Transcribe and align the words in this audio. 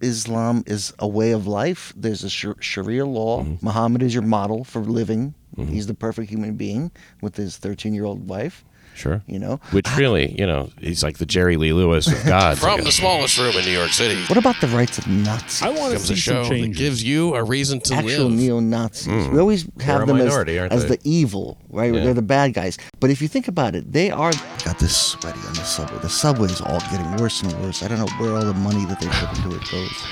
Islam 0.00 0.62
is 0.66 0.92
a 0.98 1.08
way 1.08 1.32
of 1.32 1.46
life. 1.46 1.92
There's 1.96 2.24
a 2.24 2.30
Shar- 2.30 2.56
Sharia 2.60 3.06
law. 3.06 3.42
Mm-hmm. 3.42 3.66
Muhammad 3.66 4.02
is 4.02 4.14
your 4.14 4.22
model 4.22 4.64
for 4.64 4.80
living. 4.80 5.34
He's 5.56 5.88
the 5.88 5.94
perfect 5.94 6.30
human 6.30 6.54
being 6.54 6.92
with 7.20 7.34
his 7.36 7.56
13 7.56 7.92
year 7.92 8.04
old 8.04 8.28
wife. 8.28 8.64
Sure. 8.94 9.22
You 9.28 9.38
know, 9.38 9.60
Which 9.70 9.86
really, 9.96 10.32
you 10.38 10.44
know, 10.46 10.70
he's 10.80 11.02
like 11.04 11.18
the 11.18 11.26
Jerry 11.26 11.56
Lee 11.56 11.72
Lewis 11.72 12.08
of 12.08 12.24
God. 12.26 12.58
From 12.58 12.82
the 12.82 12.90
smallest 12.90 13.38
room 13.38 13.54
in 13.56 13.64
New 13.64 13.70
York 13.70 13.90
City 13.90 14.20
what 14.24 14.36
about 14.36 14.60
the 14.60 14.66
rights 14.68 14.98
of 14.98 15.06
Nazis? 15.06 15.62
I 15.62 15.68
want 15.68 15.92
to 15.92 15.98
comes 15.98 16.10
a 16.10 16.14
see 16.14 16.14
show 16.16 16.42
some 16.42 16.42
that 16.42 16.48
changes. 16.62 16.78
gives 16.78 17.04
you 17.04 17.34
a 17.36 17.42
reason 17.44 17.80
to 17.82 17.94
actual 17.94 18.24
live. 18.26 18.38
neo 18.38 18.58
Nazis. 18.60 19.28
We 19.28 19.38
always 19.38 19.62
have 19.80 19.98
Hmm. 19.98 20.02
a 20.02 20.06
them 20.06 20.18
minority, 20.18 20.56
as, 20.56 20.60
aren't 20.62 20.72
as 20.72 20.82
they? 20.86 20.96
the 20.96 21.00
evil, 21.04 21.58
right? 21.70 21.94
Yeah. 21.94 22.02
They're 22.04 22.14
the 22.14 22.22
bad 22.22 22.54
guys. 22.54 22.76
But 22.98 23.10
if 23.10 23.22
you 23.22 23.28
think 23.28 23.46
about 23.46 23.74
it, 23.76 23.92
they 23.92 24.10
are. 24.10 24.32
Got 24.64 24.78
this 24.80 24.96
sweaty 24.96 25.38
on 25.46 25.54
the 25.54 25.64
subway. 25.64 25.98
The 26.00 26.08
subway 26.08 26.46
is 26.48 26.60
all 26.60 26.80
getting 26.90 27.16
worse 27.18 27.42
and 27.42 27.52
worse. 27.62 27.82
I 27.84 27.88
don't 27.88 27.98
know 27.98 28.08
where 28.18 28.34
all 28.34 28.44
the 28.44 28.54
money 28.54 28.84
that 28.86 29.00
they 29.00 29.06
put 29.06 29.36
into 29.36 29.56
it 29.56 29.70
goes. 29.70 30.04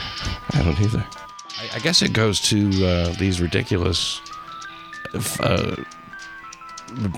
I 0.53 0.63
don't 0.63 0.81
either. 0.81 1.05
I, 1.59 1.77
I 1.77 1.79
guess 1.81 2.03
it 2.03 2.13
goes 2.13 2.41
to 2.43 2.87
uh, 2.87 3.15
these 3.19 3.41
ridiculous 3.41 4.21
uh, 5.41 5.75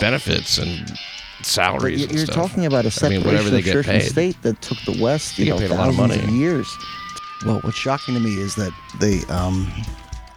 benefits 0.01 0.59
and 0.59 0.87
But 0.89 0.99
salaries. 1.43 2.01
you- 2.01 2.07
and 2.09 2.17
you're 2.17 2.27
stuff. 2.27 2.35
talking 2.49 2.67
about 2.67 2.87
a 2.87 2.91
separation 2.91 3.23
meof 3.23 3.27
whatever 3.33 3.51
they 3.51 3.59
of 3.59 3.65
get 3.65 3.73
church 3.73 3.87
paid. 3.87 4.01
and 4.03 4.11
state 4.11 4.43
that 4.43 4.61
took 4.63 4.79
the 4.87 5.01
West, 5.03 5.39
you 5.39 5.45
They 5.47 5.51
know, 5.51 5.59
get 5.59 5.69
paid 5.71 5.75
a 5.75 5.79
lot 5.79 5.89
of 5.89 5.97
thousands 5.97 6.23
money. 6.27 6.39
years. 6.39 6.77
Well, 7.47 7.61
what's 7.63 7.77
shocking 7.77 8.15
to 8.15 8.21
me 8.21 8.35
is 8.39 8.55
that 8.57 8.73
they 8.99 9.21
um, 9.29 9.71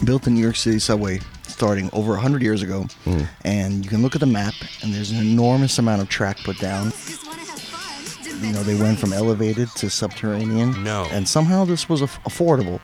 built 0.04 0.24
the 0.24 0.30
New 0.30 0.42
York 0.42 0.56
City 0.56 0.80
subway 0.80 1.20
starting 1.48 1.90
over 1.94 2.12
100 2.14 2.42
years 2.42 2.62
ago, 2.62 2.88
Hmm. 3.04 3.22
and 3.44 3.84
you 3.84 3.90
can 3.90 4.02
look 4.02 4.14
at 4.16 4.22
the 4.22 4.28
map, 4.28 4.54
and 4.82 4.94
there's 4.94 5.12
an 5.12 5.18
enormous 5.20 5.78
amount 5.80 6.02
of 6.02 6.10
track 6.10 6.38
put 6.44 6.58
down. 6.60 6.92
Just 6.92 7.26
wanna 7.26 7.40
have 7.40 7.60
fun. 7.60 8.46
You 8.46 8.54
know, 8.54 8.64
they 8.64 8.76
went 8.76 9.00
from 9.00 9.14
elevated 9.14 9.70
to 9.78 9.90
subterranean. 9.90 10.84
No. 10.84 11.08
And 11.12 11.28
somehow 11.28 11.66
this 11.66 11.90
was 11.90 12.02
aff- 12.02 12.20
affordable. 12.24 12.80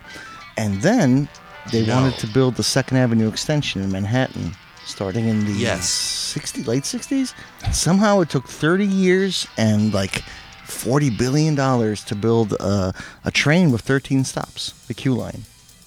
And 0.57 0.81
then 0.81 1.27
they 1.71 1.85
No. 1.85 1.95
wanted 1.95 2.17
to 2.19 2.27
build 2.27 2.55
the 2.55 2.63
Second 2.63 2.97
Avenue 2.97 3.27
extension 3.27 3.81
in 3.83 3.91
Manhattan, 3.91 4.55
starting 4.87 5.27
in 5.27 5.45
the 5.45 5.51
Yes. 5.51 5.89
60, 5.89 6.63
late 6.63 6.83
60s. 6.83 7.33
Somehow 7.73 8.21
it 8.21 8.29
took 8.29 8.47
30 8.47 8.85
years 8.85 9.47
and 9.57 9.93
like 9.93 10.23
40 10.65 11.09
billion 11.11 11.55
dollars 11.55 12.03
to 12.05 12.15
build 12.15 12.53
a, 12.53 12.93
a 13.25 13.31
train 13.31 13.71
with 13.71 13.81
13 13.81 14.23
stops, 14.23 14.71
the 14.87 14.93
Q 14.93 15.13
line. 15.13 15.43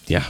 Yeah, 0.06 0.24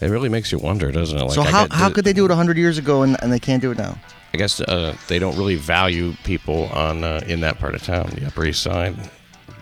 it 0.00 0.08
really 0.08 0.28
makes 0.28 0.52
you 0.52 0.58
wonder, 0.58 0.90
doesn't 0.92 1.18
it? 1.18 1.22
Like, 1.24 1.32
so 1.34 1.42
how, 1.42 1.66
get- 1.66 1.72
how 1.76 1.90
could 1.90 2.04
they 2.04 2.12
do 2.12 2.24
it 2.24 2.28
100 2.28 2.56
years 2.56 2.78
ago 2.78 3.02
and, 3.02 3.16
and 3.22 3.32
they 3.32 3.40
can't 3.40 3.60
do 3.62 3.70
it 3.70 3.78
now? 3.78 3.98
I 4.34 4.38
guess 4.38 4.60
uh, 4.60 4.94
they 5.08 5.18
don't 5.18 5.36
really 5.36 5.56
value 5.56 6.12
people 6.24 6.64
on 6.66 7.02
uh, 7.04 7.20
in 7.26 7.40
that 7.40 7.58
part 7.58 7.74
of 7.74 7.82
town, 7.82 8.10
the 8.14 8.26
Upper 8.26 8.44
East 8.44 8.62
Side. 8.62 8.94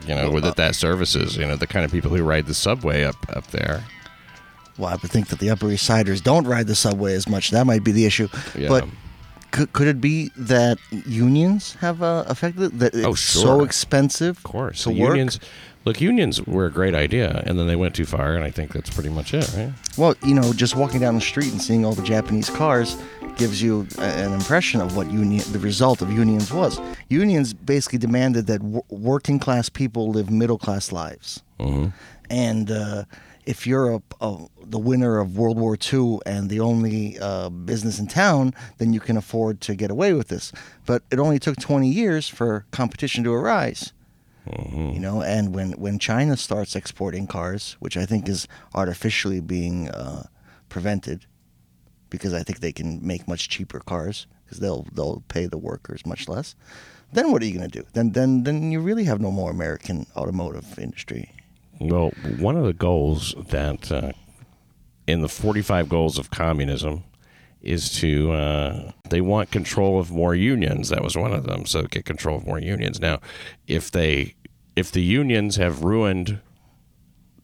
You 0.06 0.14
know, 0.14 0.30
with 0.30 0.44
it, 0.44 0.56
that 0.56 0.74
services. 0.74 1.36
You 1.36 1.46
know, 1.46 1.56
the 1.56 1.66
kind 1.66 1.84
of 1.84 1.90
people 1.92 2.10
who 2.10 2.22
ride 2.22 2.44
the 2.46 2.52
subway 2.54 3.04
up 3.04 3.16
up 3.34 3.46
there. 3.48 3.82
Well, 4.78 4.88
I 4.90 4.96
would 4.96 5.10
think 5.10 5.28
that 5.28 5.38
the 5.38 5.50
Upper 5.50 5.70
East 5.70 5.84
Siders 5.86 6.20
don't 6.20 6.46
ride 6.46 6.66
the 6.66 6.74
subway 6.74 7.14
as 7.14 7.28
much. 7.28 7.50
That 7.50 7.66
might 7.66 7.84
be 7.84 7.92
the 7.92 8.06
issue. 8.06 8.28
Yeah. 8.58 8.68
But 8.68 8.84
could, 9.52 9.72
could 9.72 9.86
it 9.86 10.00
be 10.00 10.30
that 10.36 10.78
unions 11.06 11.74
have 11.80 12.02
uh, 12.02 12.24
affected 12.26 12.62
it? 12.64 12.78
That 12.80 12.94
it's 12.94 13.06
Oh, 13.06 13.14
so 13.14 13.62
expensive 13.62 14.36
Of 14.38 14.42
course, 14.42 14.82
to 14.84 14.88
the 14.90 15.00
work? 15.00 15.10
unions. 15.10 15.38
Look, 15.84 16.00
unions 16.00 16.40
were 16.46 16.64
a 16.66 16.70
great 16.72 16.94
idea, 16.94 17.42
and 17.46 17.58
then 17.58 17.66
they 17.66 17.76
went 17.76 17.94
too 17.94 18.06
far, 18.06 18.34
and 18.34 18.42
I 18.42 18.50
think 18.50 18.72
that's 18.72 18.88
pretty 18.88 19.10
much 19.10 19.34
it, 19.34 19.52
right? 19.54 19.70
Well, 19.98 20.14
you 20.24 20.32
know, 20.34 20.52
just 20.54 20.74
walking 20.76 20.98
down 20.98 21.14
the 21.14 21.20
street 21.20 21.52
and 21.52 21.60
seeing 21.60 21.84
all 21.84 21.92
the 21.94 22.02
Japanese 22.02 22.48
cars 22.48 22.96
gives 23.36 23.60
you 23.60 23.86
an 23.98 24.32
impression 24.32 24.80
of 24.80 24.96
what 24.96 25.10
union 25.10 25.42
the 25.52 25.58
result 25.58 26.00
of 26.00 26.10
unions 26.10 26.50
was. 26.52 26.80
Unions 27.10 27.52
basically 27.52 27.98
demanded 27.98 28.46
that 28.46 28.58
w- 28.60 28.82
working 28.88 29.38
class 29.38 29.68
people 29.68 30.08
live 30.10 30.30
middle 30.30 30.58
class 30.58 30.90
lives, 30.90 31.42
Mm-hmm. 31.60 31.88
and 32.30 32.70
uh, 32.70 33.04
if 33.46 33.66
you're 33.66 33.94
a, 33.94 34.02
a, 34.20 34.46
the 34.62 34.78
winner 34.78 35.18
of 35.18 35.36
World 35.36 35.58
War 35.58 35.76
II 35.76 36.18
and 36.26 36.48
the 36.48 36.60
only 36.60 37.18
uh, 37.18 37.48
business 37.48 37.98
in 37.98 38.06
town, 38.06 38.54
then 38.78 38.92
you 38.92 39.00
can 39.00 39.16
afford 39.16 39.60
to 39.62 39.74
get 39.74 39.90
away 39.90 40.12
with 40.12 40.28
this. 40.28 40.52
But 40.86 41.02
it 41.10 41.18
only 41.18 41.38
took 41.38 41.56
20 41.58 41.88
years 41.88 42.28
for 42.28 42.66
competition 42.70 43.24
to 43.24 43.32
arise. 43.32 43.92
You 44.94 45.00
know, 45.00 45.22
and 45.22 45.54
when, 45.54 45.72
when 45.72 45.98
China 45.98 46.36
starts 46.36 46.76
exporting 46.76 47.26
cars, 47.26 47.76
which 47.80 47.96
I 47.96 48.04
think 48.04 48.28
is 48.28 48.46
artificially 48.74 49.40
being 49.40 49.88
uh, 49.88 50.24
prevented, 50.68 51.24
because 52.10 52.34
I 52.34 52.42
think 52.42 52.60
they 52.60 52.72
can 52.72 53.04
make 53.04 53.26
much 53.26 53.48
cheaper 53.48 53.80
cars 53.80 54.26
because 54.44 54.60
they'll 54.60 54.86
they'll 54.92 55.24
pay 55.28 55.46
the 55.46 55.58
workers 55.58 56.06
much 56.06 56.28
less. 56.28 56.54
Then 57.12 57.32
what 57.32 57.42
are 57.42 57.46
you 57.46 57.56
going 57.56 57.70
to 57.70 57.80
do? 57.80 57.86
Then 57.92 58.12
then 58.12 58.44
then 58.44 58.70
you 58.70 58.80
really 58.80 59.04
have 59.04 59.20
no 59.20 59.30
more 59.30 59.50
American 59.50 60.06
automotive 60.16 60.78
industry. 60.78 61.33
Well, 61.80 62.10
one 62.38 62.56
of 62.56 62.64
the 62.64 62.72
goals 62.72 63.34
that 63.48 63.90
uh, 63.90 64.12
in 65.06 65.20
the 65.20 65.28
45 65.28 65.88
goals 65.88 66.18
of 66.18 66.30
communism 66.30 67.04
is 67.60 67.90
to 67.94 68.30
uh, 68.32 68.92
they 69.08 69.20
want 69.20 69.50
control 69.50 69.98
of 69.98 70.10
more 70.10 70.34
unions. 70.34 70.90
That 70.90 71.02
was 71.02 71.16
one 71.16 71.32
of 71.32 71.44
them. 71.44 71.66
So 71.66 71.82
get 71.84 72.04
control 72.04 72.36
of 72.36 72.46
more 72.46 72.60
unions. 72.60 73.00
Now, 73.00 73.20
if 73.66 73.90
they 73.90 74.34
if 74.76 74.92
the 74.92 75.02
unions 75.02 75.56
have 75.56 75.82
ruined 75.82 76.40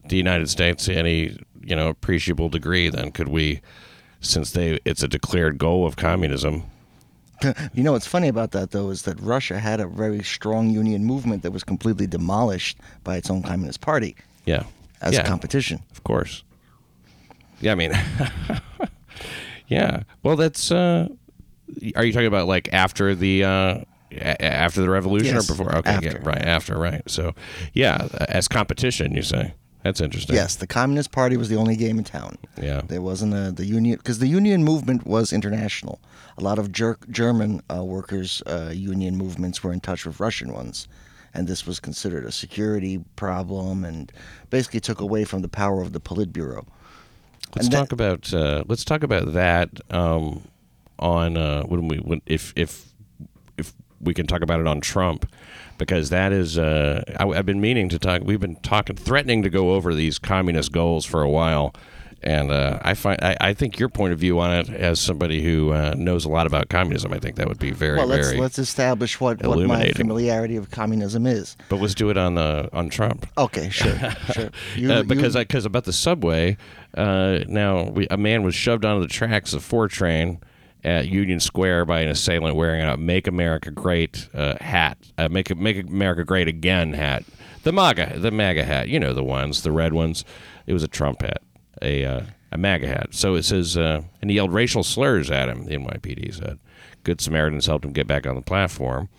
the 0.07 0.17
United 0.17 0.49
States 0.49 0.85
to 0.85 0.93
any 0.93 1.37
you 1.61 1.75
know 1.75 1.89
appreciable 1.89 2.49
degree, 2.49 2.89
then 2.89 3.11
could 3.11 3.27
we, 3.27 3.61
since 4.19 4.51
they 4.51 4.79
it's 4.85 5.03
a 5.03 5.07
declared 5.07 5.57
goal 5.57 5.85
of 5.85 5.95
communism, 5.95 6.63
You 7.73 7.83
know 7.83 7.91
what's 7.93 8.07
funny 8.07 8.27
about 8.27 8.51
that 8.51 8.71
though 8.71 8.89
is 8.89 9.03
that 9.03 9.19
Russia 9.19 9.59
had 9.59 9.79
a 9.79 9.87
very 9.87 10.23
strong 10.23 10.69
union 10.69 11.05
movement 11.05 11.43
that 11.43 11.51
was 11.51 11.63
completely 11.63 12.07
demolished 12.07 12.77
by 13.03 13.17
its 13.17 13.29
own 13.29 13.43
communist 13.43 13.81
party 13.81 14.15
yeah, 14.45 14.63
as 15.01 15.13
yeah. 15.13 15.21
a 15.21 15.27
competition. 15.27 15.81
Of 15.91 16.03
course. 16.03 16.43
Yeah, 17.61 17.73
I 17.73 17.75
mean, 17.75 17.93
yeah. 19.67 20.03
Well, 20.23 20.35
that's. 20.35 20.71
Uh, 20.71 21.09
are 21.95 22.03
you 22.03 22.11
talking 22.11 22.27
about 22.27 22.47
like 22.47 22.69
after 22.73 23.15
the 23.15 23.43
uh, 23.43 23.77
a- 24.11 24.43
after 24.43 24.81
the 24.81 24.89
revolution 24.89 25.35
Yes, 25.35 25.49
or 25.49 25.53
before? 25.53 25.75
Okay, 25.77 25.91
after. 25.91 26.07
yeah, 26.07 26.17
right 26.23 26.41
after, 26.41 26.77
right. 26.77 27.01
So, 27.09 27.33
yeah, 27.73 28.07
as 28.29 28.47
competition, 28.47 29.13
you 29.13 29.21
say 29.21 29.53
that's 29.83 30.01
interesting. 30.01 30.35
Yes, 30.35 30.55
the 30.55 30.67
Communist 30.67 31.11
Party 31.11 31.37
was 31.37 31.49
the 31.49 31.55
only 31.55 31.75
game 31.75 31.97
in 31.97 32.03
town. 32.03 32.37
Yeah. 32.61 32.81
There 32.87 33.01
wasn't 33.01 33.33
a 33.33 33.51
the 33.51 33.65
union 33.65 33.97
because 33.97 34.19
the 34.19 34.27
union 34.27 34.63
movement 34.63 35.05
was 35.05 35.31
international. 35.33 35.99
A 36.41 36.43
lot 36.43 36.57
of 36.57 36.71
ger- 36.71 36.97
German 37.11 37.61
uh, 37.69 37.83
workers' 37.83 38.41
uh, 38.47 38.71
union 38.73 39.15
movements 39.15 39.63
were 39.63 39.71
in 39.71 39.79
touch 39.79 40.07
with 40.07 40.19
Russian 40.19 40.51
ones, 40.51 40.87
and 41.35 41.47
this 41.47 41.67
was 41.67 41.79
considered 41.79 42.25
a 42.25 42.31
security 42.31 43.03
problem 43.15 43.85
and 43.85 44.11
basically 44.49 44.79
took 44.79 44.99
away 45.01 45.23
from 45.23 45.43
the 45.43 45.47
power 45.47 45.81
of 45.81 45.93
the 45.93 45.99
Politburo. 45.99 46.65
Let's 47.55 47.69
that- 47.69 47.77
talk 47.77 47.91
about 47.91 48.33
uh, 48.33 48.63
let's 48.67 48.83
talk 48.83 49.03
about 49.03 49.33
that 49.33 49.69
um, 49.91 50.41
on 50.97 51.37
uh, 51.37 51.61
when 51.63 51.87
we 51.87 51.97
when, 51.97 52.23
if 52.25 52.53
if 52.55 52.87
if 53.59 53.73
we 53.99 54.15
can 54.15 54.25
talk 54.25 54.41
about 54.41 54.59
it 54.59 54.65
on 54.65 54.81
Trump 54.81 55.31
because 55.77 56.09
that 56.09 56.31
is 56.31 56.57
uh, 56.57 57.03
I, 57.19 57.27
I've 57.27 57.45
been 57.45 57.61
meaning 57.61 57.87
to 57.89 57.99
talk. 57.99 58.23
We've 58.23 58.39
been 58.39 58.55
talking, 58.57 58.95
threatening 58.95 59.43
to 59.43 59.49
go 59.51 59.73
over 59.73 59.93
these 59.93 60.17
communist 60.17 60.71
goals 60.71 61.05
for 61.05 61.21
a 61.21 61.29
while, 61.29 61.75
and 62.23 62.51
uh, 62.51 62.79
I 62.81 62.93
find 62.93 63.19
I, 63.21 63.35
I 63.41 63.53
think 63.53 63.79
your 63.79 63.89
point 63.89 64.13
of 64.13 64.19
view 64.19 64.39
on 64.39 64.51
it 64.51 64.69
as 64.69 64.99
somebody 64.99 65.41
who 65.41 65.71
uh, 65.71 65.95
knows 65.97 66.25
a 66.25 66.29
lot 66.29 66.47
about 66.47 66.69
communism, 66.69 67.13
I 67.13 67.19
think 67.19 67.35
that 67.37 67.47
would 67.47 67.59
be 67.59 67.71
very 67.71 67.97
well, 67.97 68.07
let's 68.07 68.27
very. 68.27 68.39
let's 68.39 68.59
establish 68.59 69.19
what, 69.19 69.45
what 69.45 69.59
my 69.67 69.91
familiarity 69.91 70.55
of 70.55 70.71
communism 70.71 71.25
is. 71.25 71.57
but 71.69 71.77
let's 71.77 71.95
do 71.95 72.09
it 72.09 72.17
on 72.17 72.37
uh, 72.37 72.69
on 72.73 72.89
Trump. 72.89 73.27
Okay, 73.37 73.69
sure, 73.69 73.97
sure. 74.33 74.49
You, 74.75 74.91
uh, 74.91 75.03
because 75.03 75.35
because 75.35 75.65
about 75.65 75.85
the 75.85 75.93
subway. 75.93 76.57
Uh, 76.93 77.39
now 77.47 77.83
we, 77.83 78.05
a 78.11 78.17
man 78.17 78.43
was 78.43 78.53
shoved 78.53 78.83
onto 78.83 79.01
the 79.01 79.11
tracks 79.11 79.53
of 79.53 79.63
four 79.63 79.87
train 79.87 80.39
at 80.83 81.07
Union 81.07 81.39
Square 81.39 81.85
by 81.85 82.01
an 82.01 82.09
assailant 82.09 82.55
wearing 82.55 82.81
a 82.81 82.97
"Make 82.97 83.27
America 83.27 83.71
Great" 83.71 84.27
uh, 84.33 84.55
hat, 84.59 84.97
uh, 85.17 85.29
"Make 85.29 85.55
Make 85.55 85.87
America 85.87 86.23
Great 86.23 86.47
Again" 86.47 86.93
hat, 86.93 87.23
the 87.63 87.71
MAGA 87.71 88.19
the 88.19 88.31
MAGA 88.31 88.65
hat. 88.65 88.89
You 88.89 88.99
know 88.99 89.13
the 89.13 89.23
ones, 89.23 89.63
the 89.63 89.71
red 89.71 89.93
ones. 89.93 90.25
It 90.67 90.73
was 90.73 90.83
a 90.83 90.87
Trump 90.87 91.21
hat, 91.21 91.41
a 91.81 92.05
uh, 92.05 92.21
a 92.51 92.57
MAGA 92.57 92.87
hat. 92.87 93.07
So 93.11 93.35
it 93.35 93.43
says, 93.43 93.77
uh, 93.77 94.01
and 94.21 94.29
he 94.29 94.35
yelled 94.35 94.53
racial 94.53 94.83
slurs 94.83 95.31
at 95.31 95.49
him. 95.49 95.65
The 95.65 95.75
NYPD 95.77 96.33
said. 96.35 96.59
Good 97.03 97.19
Samaritans 97.21 97.65
helped 97.65 97.83
him 97.85 97.93
get 97.93 98.05
back 98.07 98.27
on 98.27 98.35
the 98.35 98.41
platform. 98.41 99.09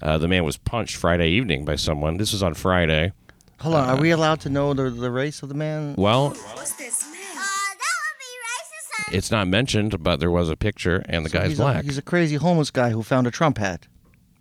Uh, 0.00 0.16
the 0.18 0.28
man 0.28 0.44
was 0.44 0.56
punched 0.56 0.96
Friday 0.96 1.28
evening 1.30 1.64
by 1.64 1.76
someone. 1.76 2.16
This 2.16 2.32
was 2.32 2.42
on 2.42 2.54
Friday. 2.54 3.12
hold 3.60 3.74
on. 3.74 3.88
Are 3.88 4.00
we 4.00 4.10
allowed 4.10 4.40
to 4.40 4.48
know 4.48 4.72
the, 4.74 4.90
the 4.90 5.10
race 5.10 5.42
of 5.42 5.48
the 5.48 5.54
man? 5.54 5.94
Well, 5.96 6.30
What's 6.30 6.72
this 6.72 7.04
man? 7.04 7.20
Uh, 7.20 7.36
that 7.36 7.76
would 7.78 8.18
be 8.18 9.12
racist. 9.12 9.16
It's 9.18 9.30
not 9.30 9.46
mentioned, 9.46 10.02
but 10.02 10.20
there 10.20 10.30
was 10.30 10.48
a 10.48 10.56
picture, 10.56 11.04
and 11.08 11.24
the 11.26 11.30
So 11.30 11.38
guy's 11.38 11.48
he's 11.50 11.58
black. 11.58 11.82
A, 11.82 11.86
he's 11.86 11.98
a 11.98 12.02
crazy 12.02 12.36
homeless 12.36 12.70
guy 12.70 12.90
who 12.90 13.02
found 13.02 13.26
a 13.26 13.30
Trump 13.30 13.58
hat. 13.58 13.86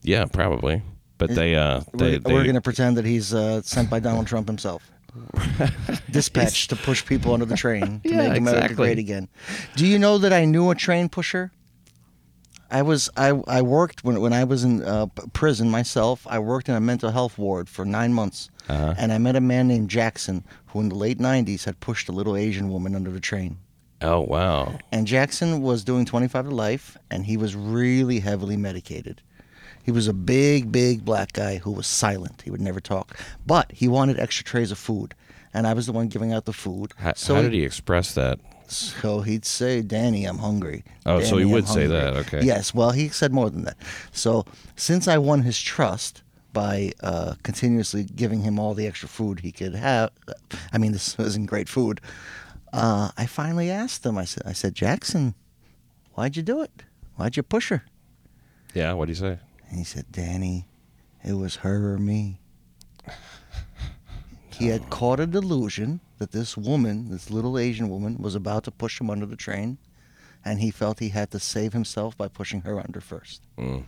yeah, 0.02 0.26
probably. 0.26 0.82
But 1.18 1.36
they, 1.36 1.54
uh, 1.56 1.82
they, 1.94 2.14
We're, 2.14 2.20
they 2.20 2.34
we're 2.34 2.44
going 2.44 2.56
to 2.56 2.62
pretend 2.62 2.98
that 2.98 3.06
he's 3.06 3.32
uh, 3.32 3.62
sent 3.62 3.90
by 3.92 4.00
Donald 4.00 4.26
Trump 4.26 4.48
himself. 4.48 4.90
Dispatched 6.12 6.70
to 6.70 6.76
push 6.76 7.06
people 7.06 7.34
onto 7.34 7.46
the 7.46 7.56
train 7.58 8.00
to 8.02 8.10
Yeah, 8.10 8.30
make 8.30 8.38
America 8.38 8.66
exactly. 8.66 8.76
great 8.76 9.00
again. 9.00 9.28
Do 9.76 9.86
you 9.86 10.00
know 10.00 10.18
that 10.18 10.34
I 10.34 10.46
knew 10.46 10.70
a 10.70 10.76
train 10.76 11.10
pusher? 11.10 11.52
I 12.70 12.82
was 12.84 13.10
I, 13.18 13.30
I 13.48 13.62
worked 13.62 14.04
when 14.06 14.22
when 14.22 14.32
I 14.32 14.46
was 14.46 14.64
in 14.64 14.82
uh, 14.84 15.08
prison 15.34 15.70
myself. 15.70 16.26
I 16.30 16.40
worked 16.40 16.70
in 16.70 16.76
a 16.76 16.80
mental 16.80 17.12
health 17.12 17.38
ward 17.38 17.68
for 17.68 17.84
nine 17.86 18.14
months, 18.14 18.50
Uh-huh. 18.70 18.94
and 18.98 19.12
I 19.12 19.18
met 19.18 19.36
a 19.36 19.42
man 19.42 19.68
named 19.68 19.90
Jackson 19.90 20.46
who, 20.68 20.80
in 20.80 20.88
the 20.90 20.96
late 20.96 21.18
'90s, 21.20 21.66
had 21.66 21.82
pushed 21.82 22.08
a 22.08 22.14
little 22.14 22.38
Asian 22.38 22.70
woman 22.70 22.96
under 22.96 23.12
the 23.12 23.20
train. 23.20 23.58
Oh 24.02 24.22
wow. 24.22 24.80
And 24.92 25.06
Jackson 25.06 25.62
was 25.62 25.84
doing 25.84 26.06
25 26.06 26.46
to 26.50 26.56
life, 26.56 26.98
and 27.12 27.26
he 27.26 27.36
was 27.38 27.56
really 27.58 28.20
heavily 28.20 28.56
medicated. 28.58 29.22
He 29.84 29.92
was 29.92 30.08
a 30.08 30.14
big, 30.14 30.72
big 30.72 31.04
black 31.04 31.34
guy 31.34 31.58
who 31.58 31.72
was 31.72 31.88
silent. 31.88 32.42
He 32.44 32.52
would 32.52 32.62
never 32.62 32.80
talk, 32.80 33.18
but 33.46 33.72
he 33.72 33.88
wanted 33.88 34.20
extra 34.20 34.44
trays 34.46 34.72
of 34.72 34.78
food, 34.78 35.16
and 35.54 35.66
I 35.66 35.74
was 35.74 35.86
the 35.86 35.92
one 35.92 36.08
giving 36.08 36.34
out 36.34 36.46
the 36.46 36.54
food. 36.54 36.94
How, 36.98 37.14
so 37.16 37.36
how 37.36 37.42
did 37.42 37.54
he 37.54 37.64
express 37.64 38.14
that? 38.14 38.40
so 38.72 39.22
he'd 39.22 39.46
say, 39.46 39.82
"Danny, 39.82 40.26
I'm 40.26 40.38
hungry." 40.38 40.84
Oh, 41.06 41.22
so 41.22 41.38
he 41.38 41.46
would 41.46 41.68
say 41.68 41.88
that, 41.88 42.16
okay. 42.16 42.42
Yes. 42.44 42.74
Well, 42.74 42.92
he 42.92 43.10
said 43.10 43.34
more 43.34 43.50
than 43.50 43.64
that. 43.66 43.78
So 44.12 44.46
since 44.76 45.08
I 45.08 45.18
won 45.18 45.42
his 45.44 45.60
trust 45.60 46.24
by 46.54 46.92
uh, 47.02 47.36
continuously 47.44 48.04
giving 48.04 48.42
him 48.42 48.60
all 48.60 48.74
the 48.74 48.88
extra 48.88 49.10
food 49.10 49.40
he 49.42 49.52
could 49.52 49.76
have, 49.76 50.12
I 50.72 50.78
mean, 50.78 50.92
this 50.94 51.18
wasn't 51.18 51.48
great 51.48 51.70
food. 51.70 52.02
Uh, 52.74 53.12
I 53.18 53.26
finally 53.26 53.70
asked 53.70 54.06
him. 54.06 54.18
I 54.18 54.26
said, 54.26 54.44
"I 54.46 54.54
said, 54.54 54.74
Jackson, 54.74 55.36
why'd 56.14 56.38
you 56.38 56.44
do 56.44 56.62
it? 56.62 56.84
Why'd 57.16 57.36
you 57.36 57.44
push 57.44 57.70
her?" 57.70 57.84
Yeah. 58.74 58.94
What 58.94 59.06
do 59.06 59.12
you 59.12 59.16
say? 59.16 59.38
And 59.72 59.80
he 59.80 59.86
said, 59.86 60.12
Danny, 60.12 60.68
it 61.24 61.34
was 61.34 61.56
her 61.58 61.94
or 61.94 61.98
me. 61.98 62.40
He 64.54 64.68
had 64.68 64.92
caught 64.92 65.20
a 65.20 65.26
delusion 65.26 66.02
that 66.20 66.34
this 66.34 66.56
woman, 66.56 67.10
this 67.10 67.32
little 67.32 67.58
Asian 67.58 67.90
woman, 67.90 68.18
was 68.22 68.36
about 68.36 68.64
to 68.66 68.72
push 68.72 69.02
him 69.02 69.10
under 69.10 69.26
the 69.26 69.36
train, 69.36 69.80
and 70.46 70.60
he 70.60 70.70
felt 70.70 71.00
he 71.00 71.10
had 71.10 71.32
to 71.32 71.40
save 71.40 71.74
himself 71.74 72.16
by 72.16 72.28
pushing 72.28 72.62
her 72.62 72.80
under 72.80 73.02
first. 73.02 73.42
Hmm. 73.58 73.80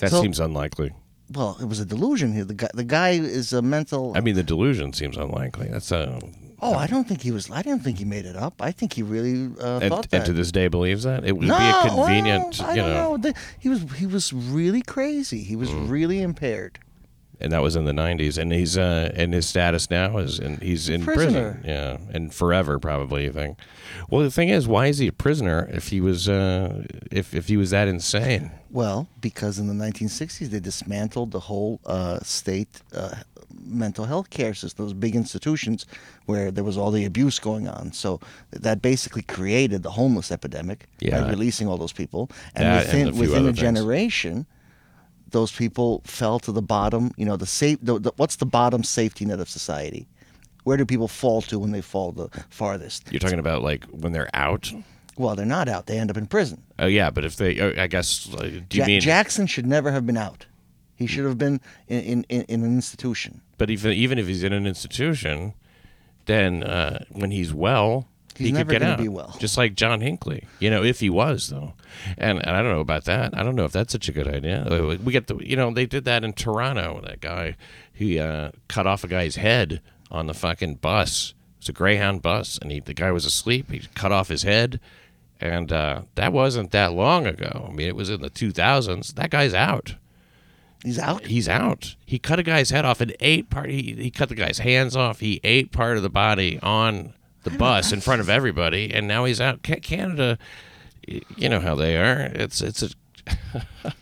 That 0.00 0.10
So- 0.10 0.20
seems 0.20 0.38
unlikely. 0.38 0.92
Well, 1.32 1.56
it 1.60 1.66
was 1.66 1.78
a 1.80 1.84
delusion. 1.84 2.32
He- 2.34 2.42
The 2.42 2.54
guy, 2.54 2.68
the 2.74 2.84
guy 2.84 3.10
is 3.10 3.52
a 3.52 3.62
mental. 3.62 4.12
I 4.16 4.20
mean, 4.20 4.34
the 4.34 4.42
delusion 4.42 4.92
seems 4.92 5.16
unlikely. 5.16 5.68
That's 5.70 5.92
a. 5.92 6.18
oh, 6.60 6.74
I 6.74 6.86
don't 6.86 7.06
think 7.08 7.22
he 7.22 7.30
was. 7.30 7.50
I 7.50 7.62
didn't 7.62 7.82
think 7.84 7.98
he 7.98 8.04
made 8.04 8.26
it 8.26 8.36
up. 8.36 8.54
I 8.60 8.72
think 8.72 8.92
he 8.94 9.02
really 9.02 9.46
uh, 9.60 9.78
And, 9.80 9.90
thought 9.90 10.08
and 10.12 10.24
to 10.26 10.32
this 10.32 10.50
day 10.52 10.68
believes 10.68 11.04
that 11.04 11.24
it 11.24 11.36
would 11.36 11.46
no, 11.48 11.56
be 11.58 11.64
a 11.64 11.90
convenient, 11.94 12.58
well, 12.58 12.70
I 12.70 12.74
you 12.74 12.82
know, 12.82 13.16
know. 13.16 13.32
He 13.58 13.68
was 13.68 13.80
he 13.96 14.06
was 14.06 14.32
really 14.32 14.82
crazy. 14.82 15.42
He 15.44 15.56
was 15.56 15.70
Mm. 15.70 15.88
really 15.88 16.20
impaired. 16.20 16.78
And 17.40 17.52
that 17.52 17.62
was 17.62 17.76
in 17.76 17.84
the 17.84 17.92
'90s. 17.92 18.38
And 18.38 18.52
he's 18.52 18.76
uh, 18.78 19.10
and 19.14 19.32
his 19.34 19.46
status 19.46 19.90
now 19.90 20.18
is, 20.18 20.38
in, 20.38 20.58
he's 20.60 20.88
in 20.88 21.04
Prisoner. 21.04 21.52
prison, 21.60 21.64
yeah, 21.64 21.96
and 22.14 22.32
forever 22.34 22.78
probably. 22.78 23.24
You 23.24 23.32
think? 23.32 23.58
Well, 24.08 24.22
the 24.22 24.30
thing 24.30 24.48
is, 24.48 24.66
why 24.68 24.86
is 24.86 24.98
he 24.98 25.06
a 25.08 25.12
prisoner 25.12 25.68
if 25.72 25.88
he 25.88 26.00
was 26.00 26.28
uh, 26.28 26.84
if 27.10 27.34
if 27.34 27.48
he 27.48 27.56
was 27.56 27.70
that 27.70 27.88
insane? 27.88 28.50
Well, 28.70 29.08
because 29.20 29.58
in 29.58 29.66
the 29.66 29.74
1960s 29.84 30.48
they 30.50 30.60
dismantled 30.60 31.32
the 31.32 31.40
whole 31.40 31.80
uh, 31.86 32.20
state 32.20 32.68
uh, 32.94 33.16
mental 33.64 34.04
health 34.04 34.30
care 34.30 34.54
system, 34.54 34.84
those 34.86 34.92
big 34.94 35.16
institutions 35.16 35.86
where 36.26 36.52
there 36.52 36.62
was 36.62 36.76
all 36.78 36.92
the 36.92 37.04
abuse 37.04 37.40
going 37.40 37.66
on. 37.66 37.92
So 37.92 38.20
that 38.52 38.80
basically 38.80 39.22
created 39.22 39.82
the 39.82 39.90
homeless 39.90 40.30
epidemic 40.30 40.86
Yeah. 41.00 41.20
by 41.22 41.30
releasing 41.30 41.66
all 41.66 41.78
those 41.78 41.92
people. 41.92 42.30
And 42.54 42.64
That 42.64 42.94
and 42.94 43.06
within 43.06 43.08
a 43.08 43.20
within 43.20 43.42
a 43.42 43.46
things. 43.48 43.58
generation, 43.58 44.46
those 45.30 45.52
people 45.52 46.02
fell 46.04 46.38
to 46.40 46.52
the 46.52 46.62
bottom. 46.62 47.12
You 47.16 47.24
know, 47.26 47.36
the 47.36 47.46
safe. 47.46 47.78
The, 47.82 47.98
the, 47.98 48.12
what's 48.16 48.36
the 48.36 48.46
bottom 48.46 48.82
safety 48.84 49.24
net 49.24 49.40
of 49.40 49.48
society? 49.48 50.06
Where 50.64 50.76
do 50.76 50.84
people 50.84 51.08
fall 51.08 51.40
to 51.42 51.58
when 51.58 51.72
they 51.72 51.80
fall 51.80 52.12
the 52.12 52.28
farthest? 52.50 53.10
You're 53.10 53.20
talking 53.20 53.38
about 53.38 53.62
like 53.62 53.84
when 53.86 54.12
they're 54.12 54.30
out. 54.34 54.72
Well, 55.16 55.34
they're 55.36 55.46
not 55.46 55.68
out. 55.68 55.86
They 55.86 55.98
end 55.98 56.10
up 56.10 56.16
in 56.16 56.26
prison. 56.26 56.62
Oh 56.78 56.86
yeah, 56.86 57.10
but 57.10 57.24
if 57.24 57.36
they, 57.36 57.58
oh, 57.60 57.74
I 57.76 57.86
guess, 57.86 58.28
uh, 58.34 58.42
do 58.42 58.48
you 58.78 58.82
Ja- 58.82 58.86
mean? 58.86 59.00
Jackson 59.00 59.46
should 59.46 59.66
never 59.66 59.90
have 59.90 60.06
been 60.06 60.16
out. 60.16 60.46
He 60.96 61.06
should 61.06 61.24
have 61.24 61.38
been 61.38 61.60
in, 61.88 62.00
in, 62.00 62.26
in, 62.28 62.42
in 62.42 62.62
an 62.62 62.74
institution. 62.74 63.40
But 63.56 63.70
even 63.70 63.92
even 63.92 64.18
if 64.18 64.26
he's 64.26 64.42
in 64.44 64.52
an 64.52 64.66
institution, 64.66 65.54
then 66.26 66.62
uh, 66.62 67.04
when 67.10 67.30
he's 67.30 67.52
well, 67.54 68.06
He's 68.40 68.48
he 68.48 68.52
never 68.52 68.72
could 68.72 68.80
get 68.80 68.88
out. 68.90 68.98
be 68.98 69.08
well. 69.08 69.36
Just 69.38 69.56
like 69.56 69.74
John 69.74 70.00
Hinckley, 70.00 70.46
you 70.58 70.70
know, 70.70 70.82
if 70.82 71.00
he 71.00 71.08
was 71.10 71.48
though, 71.48 71.74
and, 72.18 72.38
and 72.38 72.50
I 72.56 72.62
don't 72.62 72.72
know 72.72 72.80
about 72.80 73.04
that. 73.04 73.36
I 73.36 73.42
don't 73.42 73.54
know 73.54 73.64
if 73.64 73.72
that's 73.72 73.92
such 73.92 74.08
a 74.08 74.12
good 74.12 74.26
idea. 74.26 74.64
Uh, 74.64 74.96
We 75.04 75.12
get 75.12 75.26
the, 75.28 75.36
you 75.36 75.56
know, 75.56 75.70
they 75.72 75.86
did 75.86 76.04
that 76.06 76.24
in 76.24 76.32
Toronto. 76.32 77.00
That 77.04 77.20
guy, 77.20 77.56
he 77.92 78.18
uh, 78.18 78.50
cut 78.68 78.86
off 78.86 79.04
a 79.04 79.08
guy's 79.08 79.36
head 79.36 79.80
on 80.10 80.26
the 80.26 80.34
fucking 80.34 80.76
bus. 80.76 81.34
It 81.58 81.60
was 81.64 81.68
a 81.68 81.72
Greyhound 81.72 82.22
bus, 82.22 82.58
and 82.60 82.72
he, 82.72 82.80
the 82.80 82.94
guy 82.94 83.12
was 83.12 83.24
asleep. 83.26 83.70
He 83.70 83.82
cut 83.94 84.10
off 84.12 84.28
his 84.28 84.42
head, 84.44 84.80
and 85.40 85.70
uh, 85.70 86.02
that 86.14 86.32
wasn't 86.32 86.70
that 86.72 86.92
long 86.92 87.26
ago. 87.26 87.66
I 87.68 87.72
mean, 87.72 87.86
it 87.86 87.94
was 87.96 88.10
in 88.10 88.22
the 88.22 88.30
2000s. 88.30 89.14
That 89.14 89.30
guy's 89.30 89.54
out 89.54 89.94
He's 90.82 90.98
out. 90.98 91.26
he's 91.26 91.46
out. 91.46 91.96
He 92.06 92.18
cut 92.18 92.38
a 92.38 92.42
guy's 92.42 92.70
head 92.70 92.86
off 92.86 93.02
and 93.02 93.14
ate 93.20 93.50
part. 93.50 93.68
He, 93.68 93.92
he 93.98 94.10
cut 94.10 94.30
the 94.30 94.34
guy's 94.34 94.60
hands 94.60 94.96
off. 94.96 95.20
He 95.20 95.38
ate 95.44 95.72
part 95.72 95.98
of 95.98 96.02
the 96.02 96.08
body 96.08 96.58
on 96.62 97.12
the 97.44 97.50
bus 97.50 97.92
in 97.92 98.00
front 98.00 98.20
of 98.20 98.28
everybody, 98.28 98.92
and 98.92 99.08
now 99.08 99.24
he's 99.24 99.40
out. 99.40 99.62
Canada, 99.62 100.38
you 101.06 101.48
know 101.48 101.60
how 101.60 101.74
they 101.74 101.96
are. 101.96 102.20
It's 102.34 102.60
it's 102.60 102.82
a 102.82 102.90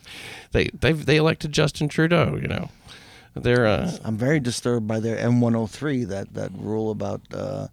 they 0.51 0.69
they 0.73 0.91
they 0.93 1.17
elected 1.17 1.51
Justin 1.51 1.87
Trudeau. 1.87 2.37
You 2.41 2.47
know, 2.47 2.69
they're 3.35 3.65
uh, 3.65 3.91
I'm 4.03 4.17
very 4.17 4.39
disturbed 4.39 4.87
by 4.87 4.99
their 4.99 5.17
M103, 5.17 6.07
that, 6.07 6.33
that 6.33 6.51
rule 6.53 6.91
about 6.91 7.21
uh, 7.33 7.67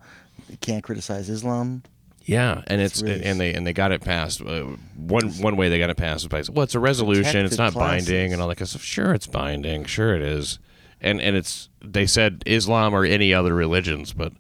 can't 0.61 0.85
criticize 0.85 1.29
Islam. 1.29 1.83
yeah, 2.25 2.63
and 2.67 2.81
it's, 2.81 3.03
really- 3.03 3.25
and 3.25 3.41
they 3.41 3.53
and 3.55 3.67
they 3.67 3.73
got 3.73 3.93
it 3.93 4.01
passed. 4.03 4.41
Uh, 4.41 4.65
one 4.97 5.31
one 5.41 5.57
way 5.57 5.69
they 5.69 5.79
got 5.79 5.91
it 5.91 5.97
passed 5.97 6.31
was 6.31 6.49
by 6.49 6.53
well, 6.53 6.65
it's 6.65 6.75
a 6.75 6.81
resolution. 6.81 7.45
it's 7.45 7.59
not 7.59 7.73
classes. 7.73 8.07
binding 8.09 8.33
and 8.33 8.41
all 8.43 8.49
that 8.49 8.57
kind 8.57 8.63
of 8.63 8.71
stuff. 8.71 8.83
Sure, 8.83 9.13
it's 9.15 9.27
binding. 9.27 9.85
Sure, 9.85 10.15
it 10.15 10.23
is. 10.23 10.59
And 11.01 11.21
and 11.21 11.37
it's 11.37 11.69
they 11.85 12.07
said 12.07 12.43
Islam 12.47 12.95
or 12.95 13.05
any 13.05 13.35
other 13.35 13.55
religions, 13.55 14.13
but 14.13 14.33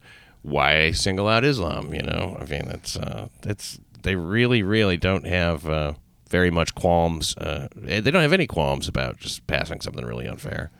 why 0.46 0.92
single 0.92 1.28
out 1.28 1.44
Islam? 1.44 1.92
You 1.92 2.02
know, 2.02 2.36
I 2.40 2.44
mean, 2.44 2.68
it's 2.68 2.96
uh, 2.96 3.28
it's 3.42 3.78
they 4.02 4.14
really 4.14 4.62
really 4.62 4.96
don't 4.96 5.26
have 5.26 5.68
uh, 5.68 5.94
very 6.28 6.50
much 6.50 6.74
qualms. 6.74 7.36
Uh, 7.36 7.68
they 7.74 8.00
don't 8.00 8.22
have 8.22 8.32
any 8.32 8.46
qualms 8.46 8.88
about 8.88 9.18
just 9.18 9.46
passing 9.46 9.80
something 9.80 10.04
really 10.04 10.26
unfair 10.26 10.70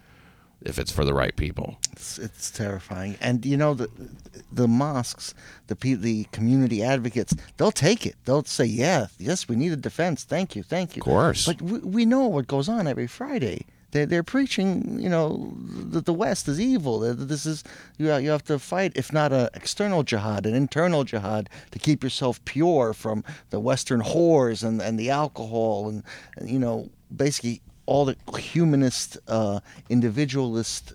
if 0.62 0.78
it's 0.78 0.90
for 0.90 1.04
the 1.04 1.12
right 1.12 1.36
people. 1.36 1.78
It's, 1.92 2.18
it's 2.18 2.50
terrifying. 2.50 3.16
And 3.20 3.44
you 3.44 3.56
know 3.56 3.74
the 3.74 3.90
the 4.52 4.68
mosques, 4.68 5.34
the 5.66 5.76
pe- 5.76 5.94
the 5.94 6.24
community 6.32 6.82
advocates, 6.82 7.34
they'll 7.56 7.72
take 7.72 8.06
it. 8.06 8.14
They'll 8.24 8.44
say, 8.44 8.64
"Yeah, 8.64 9.08
yes, 9.18 9.48
we 9.48 9.56
need 9.56 9.72
a 9.72 9.76
defense. 9.76 10.22
Thank 10.24 10.54
you, 10.54 10.62
thank 10.62 10.96
you." 10.96 11.00
Of 11.00 11.04
course. 11.04 11.44
But 11.46 11.60
we, 11.60 11.78
we 11.80 12.04
know 12.06 12.26
what 12.28 12.46
goes 12.46 12.68
on 12.68 12.86
every 12.86 13.08
Friday. 13.08 13.66
They're, 13.96 14.04
they're 14.04 14.22
preaching, 14.22 14.98
you 15.00 15.08
know, 15.08 15.54
that 15.90 16.04
the 16.04 16.12
West 16.12 16.48
is 16.48 16.60
evil. 16.60 17.00
That 17.00 17.14
this 17.14 17.46
is 17.46 17.64
you. 17.96 18.14
You 18.14 18.30
have 18.30 18.44
to 18.44 18.58
fight, 18.58 18.92
if 18.94 19.10
not 19.10 19.32
an 19.32 19.48
external 19.54 20.02
jihad, 20.02 20.44
an 20.44 20.54
internal 20.54 21.02
jihad, 21.04 21.48
to 21.70 21.78
keep 21.78 22.04
yourself 22.04 22.44
pure 22.44 22.92
from 22.92 23.24
the 23.48 23.58
Western 23.58 24.02
whores 24.02 24.62
and 24.62 24.82
and 24.82 24.98
the 24.98 25.08
alcohol 25.08 25.88
and, 25.88 26.02
and 26.36 26.50
you 26.50 26.58
know, 26.58 26.90
basically 27.14 27.62
all 27.86 28.04
the 28.04 28.16
humanist, 28.38 29.16
uh, 29.28 29.60
individualist 29.88 30.92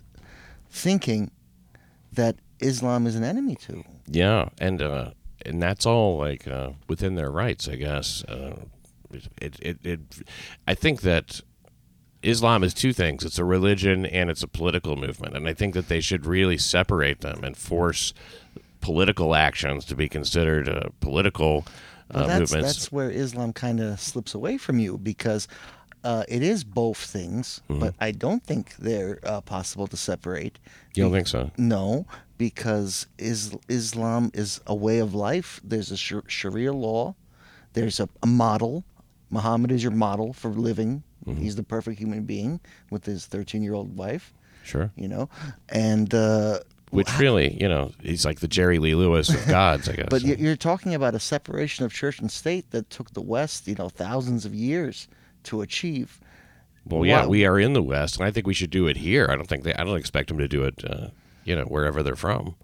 thinking 0.69 1.31
that 2.13 2.35
Islam 2.59 3.07
is 3.07 3.15
an 3.15 3.23
enemy 3.23 3.55
to. 3.55 3.83
Yeah, 4.05 4.49
and 4.59 4.79
uh, 4.79 5.11
and 5.43 5.59
that's 5.59 5.87
all 5.87 6.19
like 6.19 6.47
uh, 6.47 6.71
within 6.87 7.15
their 7.15 7.31
rights, 7.31 7.67
I 7.67 7.77
guess. 7.77 8.23
Uh, 8.25 8.57
it, 9.41 9.59
it, 9.59 9.77
it, 9.83 9.99
I 10.67 10.75
think 10.75 11.01
that 11.01 11.41
Islam 12.23 12.63
is 12.63 12.73
two 12.73 12.93
things: 12.93 13.23
it's 13.25 13.39
a 13.39 13.45
religion 13.45 14.05
and 14.05 14.29
it's 14.29 14.43
a 14.43 14.47
political 14.47 14.95
movement, 14.95 15.35
and 15.35 15.47
I 15.47 15.53
think 15.53 15.73
that 15.73 15.87
they 15.87 16.01
should 16.01 16.25
really 16.25 16.57
separate 16.57 17.21
them 17.21 17.43
and 17.43 17.57
force 17.57 18.13
political 18.81 19.35
actions 19.35 19.85
to 19.85 19.95
be 19.95 20.07
considered 20.09 20.67
uh, 20.69 20.89
political 20.99 21.65
uh, 22.09 22.13
Well, 22.19 22.27
that's, 22.27 22.39
movements. 22.51 22.73
that's 22.75 22.91
where 22.91 23.11
Islam 23.11 23.53
kind 23.53 23.79
of 23.79 23.99
slips 23.99 24.33
away 24.33 24.57
from 24.57 24.79
you 24.79 24.97
because 24.97 25.47
uh, 26.03 26.23
it 26.27 26.41
is 26.41 26.63
both 26.63 26.97
things, 26.97 27.61
Mm-hmm. 27.69 27.79
but 27.79 27.93
I 27.99 28.11
don't 28.11 28.43
think 28.43 28.75
they're 28.77 29.19
uh, 29.23 29.41
possible 29.41 29.85
to 29.87 29.97
separate. 29.97 30.57
you 30.95 31.03
don't 31.03 31.11
think 31.11 31.27
so? 31.27 31.51
No, 31.57 32.05
because 32.39 33.05
is, 33.19 33.55
Islam 33.69 34.31
is 34.33 34.61
a 34.65 34.73
way 34.75 34.97
of 34.99 35.13
life. 35.13 35.61
There's 35.63 35.91
a 35.91 35.97
shar- 35.97 36.23
Sharia 36.27 36.73
law. 36.73 37.15
There's 37.73 37.99
a, 37.99 38.09
a 38.23 38.27
model. 38.27 38.83
Muhammad 39.29 39.71
is 39.71 39.83
your 39.83 39.91
model 39.93 40.33
for 40.33 40.49
living. 40.49 41.03
Mm-hmm. 41.25 41.41
He's 41.41 41.55
the 41.55 41.63
perfect 41.63 41.99
human 41.99 42.23
being 42.23 42.59
with 42.89 43.05
his 43.05 43.25
13 43.27 43.61
year 43.63 43.73
old 43.73 43.95
wife, 43.97 44.33
Sure. 44.63 44.91
you 44.95 45.07
know? 45.07 45.29
And. 45.69 46.13
Uh, 46.13 46.59
Which 46.89 47.07
really, 47.19 47.55
you 47.61 47.69
know, 47.69 47.91
he's 48.01 48.25
like 48.25 48.39
the 48.39 48.47
Jerry 48.47 48.79
Lee 48.79 48.95
Lewis 48.95 49.29
of 49.29 49.45
gods, 49.47 49.87
I 49.87 49.93
guess. 49.95 50.07
But 50.09 50.23
you- 50.23 50.35
you're 50.37 50.55
talking 50.55 50.93
about 50.95 51.15
a 51.15 51.19
separation 51.19 51.85
of 51.85 51.93
church 51.93 52.19
and 52.19 52.29
state 52.31 52.71
that 52.71 52.89
took 52.89 53.11
the 53.13 53.21
West, 53.21 53.67
you 53.67 53.75
know, 53.75 53.89
thousands 53.89 54.45
of 54.45 54.53
years 54.55 55.07
to 55.43 55.61
achieve. 55.61 56.19
Well, 56.85 57.05
yeah, 57.05 57.21
Why- 57.21 57.27
we 57.27 57.45
are 57.45 57.59
in 57.59 57.73
the 57.73 57.83
West, 57.83 58.17
and 58.17 58.25
I 58.25 58.31
think 58.31 58.47
we 58.47 58.53
should 58.55 58.71
do 58.71 58.87
it 58.87 58.97
here. 58.97 59.27
I 59.29 59.35
don't 59.35 59.47
think 59.47 59.63
they. 59.63 59.73
I 59.75 59.83
don't 59.83 59.97
expect 59.97 60.29
them 60.29 60.39
to 60.39 60.47
do 60.47 60.63
it. 60.63 60.83
Uh, 60.83 61.07
you 61.45 61.55
know, 61.55 61.63
wherever 61.65 62.01
they're 62.03 62.15
from. 62.15 62.55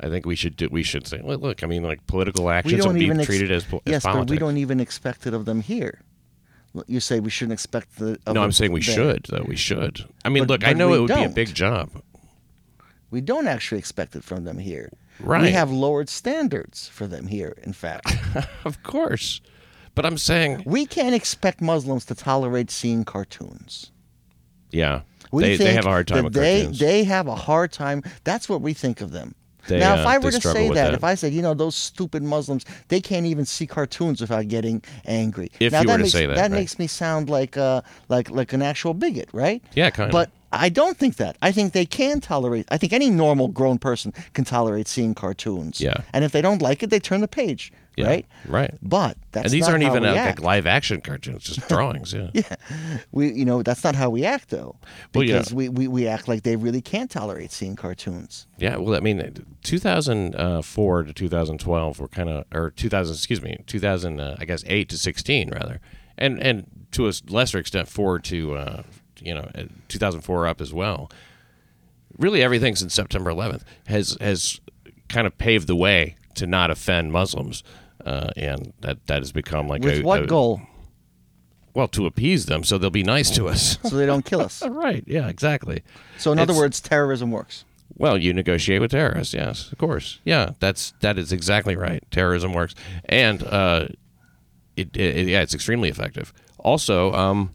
I 0.00 0.08
think 0.08 0.26
we 0.26 0.34
should 0.36 0.56
do. 0.56 0.68
We 0.70 0.82
should 0.82 1.06
say, 1.06 1.20
look, 1.22 1.40
look 1.40 1.62
I 1.62 1.66
mean, 1.66 1.82
like 1.82 2.06
political 2.06 2.50
actions 2.50 2.78
don't 2.78 2.88
don't 2.88 2.98
be 2.98 3.04
even 3.06 3.18
ex- 3.20 3.26
treated 3.26 3.50
as, 3.50 3.64
as 3.64 3.80
yes, 3.86 4.02
politics. 4.02 4.26
but 4.26 4.30
we 4.30 4.38
don't 4.38 4.56
even 4.58 4.78
expect 4.80 5.26
it 5.26 5.32
of 5.34 5.44
them 5.44 5.60
here. 5.60 6.00
You 6.86 7.00
say 7.00 7.20
we 7.20 7.30
shouldn't 7.30 7.52
expect 7.52 7.96
the. 7.98 8.18
no, 8.26 8.42
I'm 8.42 8.52
saying 8.52 8.72
we 8.72 8.80
should, 8.80 9.26
though. 9.28 9.44
We 9.46 9.56
should. 9.56 10.06
I 10.24 10.28
mean, 10.30 10.44
But- 10.44 10.60
look, 10.62 10.66
I 10.68 10.72
know 10.72 10.94
it 10.94 11.00
would 11.00 11.14
be 11.14 11.24
a 11.24 11.28
big 11.28 11.54
job. 11.54 11.90
We 13.10 13.20
don't 13.20 13.46
actually 13.46 13.78
expect 13.78 14.16
it 14.16 14.24
from 14.24 14.44
them 14.44 14.58
here. 14.58 14.90
Right. 15.20 15.42
We 15.42 15.50
have 15.50 15.70
lowered 15.70 16.08
standards 16.08 16.88
for 16.88 17.06
them 17.06 17.26
here. 17.26 17.54
In 17.62 17.74
fact, 17.74 18.16
Of 18.64 18.82
course. 18.82 19.42
But 19.94 20.06
I'm 20.06 20.16
saying, 20.16 20.62
we 20.64 20.86
can't 20.86 21.14
expect 21.14 21.60
Muslims 21.60 22.06
to 22.06 22.14
tolerate 22.14 22.70
seeing 22.70 23.04
cartoons. 23.04 23.90
yeah, 24.70 25.02
We 25.30 25.42
they, 25.42 25.56
they 25.58 25.74
have 25.74 25.84
a 25.84 25.90
hard 25.90 26.08
time 26.08 26.24
with 26.24 26.32
they 26.32 26.60
cartoons. 26.62 26.78
they 26.78 27.04
have 27.04 27.26
a 27.28 27.34
hard 27.34 27.72
time. 27.72 28.02
That's 28.24 28.48
what 28.48 28.62
we 28.62 28.72
think 28.72 29.02
of 29.02 29.12
them. 29.12 29.34
They, 29.68 29.78
now, 29.78 29.94
if 29.94 30.06
uh, 30.06 30.10
I 30.10 30.18
were 30.18 30.30
to 30.30 30.40
say 30.40 30.68
that, 30.68 30.74
that. 30.74 30.94
if 30.94 31.04
I 31.04 31.14
said, 31.14 31.32
you 31.32 31.42
know, 31.42 31.54
those 31.54 31.76
stupid 31.76 32.22
Muslims, 32.22 32.64
they 32.88 33.00
can't 33.00 33.26
even 33.26 33.44
see 33.44 33.66
cartoons 33.66 34.20
without 34.20 34.48
getting 34.48 34.82
angry. 35.06 35.50
If 35.60 35.72
now, 35.72 35.82
you 35.82 35.88
were 35.88 35.96
to 35.96 36.02
makes, 36.02 36.12
say 36.12 36.26
that, 36.26 36.36
right. 36.36 36.50
makes 36.50 36.78
me 36.78 36.86
sound 36.86 37.30
like 37.30 37.56
uh, 37.56 37.82
like 38.08 38.30
like 38.30 38.52
an 38.52 38.62
actual 38.62 38.94
bigot, 38.94 39.28
right? 39.32 39.62
Yeah, 39.74 39.90
kinda. 39.90 40.12
But 40.12 40.30
I 40.52 40.68
don't 40.68 40.96
think 40.96 41.16
that. 41.16 41.36
I 41.40 41.50
think 41.50 41.72
they 41.72 41.86
can 41.86 42.20
tolerate. 42.20 42.66
I 42.70 42.76
think 42.76 42.92
any 42.92 43.08
normal 43.08 43.48
grown 43.48 43.78
person 43.78 44.12
can 44.34 44.44
tolerate 44.44 44.86
seeing 44.86 45.14
cartoons. 45.14 45.80
Yeah. 45.80 46.02
And 46.12 46.24
if 46.24 46.32
they 46.32 46.42
don't 46.42 46.60
like 46.60 46.82
it, 46.82 46.90
they 46.90 47.00
turn 47.00 47.22
the 47.22 47.28
page. 47.28 47.72
Yeah, 47.96 48.06
Right. 48.06 48.26
right. 48.48 48.74
But 48.80 49.18
that's 49.32 49.44
and 49.46 49.52
these 49.52 49.68
aren't 49.68 49.82
even 49.82 50.02
we 50.02 50.08
uh, 50.08 50.14
like 50.14 50.40
live 50.40 50.66
action 50.66 51.02
cartoons, 51.02 51.44
just 51.44 51.68
drawings. 51.68 52.12
Yeah. 52.14 52.30
Yeah, 52.32 52.56
we 53.12 53.32
you 53.32 53.44
know 53.44 53.62
that's 53.62 53.84
not 53.84 53.94
how 53.94 54.08
we 54.08 54.24
act 54.24 54.48
though, 54.48 54.76
Well, 55.14 55.24
yeah. 55.24 55.38
because 55.38 55.52
we, 55.52 55.68
we 55.68 55.88
we 55.88 56.06
act 56.06 56.26
like 56.26 56.42
they 56.42 56.56
really 56.56 56.80
can't 56.80 57.10
tolerate 57.10 57.52
seeing 57.52 57.76
cartoons. 57.76 58.46
Yeah, 58.56 58.76
well, 58.76 58.94
I 58.94 59.00
mean, 59.00 59.44
2004 59.62 61.02
to 61.04 61.12
2012 61.12 62.00
were 62.00 62.08
kind 62.08 62.28
of, 62.28 62.44
or 62.54 62.70
2000, 62.70 63.14
excuse 63.14 63.42
me, 63.42 63.58
2000, 63.66 64.20
uh, 64.20 64.36
I 64.38 64.44
guess, 64.44 64.64
8 64.66 64.88
to 64.88 64.98
16 64.98 65.50
rather, 65.50 65.80
and 66.16 66.40
and 66.42 66.66
to 66.92 67.08
a 67.08 67.12
lesser 67.28 67.58
extent, 67.58 67.88
4 67.88 68.18
to, 68.20 68.54
uh, 68.54 68.82
you 69.20 69.34
know, 69.34 69.50
uh, 69.54 69.64
2004 69.88 70.46
up 70.46 70.60
as 70.60 70.72
well. 70.72 71.10
Really, 72.18 72.42
everything 72.42 72.76
since 72.76 72.94
September 72.94 73.30
11th 73.30 73.62
has 73.86 74.16
has 74.20 74.60
kind 75.08 75.26
of 75.26 75.36
paved 75.38 75.66
the 75.66 75.76
way 75.76 76.16
to 76.34 76.46
not 76.46 76.70
offend 76.70 77.12
Muslims, 77.12 77.62
uh, 78.04 78.30
and 78.36 78.72
that 78.80 79.06
that 79.06 79.18
has 79.20 79.32
become 79.32 79.68
like 79.68 79.82
With 79.82 80.00
a, 80.00 80.02
what 80.02 80.24
a- 80.24 80.26
goal? 80.26 80.62
Well, 81.74 81.88
to 81.88 82.04
appease 82.04 82.46
them 82.46 82.64
so 82.64 82.76
they'll 82.76 82.90
be 82.90 83.02
nice 83.02 83.30
to 83.30 83.48
us. 83.48 83.78
So 83.88 83.96
they 83.96 84.04
don't 84.06 84.24
kill 84.24 84.42
us. 84.42 84.62
right? 84.68 85.02
Yeah, 85.06 85.28
exactly. 85.28 85.82
So 86.18 86.32
in 86.32 86.38
other 86.38 86.54
words, 86.54 86.80
terrorism 86.80 87.30
works. 87.30 87.64
Well, 87.96 88.16
you 88.18 88.32
negotiate 88.32 88.80
with 88.80 88.90
terrorists. 88.90 89.34
Yes, 89.34 89.70
of 89.70 89.78
course. 89.78 90.20
Yeah, 90.24 90.50
that's 90.60 90.92
that 91.00 91.18
is 91.18 91.32
exactly 91.32 91.76
right. 91.76 92.02
Terrorism 92.10 92.52
works, 92.52 92.74
and 93.06 93.42
uh, 93.44 93.88
it, 94.76 94.96
it 94.96 95.28
yeah, 95.28 95.42
it's 95.42 95.54
extremely 95.54 95.88
effective. 95.88 96.32
Also, 96.58 97.12
um, 97.12 97.54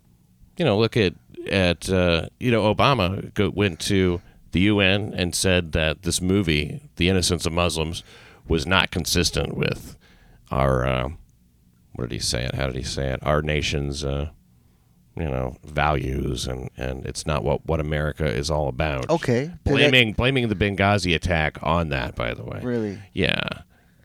you 0.58 0.66
know, 0.66 0.78
look 0.78 0.96
at 0.96 1.14
at 1.50 1.90
uh, 1.90 2.28
you 2.40 2.52
know 2.52 2.74
Obama 2.74 3.34
go, 3.34 3.50
went 3.50 3.80
to 3.82 4.22
the 4.52 4.62
UN 4.62 5.14
and 5.14 5.34
said 5.36 5.72
that 5.74 6.04
this 6.04 6.22
movie, 6.22 6.82
The 6.98 7.10
Innocence 7.10 7.46
of 7.46 7.54
Muslims, 7.54 8.04
was 8.48 8.66
not 8.66 8.92
consistent 8.92 9.56
with 9.58 9.97
our 10.52 10.86
uh, 10.86 11.10
what 11.94 12.10
did 12.10 12.12
he 12.16 12.20
say 12.20 12.44
it? 12.46 12.56
How 12.56 12.68
did 12.68 12.76
he 12.76 12.84
say 12.84 13.10
it? 13.10 13.20
Our 13.24 13.42
nation's 13.42 14.04
uh, 14.04 14.30
you 15.16 15.26
know 15.26 15.58
values, 15.66 16.48
and 16.48 16.70
and 16.78 17.06
it's 17.06 17.26
not 17.26 17.44
what 17.44 17.66
what 17.66 17.80
America 17.80 18.26
is 18.26 18.50
all 18.52 18.68
about. 18.68 19.10
Okay. 19.10 19.52
Blaming 19.64 20.14
blaming 20.14 20.48
the 20.50 20.56
Benghazi 20.56 21.16
attack 21.16 21.58
on 21.62 21.90
that, 21.90 22.16
by 22.16 22.34
the 22.34 22.44
way. 22.44 22.60
Really? 22.62 23.00
Yeah. 23.14 23.40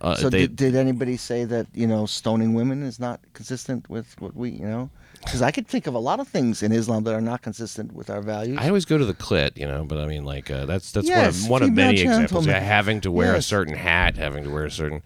Uh, 0.01 0.17
So 0.17 0.29
they, 0.29 0.41
did, 0.41 0.57
did 0.57 0.75
anybody 0.75 1.17
say 1.17 1.45
that 1.45 1.67
you 1.75 1.87
know 1.87 2.07
stoning 2.07 2.55
women 2.55 2.83
is 2.83 2.99
not 2.99 3.21
consistent 3.35 3.89
with 3.89 4.21
what 4.21 4.35
we 4.35 4.51
you 4.51 4.67
know? 4.67 4.91
Because 5.25 5.43
I 5.43 5.53
could 5.53 5.69
think 5.69 5.87
of 5.87 5.95
a 5.95 6.01
lot 6.01 6.19
of 6.19 6.27
things 6.27 6.65
in 6.65 6.73
Islam 6.73 7.05
that 7.05 7.15
are 7.15 7.21
not 7.21 7.43
consistent 7.43 7.93
with 7.93 8.11
our 8.11 8.21
values. 8.21 8.59
I 8.61 8.67
always 8.67 8.85
go 8.85 8.99
to 8.99 9.05
the 9.05 9.15
clit, 9.15 9.57
you 9.57 9.69
know, 9.69 9.85
but 9.85 9.99
I 9.99 10.07
mean, 10.07 10.25
like 10.25 10.51
uh, 10.51 10.67
that's 10.67 10.91
that's 10.91 11.07
Yes, 11.07 11.43
one 11.43 11.45
of, 11.45 11.51
one 11.51 11.63
of 11.63 11.73
many 11.73 12.01
examples. 12.01 12.45
Yeah, 12.47 12.59
having 12.59 13.01
to 13.03 13.13
wear 13.13 13.37
a 13.37 13.43
certain 13.43 13.75
hat, 13.77 14.17
having 14.17 14.43
to 14.43 14.51
wear 14.51 14.65
a 14.65 14.71
certain, 14.73 15.03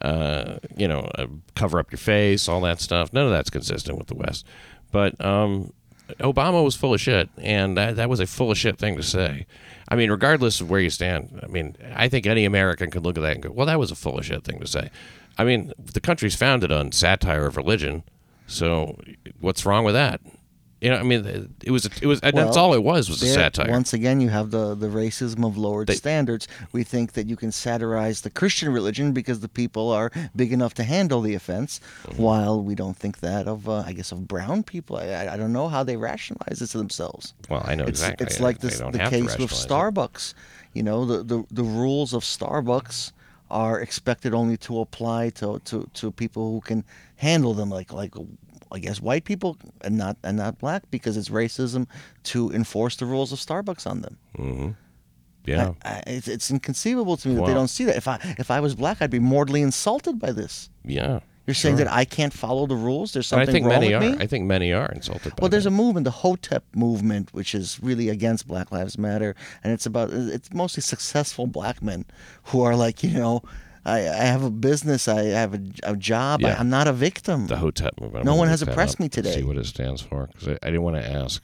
uh, 0.00 0.58
you 0.76 0.88
know, 0.88 1.10
uh, 1.16 1.26
cover 1.54 1.78
up 1.78 1.90
your 1.92 1.98
face, 1.98 2.48
all 2.48 2.60
that 2.62 2.80
stuff. 2.80 3.12
None 3.12 3.24
of 3.24 3.30
that's 3.30 3.50
consistent 3.50 3.98
with 3.98 4.06
the 4.06 4.14
West. 4.14 4.46
But 4.92 5.22
um, 5.24 5.72
Obama 6.18 6.64
was 6.64 6.74
full 6.74 6.94
of 6.94 7.00
shit, 7.00 7.28
and 7.38 7.76
that, 7.76 7.96
that 7.96 8.08
was 8.08 8.20
a 8.20 8.26
full 8.26 8.50
of 8.50 8.58
shit 8.58 8.78
thing 8.78 8.96
to 8.96 9.02
say. 9.02 9.46
I 9.88 9.96
mean, 9.96 10.10
regardless 10.10 10.60
of 10.60 10.70
where 10.70 10.80
you 10.80 10.90
stand, 10.90 11.40
I 11.42 11.46
mean, 11.46 11.76
I 11.94 12.08
think 12.08 12.26
any 12.26 12.44
American 12.44 12.90
could 12.90 13.04
look 13.04 13.16
at 13.16 13.22
that 13.22 13.34
and 13.34 13.42
go, 13.42 13.50
"Well, 13.50 13.66
that 13.66 13.78
was 13.78 13.90
a 13.90 13.96
full 13.96 14.18
of 14.18 14.24
shit 14.24 14.44
thing 14.44 14.60
to 14.60 14.66
say." 14.66 14.90
I 15.36 15.44
mean, 15.44 15.72
the 15.78 16.00
country's 16.00 16.36
founded 16.36 16.70
on 16.70 16.92
satire 16.92 17.46
of 17.46 17.56
religion, 17.56 18.04
so 18.46 18.98
what's 19.40 19.66
wrong 19.66 19.84
with 19.84 19.94
that? 19.94 20.20
You 20.80 20.88
know, 20.90 20.96
I 20.96 21.02
mean, 21.02 21.52
it 21.62 21.70
was 21.70 21.84
it 22.00 22.06
was 22.06 22.20
that's 22.20 22.34
Well, 22.34 22.58
all 22.58 22.72
it 22.72 22.82
was 22.82 23.10
was 23.10 23.22
a 23.22 23.26
satire. 23.26 23.70
Once 23.70 23.92
again, 23.92 24.20
you 24.22 24.30
have 24.30 24.50
the, 24.50 24.74
the 24.74 24.86
racism 24.86 25.46
of 25.46 25.58
lowered 25.58 25.88
They- 25.88 25.94
standards. 25.94 26.48
We 26.72 26.84
think 26.84 27.12
that 27.12 27.26
you 27.26 27.36
can 27.36 27.52
satirize 27.52 28.22
the 28.22 28.30
Christian 28.30 28.72
religion 28.72 29.12
because 29.12 29.40
the 29.40 29.48
people 29.48 29.90
are 29.90 30.10
big 30.34 30.52
enough 30.54 30.72
to 30.74 30.84
handle 30.84 31.20
the 31.20 31.34
offense, 31.34 31.80
Mm-hmm. 32.06 32.22
while 32.22 32.62
we 32.62 32.74
don't 32.74 32.96
think 32.96 33.20
that 33.20 33.46
of, 33.46 33.68
uh, 33.68 33.84
I 33.86 33.92
guess, 33.92 34.10
of 34.12 34.26
brown 34.26 34.62
people. 34.62 34.96
I, 34.96 35.28
I, 35.34 35.36
don't 35.36 35.52
know 35.52 35.68
how 35.68 35.82
they 35.84 35.96
rationalize 35.96 36.58
this 36.60 36.72
to 36.72 36.78
themselves. 36.78 37.34
Well, 37.50 37.62
I 37.66 37.74
know 37.74 37.84
It's, 37.84 38.00
exactly. 38.00 38.26
it's 38.26 38.40
like 38.40 38.58
this, 38.60 38.78
the 38.78 38.90
case 39.14 39.36
with 39.38 39.50
rationalize 39.52 39.64
it. 39.64 39.68
Starbucks. 39.68 40.34
You 40.72 40.82
know, 40.82 41.04
the, 41.04 41.22
the, 41.22 41.44
the 41.50 41.62
rules 41.62 42.14
of 42.14 42.22
Starbucks 42.24 43.12
are 43.50 43.80
expected 43.80 44.32
only 44.32 44.56
to 44.58 44.80
apply 44.80 45.30
to, 45.30 45.60
to, 45.66 45.88
to 45.94 46.10
people 46.12 46.52
who 46.52 46.60
can 46.60 46.84
handle 47.16 47.52
them, 47.54 47.68
like 47.70 47.92
like 47.92 48.14
I 48.72 48.78
guess 48.78 49.00
white 49.00 49.24
people 49.24 49.56
and 49.82 49.96
not 49.96 50.16
and 50.22 50.36
not 50.36 50.58
black, 50.58 50.82
because 50.90 51.16
it's 51.16 51.28
racism 51.28 51.86
to 52.24 52.50
enforce 52.52 52.96
the 52.96 53.06
rules 53.06 53.32
of 53.32 53.38
Starbucks 53.38 53.86
on 53.86 54.02
them. 54.02 54.16
Mm-hmm. 54.38 54.70
Yeah. 55.46 55.72
I, 55.84 55.88
I, 55.90 56.02
it's, 56.06 56.28
it's 56.28 56.50
inconceivable 56.50 57.16
to 57.16 57.28
me 57.28 57.34
that 57.36 57.46
they 57.46 57.54
don't 57.54 57.68
see 57.68 57.84
that. 57.84 57.96
If 57.96 58.06
I 58.08 58.18
if 58.38 58.50
I 58.50 58.60
was 58.60 58.74
black, 58.74 58.98
I'd 59.00 59.10
be 59.10 59.18
mortally 59.18 59.62
insulted 59.62 60.18
by 60.18 60.32
this. 60.32 60.70
yeah. 60.84 61.20
You're 61.46 61.54
saying 61.54 61.78
Sure. 61.78 61.86
that 61.86 61.92
I 61.92 62.04
can't 62.04 62.32
follow 62.32 62.66
the 62.66 62.76
rules? 62.76 63.12
There's 63.12 63.32
And 63.32 63.40
something 63.40 63.48
I 63.48 63.52
think 63.52 63.64
wrong 63.66 63.80
many 63.80 63.94
with 63.94 64.02
are. 64.14 64.16
me? 64.18 64.22
I 64.24 64.26
think 64.28 64.44
many 64.44 64.72
are 64.72 64.88
insulted. 64.92 65.34
By 65.34 65.40
Well, 65.40 65.48
there's 65.48 65.64
that. 65.64 65.70
a 65.70 65.72
movement, 65.72 66.04
the 66.04 66.10
Hotep 66.12 66.62
movement, 66.76 67.32
which 67.32 67.54
is 67.56 67.80
really 67.82 68.08
against 68.08 68.46
Black 68.46 68.70
Lives 68.70 68.96
Matter, 68.98 69.34
and 69.64 69.72
it's 69.72 69.84
about 69.86 70.10
it's 70.12 70.52
mostly 70.52 70.82
successful 70.82 71.48
black 71.48 71.82
men 71.82 72.04
who 72.44 72.60
are 72.60 72.76
like, 72.76 73.02
you 73.02 73.10
know, 73.18 73.42
I, 73.84 74.00
I 74.00 74.24
have 74.24 74.42
a 74.42 74.50
business, 74.50 75.08
I 75.08 75.22
have 75.24 75.54
a, 75.54 75.60
a 75.84 75.96
job, 75.96 76.40
Yeah. 76.42 76.48
I, 76.54 76.60
I'm 76.60 76.68
not 76.70 76.86
a 76.86 76.92
victim. 76.92 77.46
the 77.46 77.56
Hotep 77.56 78.00
movement. 78.00 78.22
I'm 78.22 78.26
No 78.26 78.34
one 78.34 78.48
has 78.48 78.62
oppressed 78.62 79.00
me 79.00 79.08
today. 79.08 79.36
See 79.36 79.42
what 79.42 79.56
it 79.56 79.66
stands 79.66 80.02
for 80.02 80.26
because 80.26 80.48
I, 80.48 80.52
I 80.62 80.66
didn't 80.66 80.82
want 80.82 80.96
to 80.96 81.08
ask. 81.10 81.42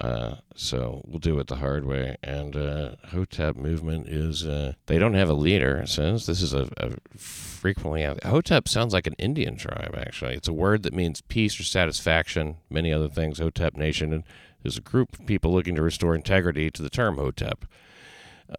Uh, 0.00 0.34
so 0.56 1.02
we'll 1.06 1.20
do 1.20 1.38
it 1.38 1.46
the 1.46 1.56
hard 1.56 1.84
way. 1.84 2.16
And 2.22 2.56
uh, 2.56 2.96
Hotep 3.08 3.56
movement 3.56 4.08
is 4.08 4.44
uh, 4.44 4.72
they 4.86 4.98
don't 4.98 5.14
have 5.14 5.28
a 5.30 5.34
leader. 5.34 5.78
It 5.78 5.88
says 5.88 6.26
this 6.26 6.42
is 6.42 6.52
a, 6.52 6.68
a 6.78 6.90
frequently 7.16 8.02
Hotep 8.24 8.68
sounds 8.68 8.92
like 8.92 9.06
an 9.06 9.14
Indian 9.18 9.56
tribe. 9.56 9.94
Actually, 9.96 10.34
it's 10.34 10.48
a 10.48 10.52
word 10.52 10.82
that 10.82 10.92
means 10.94 11.20
peace 11.22 11.58
or 11.60 11.62
satisfaction. 11.64 12.56
Many 12.68 12.92
other 12.92 13.08
things. 13.08 13.38
Hotep 13.38 13.76
Nation 13.76 14.24
is 14.64 14.76
a 14.76 14.80
group 14.80 15.18
of 15.18 15.26
people 15.26 15.52
looking 15.52 15.76
to 15.76 15.82
restore 15.82 16.14
integrity 16.14 16.70
to 16.72 16.82
the 16.82 16.90
term 16.90 17.16
Hotep. 17.16 17.64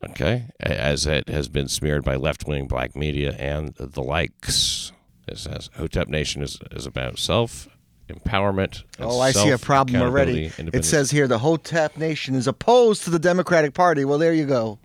Okay, 0.09 0.45
as 0.59 1.05
it 1.05 1.29
has 1.29 1.47
been 1.47 1.67
smeared 1.67 2.03
by 2.03 2.15
left-wing 2.15 2.67
black 2.67 2.95
media 2.95 3.35
and 3.37 3.73
the 3.75 4.01
likes. 4.01 4.91
It 5.27 5.37
says 5.37 5.69
Hotep 5.75 6.07
Nation 6.07 6.41
is, 6.43 6.59
is 6.71 6.85
about 6.85 7.17
self 7.17 7.67
empowerment. 8.09 8.83
Oh, 8.99 9.19
I 9.19 9.31
see 9.31 9.49
a 9.49 9.57
problem 9.57 10.01
already. 10.01 10.51
It 10.57 10.85
says 10.85 11.11
here 11.11 11.27
the 11.27 11.39
Hotep 11.39 11.97
Nation 11.97 12.35
is 12.35 12.47
opposed 12.47 13.03
to 13.05 13.09
the 13.09 13.19
Democratic 13.19 13.73
Party. 13.73 14.05
Well, 14.05 14.19
there 14.19 14.33
you 14.33 14.45
go. 14.45 14.79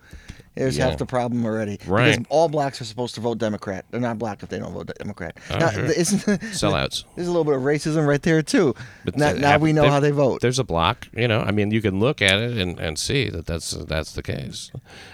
There's 0.60 0.76
Yeah. 0.78 0.88
half 0.90 0.98
the 0.98 1.06
problem 1.06 1.44
already. 1.44 1.78
Right. 1.86 2.10
Because 2.12 2.26
all 2.28 2.48
blacks 2.48 2.80
are 2.80 2.84
supposed 2.84 3.14
to 3.16 3.20
vote 3.20 3.38
Democrat. 3.38 3.84
They're 3.90 4.00
not 4.00 4.18
black 4.18 4.42
if 4.42 4.48
they 4.48 4.58
don't 4.58 4.72
vote 4.72 4.90
Democrat. 4.98 5.36
Oh, 5.50 5.58
now, 5.58 5.70
sure. 5.70 5.84
isn't 5.86 6.20
sellouts. 6.52 7.04
There's 7.16 7.26
a 7.28 7.30
little 7.30 7.44
bit 7.44 7.54
of 7.54 7.62
racism 7.62 8.06
right 8.06 8.22
there 8.22 8.42
too. 8.42 8.74
But 9.04 9.16
now, 9.16 9.32
the- 9.32 9.38
now 9.40 9.58
we 9.58 9.72
know 9.72 9.88
how 9.88 10.00
they 10.00 10.10
vote. 10.10 10.40
There's 10.40 10.58
a 10.58 10.64
block, 10.64 11.08
you 11.14 11.26
know. 11.28 11.40
I 11.40 11.50
mean, 11.50 11.70
you 11.70 11.80
can 11.82 11.98
look 11.98 12.22
at 12.22 12.38
it 12.38 12.56
and, 12.58 12.78
and 12.78 12.98
see 12.98 13.28
that 13.30 13.46
that's 13.46 13.70
that's 13.72 14.12
the 14.12 14.22
case. 14.22 14.70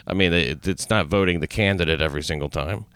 I 0.06 0.12
mean, 0.14 0.32
it, 0.32 0.66
it's 0.66 0.90
not 0.90 1.06
voting 1.06 1.40
the 1.40 1.46
candidate 1.46 2.00
every 2.00 2.22
single 2.22 2.48
time. 2.48 2.86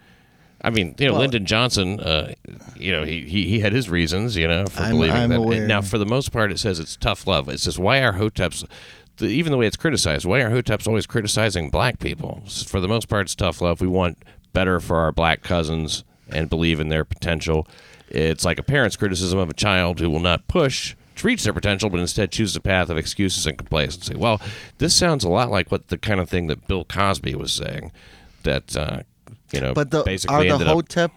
I 0.63 0.69
mean, 0.69 0.93
you 0.99 1.07
know, 1.07 1.13
Well- 1.13 1.21
Lyndon 1.21 1.45
Johnson, 1.47 1.99
uh, 1.99 2.33
you 2.75 2.91
know, 2.91 3.03
he, 3.03 3.21
he, 3.21 3.47
he 3.47 3.59
had 3.61 3.73
his 3.73 3.89
reasons, 3.89 4.35
you 4.35 4.47
know, 4.47 4.65
for 4.67 4.81
I'm- 4.83 4.91
believing 4.91 5.17
I'm 5.17 5.29
that. 5.29 5.37
aware. 5.39 5.65
Now, 5.67 5.81
for 5.81 5.97
the 5.97 6.05
most 6.05 6.31
part, 6.31 6.51
it 6.51 6.59
says 6.59 6.79
it's 6.79 6.95
tough 6.97 7.25
love. 7.25 7.49
It 7.49 7.59
says 7.59 7.79
why 7.79 8.03
are 8.03 8.13
Hoteps, 8.13 8.63
the, 9.17 9.27
even 9.27 9.51
the 9.51 9.57
way 9.57 9.67
it's 9.67 9.77
criticized, 9.77 10.25
why 10.25 10.41
are 10.41 10.49
Hoteps 10.49 10.87
always 10.87 11.05
criticizing 11.05 11.69
black 11.69 11.99
people? 11.99 12.43
For 12.67 12.79
the 12.79 12.87
most 12.87 13.07
part, 13.07 13.27
it's 13.27 13.35
tough 13.35 13.61
love. 13.61 13.81
We 13.81 13.87
want 13.87 14.23
better 14.53 14.79
for 14.79 14.97
our 14.97 15.11
black 15.11 15.43
cousins 15.43 16.03
and 16.29 16.49
believe 16.49 16.79
in 16.79 16.89
their 16.89 17.05
potential. 17.05 17.67
It's 18.09 18.43
like 18.43 18.59
a 18.59 18.63
parent's 18.63 18.95
criticism 18.95 19.39
of 19.39 19.49
a 19.49 19.53
child 19.53 19.99
who 19.99 20.09
will 20.09 20.19
not 20.19 20.47
push 20.47 20.95
to 21.15 21.27
reach 21.27 21.43
their 21.43 21.53
potential, 21.53 21.89
but 21.89 21.99
instead 21.99 22.31
chooses 22.31 22.55
a 22.55 22.61
path 22.61 22.89
of 22.89 22.97
excuses 22.97 23.45
and 23.45 23.57
complacency. 23.57 24.15
Well, 24.15 24.41
this 24.79 24.93
sounds 24.93 25.23
a 25.23 25.29
lot 25.29 25.51
like 25.51 25.71
what 25.71 25.87
the 25.87 25.97
kind 25.97 26.19
of 26.19 26.29
thing 26.29 26.47
that 26.47 26.67
Bill 26.67 26.83
Cosby 26.83 27.35
was 27.35 27.53
saying. 27.53 27.91
That 28.43 28.75
uh, 28.75 29.03
you 29.53 29.61
know, 29.61 29.73
but 29.73 29.91
the 29.91 30.03
basically 30.03 30.49
are 30.49 30.57
the 30.57 30.65
Hotep 30.65 31.11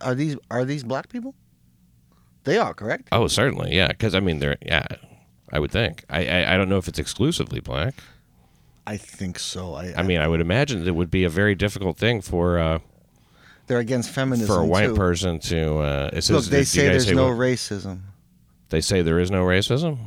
are 0.00 0.14
these 0.14 0.36
are 0.50 0.64
these 0.64 0.84
black 0.84 1.08
people? 1.08 1.34
They 2.44 2.58
are 2.58 2.74
correct. 2.74 3.08
Oh, 3.12 3.26
certainly, 3.26 3.74
yeah. 3.74 3.88
Because 3.88 4.14
I 4.14 4.20
mean, 4.20 4.38
they're 4.38 4.56
yeah. 4.62 4.86
I 5.52 5.58
would 5.58 5.70
think. 5.70 6.04
I, 6.08 6.26
I 6.26 6.54
I 6.54 6.56
don't 6.56 6.68
know 6.68 6.78
if 6.78 6.88
it's 6.88 6.98
exclusively 6.98 7.60
black. 7.60 7.94
I 8.86 8.96
think 8.96 9.38
so. 9.38 9.74
I, 9.74 9.92
I 9.96 10.02
mean, 10.02 10.20
I 10.20 10.26
would 10.28 10.40
imagine 10.40 10.86
it 10.86 10.94
would 10.94 11.10
be 11.10 11.24
a 11.24 11.28
very 11.28 11.54
difficult 11.54 11.96
thing 11.98 12.20
for 12.20 12.58
uh, 12.58 12.78
they're 13.66 13.78
against 13.78 14.10
feminism 14.10 14.46
for 14.48 14.60
a 14.62 14.66
white 14.66 14.86
too. 14.88 14.94
person 14.96 15.38
to. 15.40 15.78
Uh, 15.78 16.10
Look, 16.30 16.44
they 16.46 16.64
say 16.64 16.88
there's 16.88 17.06
say 17.06 17.14
no 17.14 17.28
what- 17.28 17.36
racism. 17.36 18.00
They 18.70 18.80
say 18.80 19.02
there 19.02 19.18
is 19.18 19.30
no 19.32 19.44
racism. 19.44 19.98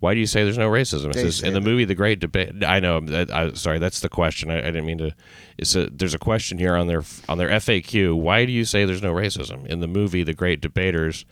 Why 0.00 0.12
do 0.14 0.20
you 0.20 0.26
say 0.26 0.44
there's 0.44 0.58
no 0.58 0.70
racism? 0.70 1.10
It 1.10 1.14
says 1.14 1.42
in 1.42 1.54
the 1.54 1.60
that. 1.60 1.66
movie 1.66 1.84
The 1.84 1.94
Great 1.94 2.20
Debate. 2.20 2.62
I 2.62 2.78
know. 2.78 3.00
that- 3.00 3.30
I, 3.32 3.52
sorry, 3.54 3.78
that's 3.78 4.00
the 4.00 4.08
question. 4.08 4.50
I, 4.50 4.58
I 4.58 4.62
didn't 4.62 4.86
mean 4.86 4.98
to. 4.98 5.14
It's 5.58 5.74
a, 5.74 5.88
there's 5.90 6.14
a 6.14 6.18
question 6.18 6.58
here 6.58 6.76
on 6.76 6.86
their 6.88 7.02
on 7.28 7.38
their 7.38 7.48
FAQ. 7.48 8.16
Why 8.16 8.44
do 8.44 8.52
you 8.52 8.64
say 8.64 8.84
there's 8.84 9.02
no 9.02 9.12
racism 9.14 9.66
in 9.66 9.80
the 9.80 9.86
movie 9.88 10.22
The 10.22 10.34
Great 10.34 10.60
Debaters? 10.60 11.24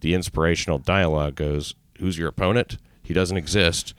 The 0.00 0.14
inspirational 0.14 0.78
dialogue 0.78 1.34
goes, 1.34 1.74
"Who's 2.00 2.18
your 2.18 2.28
opponent? 2.28 2.78
He 3.02 3.14
doesn't 3.14 3.36
exist. 3.36 3.94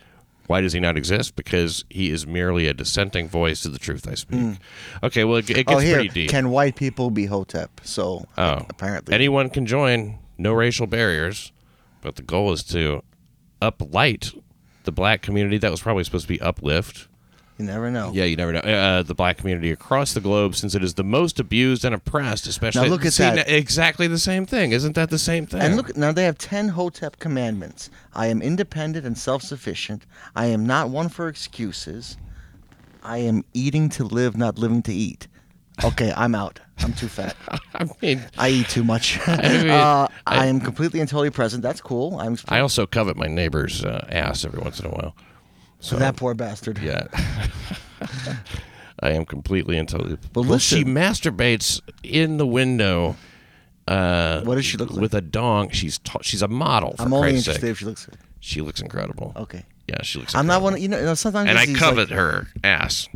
Why 0.48 0.60
does 0.60 0.74
he 0.74 0.80
not 0.80 0.98
exist? 0.98 1.36
Because 1.36 1.86
he 1.90 2.10
is 2.10 2.28
merely 2.28 2.68
a 2.68 2.74
dissenting 2.74 3.30
voice 3.30 3.62
to 3.62 3.70
the 3.70 3.80
truth 3.80 4.08
I 4.08 4.16
speak." 4.16 4.40
Hmm. 4.40 4.54
Okay, 5.04 5.24
well, 5.24 5.38
it, 5.38 5.50
it 5.50 5.66
gets 5.66 5.72
oh, 5.72 5.78
here, 5.78 5.96
pretty 5.96 6.10
deep. 6.10 6.30
can 6.30 6.50
white 6.50 6.76
people 6.76 7.10
be 7.10 7.26
Hotep? 7.26 7.82
So 7.84 8.26
Oh, 8.38 8.66
apparently, 8.70 9.14
anyone 9.14 9.50
can 9.50 9.66
join. 9.66 10.20
No 10.38 10.54
racial 10.54 10.88
barriers, 10.88 11.52
but 12.02 12.16
the 12.16 12.24
goal 12.24 12.52
is 12.52 12.64
to 12.64 13.04
uplight 13.62 14.34
the 14.84 14.92
black 14.92 15.22
community. 15.22 15.58
That 15.58 15.72
was 15.72 15.82
probably 15.82 16.04
supposed 16.04 16.24
to 16.24 16.34
be 16.34 16.42
uplift. 16.42 17.08
You 17.62 17.68
never 17.68 17.92
know. 17.92 18.12
Yeah, 18.14 18.26
you 18.26 18.36
never 18.36 18.52
know. 18.54 18.60
Uh, 18.60 19.04
the 19.04 19.14
black 19.14 19.38
community 19.38 19.72
across 19.72 20.14
the 20.14 20.20
globe, 20.20 20.56
since 20.56 20.74
it 20.76 20.84
is 20.84 20.96
the 20.96 21.04
most 21.04 21.40
abused 21.40 21.86
and 21.86 21.94
oppressed, 21.94 22.48
especially. 22.48 22.84
Now 22.84 22.88
look 22.88 23.06
at 23.06 23.14
See, 23.14 23.24
that. 23.24 23.48
Exactly 23.50 24.08
the 24.08 24.20
same 24.20 24.46
thing. 24.46 24.72
Isn't 24.72 24.96
that 24.96 25.10
the 25.10 25.20
same 25.20 25.46
thing? 25.46 25.62
And 25.62 25.78
look, 25.78 25.96
now 25.96 26.12
they 26.12 26.24
have 26.24 26.38
10 26.38 26.70
Hotep 26.70 27.20
commandments. 27.20 27.90
I 28.14 28.28
am 28.28 28.42
independent 28.42 29.06
and 29.06 29.18
self 29.18 29.44
sufficient. 29.44 30.06
I 30.36 30.48
am 30.48 30.66
not 30.66 30.90
one 30.90 31.10
for 31.10 31.28
excuses. 31.28 32.18
I 33.04 33.20
am 33.20 33.44
eating 33.54 33.90
to 33.90 34.04
live, 34.04 34.38
not 34.38 34.58
living 34.58 34.82
to 34.84 34.94
eat. 34.94 35.28
Okay, 35.84 36.14
I'm 36.16 36.36
out. 36.36 36.60
I'm 36.80 36.94
too 36.94 37.08
fat. 37.08 37.36
I 37.74 37.88
mean, 38.02 38.22
I 38.38 38.50
eat 38.50 38.70
too 38.70 38.84
much. 38.84 39.20
mean, 39.28 39.70
uh, 39.70 40.08
I- 40.28 40.44
I 40.44 40.46
am 40.48 40.60
completely 40.60 41.00
and 41.00 41.10
totally 41.10 41.30
present. 41.30 41.64
That's 41.64 41.82
cool. 41.82 42.20
I'm 42.20 42.38
I 42.50 42.60
also 42.60 42.86
covet 42.86 43.18
my 43.18 43.28
neighbor's 43.28 43.84
uh, 43.86 44.06
ass 44.10 44.46
every 44.46 44.60
once 44.62 44.80
in 44.80 44.86
a 44.88 44.90
while. 44.90 45.16
So 45.82 45.98
that 45.98 46.16
poor 46.16 46.34
bastard. 46.34 46.78
Yeah. 46.80 47.08
I 49.00 49.12
am 49.12 49.26
completely 49.26 49.78
and 49.78 49.90
totally. 49.90 50.18
But 50.34 50.46
well, 50.46 50.60
she 50.60 50.84
listen- 50.84 50.94
masturbates 50.94 51.82
in 52.04 52.38
the 52.38 52.46
window. 52.48 53.16
Uh, 53.88 54.42
What 54.44 54.56
does 54.56 54.66
she 54.66 54.78
look 54.78 54.92
like? 54.92 55.02
With 55.02 55.14
a 55.16 55.22
dong. 55.22 55.70
She's 55.72 55.98
ta- 56.00 56.20
she's 56.22 56.42
a 56.44 56.48
model. 56.48 56.96
For 56.98 57.04
I'm 57.04 57.14
only 57.14 57.32
Christ's 57.32 57.48
interested 57.48 57.62
sake. 57.66 57.72
if 57.72 57.80
she 57.80 57.86
looks 57.86 58.06
good. 58.06 58.18
She 58.40 58.62
looks 58.62 58.82
incredible. 58.82 59.34
Okay. 59.36 59.66
Yeah, 59.88 60.02
she 60.04 60.20
looks. 60.20 60.36
I'm 60.36 60.46
not 60.48 60.62
one. 60.62 60.80
You 60.80 60.88
know, 60.88 61.14
sometimes 61.16 61.50
And 61.50 61.58
I 61.58 61.66
covet 61.74 62.10
like, 62.10 62.18
her 62.18 62.48
ass, 62.64 63.10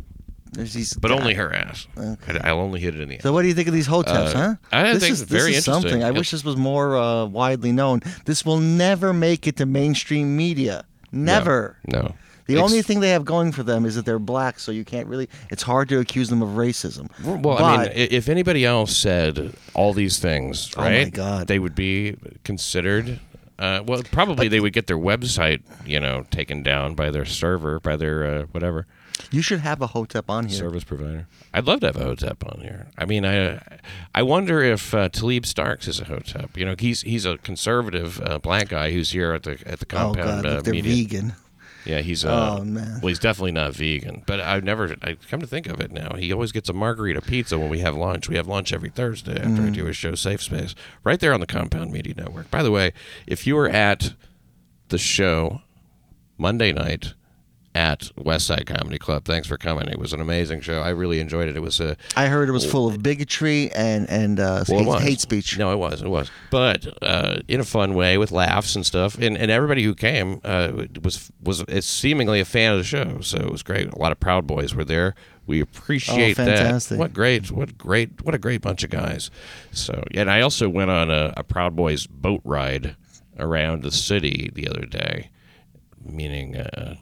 there's 0.52 0.74
these 0.74 0.92
but 0.94 1.12
only 1.12 1.34
her 1.34 1.54
ass. 1.54 1.86
I, 1.96 2.16
I'll 2.42 2.58
only 2.60 2.80
hit 2.80 2.94
it 2.96 3.00
in 3.00 3.08
the 3.08 3.16
ass. 3.16 3.22
So 3.22 3.32
what 3.32 3.42
do 3.42 3.48
you 3.48 3.54
think 3.54 3.68
of 3.68 3.74
these 3.74 3.86
hoteps, 3.88 4.34
Uh, 4.34 4.36
huh? 4.36 4.54
I 4.72 4.92
this 4.92 5.02
think 5.04 5.12
is, 5.12 5.22
very 5.22 5.52
this 5.52 5.58
is 5.60 5.68
interesting. 5.68 5.90
something. 5.90 6.04
I 6.04 6.10
wish 6.10 6.32
this 6.32 6.44
was 6.44 6.56
more 6.56 6.96
uh, 6.96 7.26
widely 7.26 7.70
known. 7.72 8.02
This 8.24 8.44
will 8.44 8.58
never 8.58 9.12
make 9.12 9.46
it 9.46 9.56
to 9.56 9.66
mainstream 9.66 10.36
media. 10.36 10.84
Never. 11.12 11.76
No. 11.86 12.14
The 12.46 12.54
Ex- 12.54 12.62
only 12.62 12.82
thing 12.82 13.00
they 13.00 13.10
have 13.10 13.24
going 13.24 13.52
for 13.52 13.62
them 13.62 13.84
is 13.84 13.96
that 13.96 14.04
they're 14.04 14.18
black, 14.18 14.58
so 14.58 14.70
you 14.72 14.84
can't 14.84 15.08
really. 15.08 15.28
It's 15.50 15.62
hard 15.62 15.88
to 15.88 15.98
accuse 15.98 16.28
them 16.28 16.42
of 16.42 16.50
racism. 16.50 17.10
Well, 17.42 17.62
I 17.62 17.84
mean, 17.84 17.92
if 17.94 18.28
anybody 18.28 18.64
else 18.64 18.96
said 18.96 19.54
all 19.74 19.92
these 19.92 20.18
things, 20.18 20.70
right? 20.76 21.00
Oh 21.00 21.04
my? 21.04 21.10
God. 21.10 21.46
They 21.48 21.58
would 21.58 21.74
be 21.74 22.16
considered. 22.44 23.20
Uh, 23.58 23.82
well, 23.86 24.02
probably 24.12 24.48
they 24.48 24.60
would 24.60 24.74
get 24.74 24.86
their 24.86 24.98
website, 24.98 25.62
you 25.86 25.98
know, 25.98 26.26
taken 26.30 26.62
down 26.62 26.94
by 26.94 27.10
their 27.10 27.24
server, 27.24 27.80
by 27.80 27.96
their 27.96 28.26
uh, 28.26 28.42
whatever 28.52 28.86
you 29.30 29.42
should 29.42 29.60
have 29.60 29.80
a 29.82 29.88
hotep 29.88 30.30
on 30.30 30.46
here. 30.46 30.58
service 30.58 30.84
provider. 30.84 31.26
I'd 31.52 31.66
love 31.66 31.80
to 31.80 31.86
have 31.86 31.96
a 31.96 32.04
hotep 32.04 32.44
on 32.44 32.60
here. 32.60 32.88
I 32.98 33.04
mean, 33.04 33.24
I 33.24 33.60
I 34.14 34.22
wonder 34.22 34.62
if 34.62 34.94
uh, 34.94 35.08
Talib 35.08 35.46
Starks 35.46 35.88
is 35.88 36.00
a 36.00 36.04
hotep. 36.04 36.56
You 36.56 36.64
know, 36.64 36.74
he's 36.78 37.02
he's 37.02 37.24
a 37.24 37.38
conservative 37.38 38.20
uh, 38.20 38.38
black 38.38 38.68
guy 38.68 38.92
who's 38.92 39.10
here 39.10 39.32
at 39.32 39.42
the 39.44 39.58
at 39.66 39.78
the 39.78 39.86
compound. 39.86 40.18
oh 40.18 40.42
God, 40.42 40.46
uh, 40.46 40.62
they're 40.62 40.74
media. 40.74 41.04
vegan. 41.04 41.32
Yeah, 41.86 42.00
he's. 42.00 42.24
Uh, 42.24 42.56
Oh, 42.58 42.64
man. 42.64 43.00
Well, 43.00 43.08
he's 43.08 43.18
definitely 43.18 43.52
not 43.52 43.72
vegan. 43.74 44.22
But 44.26 44.40
I've 44.40 44.64
never. 44.64 44.96
I 45.02 45.14
come 45.30 45.40
to 45.40 45.46
think 45.46 45.66
of 45.68 45.80
it 45.80 45.92
now, 45.92 46.14
he 46.16 46.32
always 46.32 46.52
gets 46.52 46.68
a 46.68 46.72
margarita 46.72 47.20
pizza 47.22 47.58
when 47.58 47.68
we 47.70 47.78
have 47.80 47.94
lunch. 47.96 48.28
We 48.28 48.36
have 48.36 48.48
lunch 48.48 48.72
every 48.72 48.90
Thursday 48.90 49.36
after 49.36 49.62
Mm. 49.62 49.66
I 49.68 49.70
do 49.70 49.84
his 49.84 49.96
show, 49.96 50.14
Safe 50.14 50.42
Space, 50.42 50.74
right 51.04 51.20
there 51.20 51.32
on 51.32 51.40
the 51.40 51.46
Compound 51.46 51.92
Media 51.92 52.14
Network. 52.16 52.50
By 52.50 52.62
the 52.62 52.70
way, 52.70 52.92
if 53.26 53.46
you 53.46 53.54
were 53.56 53.68
at 53.68 54.14
the 54.88 54.98
show 54.98 55.62
Monday 56.38 56.72
night 56.72 57.14
at 57.76 58.10
West 58.16 58.46
Side 58.46 58.64
Comedy 58.66 58.98
Club, 58.98 59.26
thanks 59.26 59.46
for 59.46 59.58
coming. 59.58 59.86
It 59.88 59.98
was 59.98 60.14
an 60.14 60.20
amazing 60.22 60.62
show. 60.62 60.80
I 60.80 60.88
really 60.88 61.20
enjoyed 61.20 61.46
it. 61.48 61.56
It 61.56 61.60
was 61.60 61.78
a 61.78 61.96
I 62.16 62.28
heard 62.28 62.48
it 62.48 62.52
was 62.52 62.64
full 62.68 62.88
of 62.88 63.02
bigotry 63.02 63.70
and 63.72 64.08
and 64.08 64.40
uh, 64.40 64.64
well, 64.68 64.98
hate, 64.98 65.08
hate 65.08 65.20
speech. 65.20 65.58
No, 65.58 65.70
it 65.72 65.76
was, 65.76 66.00
it 66.00 66.08
was, 66.08 66.30
but 66.50 66.86
uh, 67.02 67.40
in 67.48 67.60
a 67.60 67.64
fun 67.64 67.94
way 67.94 68.16
with 68.16 68.32
laughs 68.32 68.74
and 68.76 68.86
stuff. 68.86 69.18
And, 69.18 69.36
and 69.36 69.50
everybody 69.50 69.82
who 69.84 69.94
came 69.94 70.40
uh, 70.42 70.86
was 71.02 71.30
was 71.42 71.62
seemingly 71.80 72.40
a 72.40 72.46
fan 72.46 72.72
of 72.72 72.78
the 72.78 72.84
show, 72.84 73.20
so 73.20 73.36
it 73.36 73.50
was 73.52 73.62
great. 73.62 73.92
A 73.92 73.98
lot 73.98 74.10
of 74.10 74.18
Proud 74.18 74.46
Boys 74.46 74.74
were 74.74 74.84
there. 74.84 75.14
We 75.46 75.60
appreciate 75.60 76.40
Oh, 76.40 76.44
that. 76.46 76.90
What 76.98 77.12
great, 77.12 77.52
what 77.52 77.76
great, 77.78 78.24
what 78.24 78.34
a 78.34 78.38
great 78.38 78.62
bunch 78.62 78.82
of 78.82 78.90
guys. 78.90 79.30
So, 79.70 80.02
and 80.12 80.28
I 80.28 80.40
also 80.40 80.68
went 80.68 80.90
on 80.90 81.10
a, 81.10 81.34
a 81.36 81.44
Proud 81.44 81.76
Boys 81.76 82.06
boat 82.08 82.40
ride 82.42 82.96
around 83.38 83.82
the 83.84 83.92
city 83.92 84.50
the 84.54 84.66
other 84.66 84.86
day, 84.86 85.30
meaning. 86.04 86.56
Uh, 86.56 86.96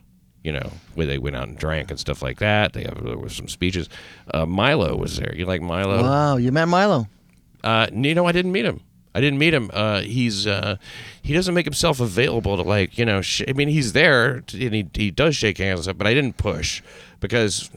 you 0.45 0.53
know, 0.53 0.71
where 0.95 1.07
they 1.07 1.19
went 1.19 1.35
out 1.35 1.49
and 1.49 1.59
drank 1.59 1.91
and 1.91 1.99
stuff 1.99 2.23
like 2.23 2.39
that. 2.39 2.75
They 2.75 2.85
have 2.85 3.03
there 3.03 3.19
was 3.19 3.35
some 3.35 3.49
speeches. 3.49 3.89
Uh, 4.33 4.47
Milo 4.47 4.95
was 4.95 5.17
there. 5.17 5.35
You 5.35 5.47
like 5.47 5.63
Milo? 5.63 6.03
Wow, 6.03 6.37
you 6.37 6.53
met 6.53 6.69
Milo. 6.69 7.09
Uh, 7.65 7.89
you 7.93 8.15
know, 8.15 8.27
I 8.27 8.33
didn't 8.33 8.53
meet 8.53 8.67
him. 8.67 8.81
I 9.15 9.21
didn't 9.21 9.39
meet 9.39 9.55
him. 9.55 9.71
Uh, 9.73 10.01
he's 10.01 10.47
uh, 10.47 10.77
he 11.23 11.33
doesn't 11.33 11.55
make 11.55 11.65
himself 11.65 11.99
available 12.01 12.57
to 12.57 12.63
like 12.63 12.99
you 12.99 13.05
know. 13.05 13.23
Sh- 13.23 13.43
I 13.49 13.53
mean, 13.53 13.69
he's 13.69 13.93
there 13.95 14.41
to, 14.43 14.67
and 14.67 14.75
he 14.75 14.89
he 14.93 15.11
does 15.11 15.35
shake 15.35 15.59
hands 15.59 15.79
and 15.81 15.85
stuff, 15.85 15.99
but 15.99 16.07
I 16.07 16.15
didn't 16.15 16.37
push 16.37 16.83
because 17.21 17.71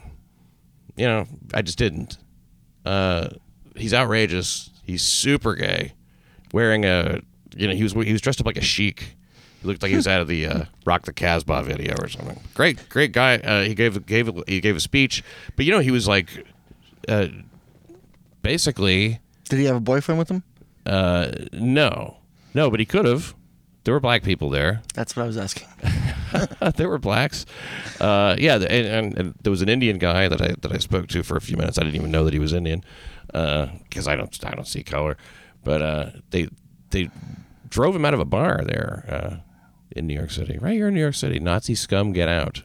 you 0.96 1.06
know 1.06 1.26
I 1.54 1.62
just 1.62 1.78
didn't. 1.78 2.18
Uh, 2.84 3.28
he's 3.76 3.94
outrageous. 3.94 4.70
He's 4.82 5.02
super 5.02 5.54
gay, 5.54 5.92
wearing 6.52 6.84
a 6.84 7.20
you 7.56 7.68
know 7.68 7.74
he 7.74 7.82
was 7.82 7.92
he 7.92 8.12
was 8.12 8.20
dressed 8.20 8.40
up 8.40 8.46
like 8.46 8.58
a 8.58 8.62
sheik. 8.62 9.14
He 9.60 9.66
looked 9.66 9.82
like 9.82 9.90
he 9.90 9.96
was 9.96 10.06
out 10.06 10.20
of 10.20 10.28
the 10.28 10.46
uh, 10.46 10.64
Rock 10.84 11.04
the 11.04 11.12
Casbah 11.12 11.62
video 11.64 11.94
or 12.00 12.08
something. 12.08 12.40
Great, 12.54 12.88
great 12.88 13.12
guy. 13.12 13.38
Uh, 13.38 13.64
he 13.64 13.74
gave 13.74 14.06
gave 14.06 14.30
he 14.46 14.60
gave 14.60 14.76
a 14.76 14.80
speech, 14.80 15.24
but 15.56 15.64
you 15.64 15.72
know 15.72 15.80
he 15.80 15.90
was 15.90 16.06
like, 16.06 16.46
uh, 17.08 17.26
basically. 18.42 19.20
Did 19.48 19.58
he 19.58 19.64
have 19.64 19.76
a 19.76 19.80
boyfriend 19.80 20.18
with 20.18 20.30
him? 20.30 20.44
Uh, 20.86 21.32
no, 21.52 22.18
no, 22.54 22.70
but 22.70 22.78
he 22.80 22.86
could 22.86 23.04
have. 23.04 23.34
There 23.84 23.94
were 23.94 24.00
black 24.00 24.22
people 24.22 24.50
there. 24.50 24.82
That's 24.94 25.16
what 25.16 25.22
I 25.22 25.26
was 25.26 25.38
asking. 25.38 25.66
there 26.76 26.88
were 26.88 26.98
blacks. 26.98 27.46
Uh, 27.98 28.36
yeah, 28.38 28.56
and, 28.56 28.64
and, 28.64 29.18
and 29.18 29.34
there 29.42 29.50
was 29.50 29.62
an 29.62 29.68
Indian 29.68 29.98
guy 29.98 30.28
that 30.28 30.42
I 30.42 30.54
that 30.60 30.72
I 30.72 30.78
spoke 30.78 31.08
to 31.08 31.22
for 31.22 31.36
a 31.36 31.40
few 31.40 31.56
minutes. 31.56 31.78
I 31.78 31.82
didn't 31.82 31.96
even 31.96 32.10
know 32.10 32.24
that 32.24 32.32
he 32.34 32.38
was 32.38 32.52
Indian 32.52 32.84
because 33.26 34.06
I 34.06 34.14
don't 34.14 34.44
I 34.44 34.50
don't 34.50 34.68
see 34.68 34.82
color. 34.82 35.16
But 35.64 35.82
uh, 35.82 36.10
they 36.30 36.48
they 36.90 37.10
drove 37.68 37.94
him 37.94 38.04
out 38.04 38.14
of 38.14 38.20
a 38.20 38.24
bar 38.24 38.62
there 38.64 39.04
uh, 39.08 39.47
in 39.90 40.06
New 40.06 40.14
York 40.14 40.30
City, 40.30 40.58
right 40.58 40.74
here 40.74 40.88
in 40.88 40.94
New 40.94 41.00
York 41.00 41.14
City. 41.14 41.38
Nazi 41.38 41.74
scum, 41.74 42.12
get 42.12 42.28
out! 42.28 42.62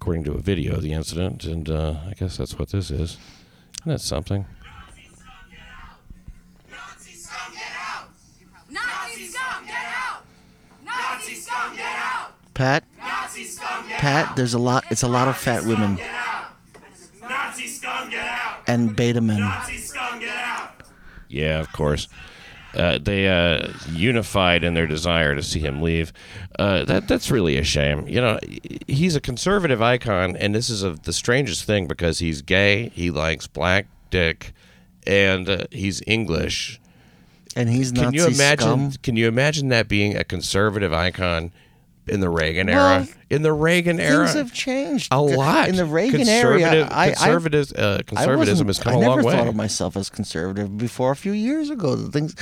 According 0.00 0.24
to 0.24 0.32
a 0.32 0.38
video 0.38 0.76
of 0.76 0.82
the 0.82 0.92
incident, 0.92 1.44
and 1.44 1.68
uh, 1.68 1.94
I 2.06 2.12
guess 2.14 2.36
that's 2.36 2.58
what 2.58 2.70
this 2.70 2.90
is. 2.90 3.16
Isn't 3.80 3.92
that 3.92 4.00
something? 4.00 4.46
Nazi 8.70 9.26
scum, 9.26 9.66
get 9.66 9.74
out! 9.74 10.24
Nazi 10.84 11.34
scum, 11.34 11.76
get 11.76 11.96
out! 11.96 12.32
Pat. 12.54 12.84
Pat, 13.98 14.36
there's 14.36 14.54
a 14.54 14.58
lot. 14.58 14.84
It's 14.90 15.02
a 15.02 15.08
lot 15.08 15.28
of 15.28 15.36
fat 15.36 15.64
women 15.64 15.98
Nazi 17.20 17.66
scum, 17.66 18.10
get 18.10 18.24
out! 18.24 18.62
and 18.66 18.94
beta 18.94 19.20
men. 19.20 19.40
Nazi 19.40 19.78
scum, 19.78 20.20
get 20.20 20.34
out! 20.36 20.82
Yeah, 21.28 21.60
of 21.60 21.72
course. 21.72 22.08
Uh, 22.74 22.98
they 23.00 23.28
uh, 23.28 23.72
unified 23.90 24.62
in 24.62 24.74
their 24.74 24.86
desire 24.86 25.34
to 25.34 25.42
see 25.42 25.58
him 25.60 25.80
leave. 25.80 26.12
Uh, 26.58 26.84
that 26.84 27.08
that's 27.08 27.30
really 27.30 27.56
a 27.56 27.64
shame. 27.64 28.06
You 28.06 28.20
know, 28.20 28.38
he's 28.86 29.16
a 29.16 29.20
conservative 29.20 29.80
icon, 29.80 30.36
and 30.36 30.54
this 30.54 30.68
is 30.68 30.82
a, 30.82 30.90
the 30.92 31.12
strangest 31.12 31.64
thing 31.64 31.86
because 31.86 32.18
he's 32.18 32.42
gay, 32.42 32.90
he 32.90 33.10
likes 33.10 33.46
black 33.46 33.86
dick, 34.10 34.52
and 35.06 35.48
uh, 35.48 35.64
he's 35.70 36.02
English. 36.06 36.80
And 37.56 37.68
he's 37.70 37.90
Can 37.90 38.12
you 38.12 38.26
imagine? 38.26 38.90
scum. 38.90 38.92
Can 39.02 39.16
you 39.16 39.26
imagine 39.26 39.68
that 39.68 39.88
being 39.88 40.16
a 40.16 40.22
conservative 40.22 40.92
icon 40.92 41.52
in 42.10 42.20
the 42.20 42.28
Reagan 42.30 42.66
Well, 42.68 43.00
era? 43.00 43.08
In 43.30 43.42
the 43.42 43.52
Reagan 43.52 44.00
era, 44.00 44.24
Things 44.26 44.34
have 44.36 44.52
changed 44.52 45.08
a 45.12 45.20
lot 45.20 45.68
in 45.68 45.76
the 45.76 45.84
Reagan 45.84 46.18
Conservative- 46.20 46.66
area. 46.66 46.88
I, 46.90 47.04
I, 47.06 47.10
conservative, 47.10 47.72
uh, 47.76 47.98
conservatism 48.06 48.66
has 48.68 48.78
come 48.78 48.94
I 48.94 48.96
a 48.96 48.98
long 49.00 49.22
way. 49.22 49.32
I 49.32 49.36
never 49.36 49.36
thought 49.38 49.48
of 49.48 49.54
myself 49.56 49.96
as 49.96 50.08
conservative 50.10 50.76
before 50.78 51.10
a 51.12 51.16
few 51.16 51.32
years 51.32 51.70
ago. 51.70 51.94
The 51.96 52.10
things, 52.10 52.34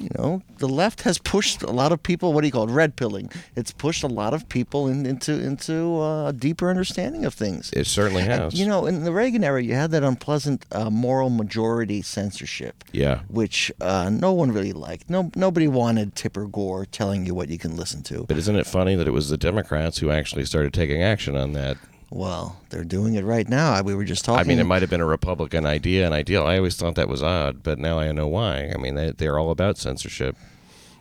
you 0.00 0.08
know, 0.16 0.42
the 0.58 0.68
left 0.68 1.02
has 1.02 1.18
pushed 1.18 1.62
a 1.62 1.70
lot 1.70 1.92
of 1.92 2.02
people. 2.02 2.32
What 2.32 2.40
do 2.40 2.46
you 2.48 2.52
call 2.52 2.68
it? 2.68 2.72
Red 2.72 2.96
pilling. 2.96 3.30
It's 3.54 3.70
pushed 3.72 4.02
a 4.02 4.08
lot 4.08 4.32
of 4.34 4.48
people 4.48 4.88
in, 4.88 5.04
into 5.04 5.32
into 5.32 6.00
uh, 6.00 6.28
a 6.28 6.32
deeper 6.32 6.70
understanding 6.70 7.24
of 7.26 7.34
things. 7.34 7.70
It 7.74 7.86
certainly 7.86 8.22
And, 8.22 8.32
has. 8.32 8.54
you 8.54 8.66
know, 8.66 8.86
in 8.86 9.04
the 9.04 9.12
Reagan 9.12 9.44
era, 9.44 9.62
you 9.62 9.74
had 9.74 9.90
that 9.90 10.02
unpleasant 10.02 10.64
uh, 10.72 10.88
moral 10.90 11.28
majority 11.28 12.02
censorship. 12.02 12.82
Yeah. 12.92 13.20
Which 13.28 13.70
uh, 13.80 14.08
no 14.10 14.32
one 14.32 14.52
really 14.52 14.72
liked. 14.72 15.10
No, 15.10 15.30
nobody 15.36 15.68
wanted 15.68 16.14
Tipper 16.16 16.46
Gore 16.46 16.86
telling 16.86 17.26
you 17.26 17.34
what 17.34 17.48
you 17.48 17.58
can 17.58 17.76
listen 17.76 18.02
to. 18.04 18.24
But 18.26 18.38
isn't 18.38 18.56
it 18.56 18.66
funny 18.66 18.94
that 18.94 19.06
it 19.06 19.12
was 19.12 19.28
the 19.28 19.36
Democrats 19.38 19.98
who 19.98 20.10
actually 20.10 20.44
started 20.46 20.72
taking 20.72 21.02
action 21.02 21.36
on 21.36 21.52
that? 21.52 21.76
Well, 22.10 22.56
they're 22.70 22.84
doing 22.84 23.14
it 23.14 23.24
right 23.24 23.48
now. 23.48 23.80
We 23.82 23.94
were 23.94 24.04
just 24.04 24.24
talking. 24.24 24.40
I 24.40 24.44
mean, 24.44 24.58
it 24.58 24.64
might 24.64 24.82
have 24.82 24.90
been 24.90 25.00
a 25.00 25.06
Republican 25.06 25.64
idea 25.64 26.04
and 26.04 26.12
ideal. 26.12 26.44
I 26.44 26.56
always 26.56 26.76
thought 26.76 26.96
that 26.96 27.08
was 27.08 27.22
odd, 27.22 27.62
but 27.62 27.78
now 27.78 28.00
I 28.00 28.10
know 28.10 28.26
why. 28.26 28.72
I 28.74 28.78
mean, 28.78 28.96
they, 28.96 29.12
they're 29.12 29.38
all 29.38 29.50
about 29.50 29.78
censorship. 29.78 30.36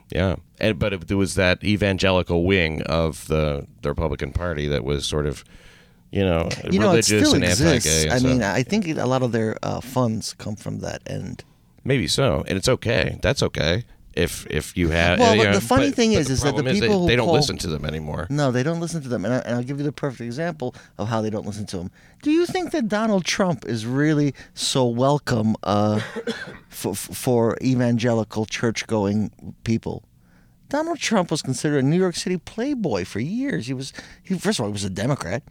Yeah, 0.09 0.35
and 0.59 0.77
but 0.77 0.93
it, 0.93 1.07
there 1.07 1.17
was 1.17 1.35
that 1.35 1.63
evangelical 1.63 2.43
wing 2.43 2.83
of 2.83 3.27
the, 3.27 3.67
the 3.81 3.89
Republican 3.89 4.31
Party 4.31 4.67
that 4.67 4.83
was 4.83 5.05
sort 5.05 5.25
of, 5.25 5.43
you 6.11 6.23
know, 6.23 6.49
you 6.69 6.77
know, 6.79 6.87
it 6.87 6.89
religious 6.89 7.07
still 7.07 7.35
and 7.35 7.43
exists. 7.43 7.87
anti-gay. 7.87 8.15
and 8.15 8.25
I 8.25 8.29
mean. 8.29 8.43
I 8.43 8.63
think 8.63 8.87
a 8.97 9.05
lot 9.05 9.23
of 9.23 9.31
their 9.31 9.57
uh, 9.63 9.81
funds 9.81 10.33
come 10.33 10.55
from 10.55 10.79
that 10.79 11.01
end. 11.07 11.43
maybe 11.83 12.07
so, 12.07 12.43
and 12.47 12.57
it's 12.57 12.69
okay. 12.69 13.17
That's 13.21 13.41
okay 13.41 13.85
if 14.19 14.45
if 14.49 14.75
you 14.77 14.89
have. 14.89 15.19
Well, 15.19 15.35
you 15.35 15.45
know, 15.45 15.53
the 15.53 15.61
funny 15.61 15.89
but- 15.89 15.95
thing 15.95 16.11
but 16.13 16.19
is- 16.21 16.29
is 16.29 16.41
that 16.41 16.47
the 16.49 16.53
problem 16.63 16.73
they- 16.75 16.79
people 16.81 17.01
who 17.01 17.07
they, 17.07 17.15
don't 17.15 17.25
call- 17.27 17.35
listen 17.35 17.57
to 17.59 17.67
them 17.67 17.85
anymore. 17.85 18.27
No, 18.29 18.51
they 18.51 18.63
don't 18.63 18.79
listen 18.79 19.01
to 19.01 19.07
them, 19.09 19.25
and, 19.25 19.33
I, 19.33 19.37
and 19.39 19.55
I'll 19.55 19.63
give 19.63 19.77
you 19.77 19.83
the 19.85 19.91
perfect 19.91 20.21
example 20.21 20.75
of 20.97 21.07
how 21.07 21.21
they 21.21 21.29
don't 21.29 21.45
listen 21.45 21.65
to 21.67 21.77
them. 21.77 21.91
Do 22.21 22.31
you 22.31 22.45
think 22.45 22.71
that 22.71 22.87
Donald 22.89 23.23
Trump 23.25 23.65
is 23.65 23.85
really 23.85 24.33
so 24.53 24.85
welcome 24.85 25.55
uh, 25.63 25.99
for, 26.69 26.93
for 26.95 27.57
evangelical 27.63 28.45
church-going 28.45 29.31
people? 29.63 30.03
Donald 30.69 30.99
Trump 30.99 31.31
was 31.31 31.41
considered 31.41 31.83
a 31.83 31.87
New 31.87 31.97
York 31.97 32.15
City 32.15 32.37
playboy 32.37 33.03
for 33.03 33.19
years. 33.19 33.67
He 33.67 33.73
was, 33.73 33.91
he, 34.23 34.37
first 34.37 34.59
of 34.59 34.63
all, 34.63 34.69
he 34.69 34.73
was 34.73 34.83
a 34.83 34.89
Democrat, 34.89 35.41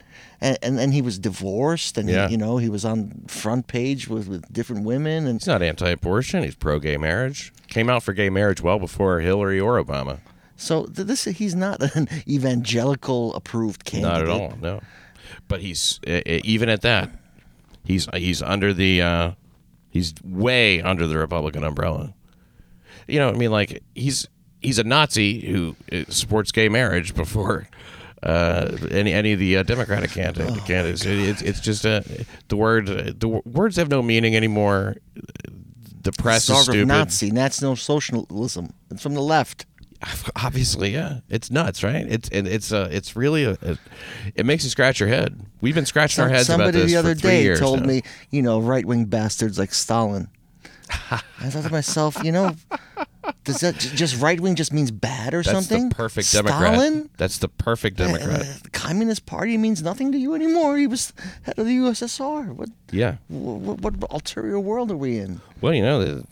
and 0.40 0.56
and 0.62 0.78
then 0.78 0.92
he 0.92 1.02
was 1.02 1.18
divorced, 1.18 1.98
and 1.98 2.08
he- 2.08 2.32
you 2.32 2.36
know 2.38 2.58
he 2.58 2.68
was 2.68 2.84
on 2.84 3.24
front 3.26 3.66
page 3.66 4.06
with, 4.08 4.28
with 4.28 4.50
different 4.52 4.84
women, 4.84 5.26
and 5.26 5.40
He's 5.40 5.46
not 5.48 5.60
anti-abortion. 5.62 6.44
He's 6.44 6.54
pro-gay 6.54 6.96
marriage. 6.96 7.52
Came 7.68 7.90
out 7.90 8.02
for 8.02 8.12
gay 8.12 8.30
marriage 8.30 8.60
well 8.62 8.78
before 8.78 9.20
Hillary 9.20 9.58
or 9.60 9.82
Obama. 9.82 10.18
so 10.56 10.84
th- 10.86 11.06
this 11.06 11.24
he's 11.24 11.54
not 11.54 11.82
an 11.96 12.08
evangelical 12.28 13.34
approved 13.34 13.84
candidate. 13.84 14.28
Not 14.28 14.34
at 14.36 14.52
all. 14.52 14.58
No, 14.60 14.80
but 15.48 15.60
he's 15.60 16.00
even 16.06 16.68
at 16.68 16.80
that. 16.82 17.10
He's 17.84 18.06
he's 18.14 18.40
under 18.42 18.72
the 18.72 19.02
uh, 19.02 19.30
he's 19.90 20.14
way 20.22 20.80
under 20.80 21.06
the 21.06 21.18
Republican 21.18 21.64
umbrella. 21.64 22.14
You 23.06 23.18
know, 23.18 23.30
I 23.30 23.32
mean, 23.32 23.50
like 23.50 23.82
he's 23.94 24.28
he's 24.60 24.78
a 24.78 24.84
Nazi 24.84 25.40
who 25.40 25.76
uh, 25.92 26.04
supports 26.08 26.52
gay 26.52 26.68
marriage 26.68 27.14
before 27.14 27.68
uh, 28.22 28.76
any 28.90 29.12
any 29.12 29.32
of 29.32 29.38
the 29.38 29.58
uh, 29.58 29.62
Democratic 29.62 30.10
candidate, 30.10 30.50
Oh, 30.50 30.64
candidates. 30.66 31.04
It, 31.06 31.18
it's 31.18 31.42
it's 31.42 31.60
just 31.60 31.86
uh, 31.86 32.00
the 32.48 32.56
word 32.56 32.86
the 32.86 33.12
w- 33.12 33.42
words 33.44 33.76
have 33.76 33.88
no 33.90 34.02
meaning 34.02 34.34
anymore. 34.36 34.96
The 36.02 36.12
press 36.12 36.44
Sort 36.44 36.74
is 36.74 36.82
of. 36.82 36.86
Nazi. 36.88 37.30
No 37.30 37.74
socialism. 37.74 38.72
It's 38.90 39.02
from 39.02 39.14
the 39.14 39.22
left. 39.22 39.66
Obviously, 40.36 40.90
yeah, 40.90 41.20
it's 41.28 41.50
nuts, 41.50 41.82
right? 41.82 42.06
It's 42.08 42.28
and 42.28 42.46
it's 42.46 42.72
uh, 42.72 42.88
it's 42.90 43.16
really 43.16 43.44
a, 43.44 43.58
a, 43.62 43.76
it 44.36 44.46
makes 44.46 44.62
you 44.62 44.70
scratch 44.70 45.00
your 45.00 45.08
head. 45.08 45.40
We've 45.60 45.74
been 45.74 45.86
scratching 45.86 46.22
our 46.22 46.30
heads 46.30 46.46
Somebody 46.46 46.70
about 46.70 46.82
this 46.82 46.92
the 46.92 46.96
other 46.98 47.14
for 47.16 47.20
three 47.20 47.30
day 47.30 47.42
years 47.42 47.58
told 47.58 47.80
now. 47.80 47.86
me, 47.86 48.02
you 48.30 48.40
know, 48.42 48.60
right 48.60 48.84
wing 48.84 49.06
bastards 49.06 49.58
like 49.58 49.74
Stalin. 49.74 50.28
I 51.10 51.20
thought 51.50 51.64
to 51.64 51.70
myself, 51.70 52.16
you 52.22 52.30
know, 52.30 52.54
does 53.44 53.60
that 53.60 53.76
just 53.78 54.20
right 54.20 54.40
wing 54.40 54.54
just 54.54 54.72
means 54.72 54.90
bad 54.90 55.34
or 55.34 55.42
That's 55.42 55.50
something? 55.68 55.88
the 55.88 55.94
perfect 55.94 56.26
Stalin? 56.28 56.46
Democrat. 56.92 57.10
That's 57.16 57.38
the 57.38 57.48
perfect 57.48 57.96
Democrat. 57.96 58.40
Uh, 58.42 58.54
the 58.62 58.70
Communist 58.70 59.26
Party 59.26 59.56
means 59.56 59.82
nothing 59.82 60.12
to 60.12 60.18
you 60.18 60.34
anymore. 60.34 60.76
He 60.78 60.86
was 60.86 61.12
head 61.42 61.58
of 61.58 61.66
the 61.66 61.76
USSR. 61.76 62.52
What, 62.54 62.68
yeah. 62.90 63.16
what, 63.28 63.80
what 63.80 64.10
ulterior 64.12 64.58
world 64.60 64.90
are 64.90 64.96
we 64.96 65.18
in? 65.18 65.40
Well, 65.60 65.74
you 65.74 65.82
know, 65.82 66.22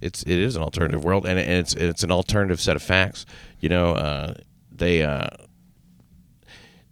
it's 0.00 0.22
it 0.22 0.38
is 0.38 0.56
an 0.56 0.62
alternative 0.62 1.04
world, 1.04 1.26
and 1.26 1.38
it- 1.38 1.48
it's 1.48 1.74
it's 1.74 2.02
an 2.02 2.10
alternative 2.10 2.60
set 2.60 2.76
of 2.76 2.82
facts. 2.82 3.26
You 3.60 3.68
know, 3.68 3.92
uh, 3.94 4.34
they 4.72 5.02
uh, 5.02 5.28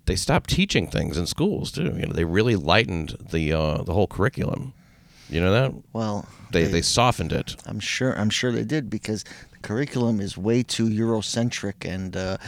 they 0.06 0.16
stopped 0.16 0.50
teaching 0.50 0.86
things 0.86 1.16
in 1.18 1.26
schools 1.26 1.70
too. 1.72 1.94
You 1.96 2.06
know, 2.06 2.12
they 2.12 2.24
really 2.24 2.56
lightened 2.56 3.16
the 3.30 3.52
uh, 3.52 3.82
the 3.82 3.92
whole 3.94 4.06
curriculum. 4.06 4.74
You 5.30 5.40
know 5.40 5.52
that 5.52 5.74
Well, 5.92 6.26
they 6.52 6.64
they 6.64 6.82
softened 6.82 7.32
it. 7.32 7.56
I'm 7.66 7.80
sure. 7.80 8.12
I'm 8.18 8.30
sure 8.30 8.50
they 8.52 8.64
did 8.64 8.88
because 8.88 9.24
the 9.24 9.58
curriculum 9.62 10.20
is 10.20 10.38
way 10.38 10.62
too 10.62 10.86
Eurocentric 10.88 11.84
and 11.84 12.16
uh, 12.16 12.38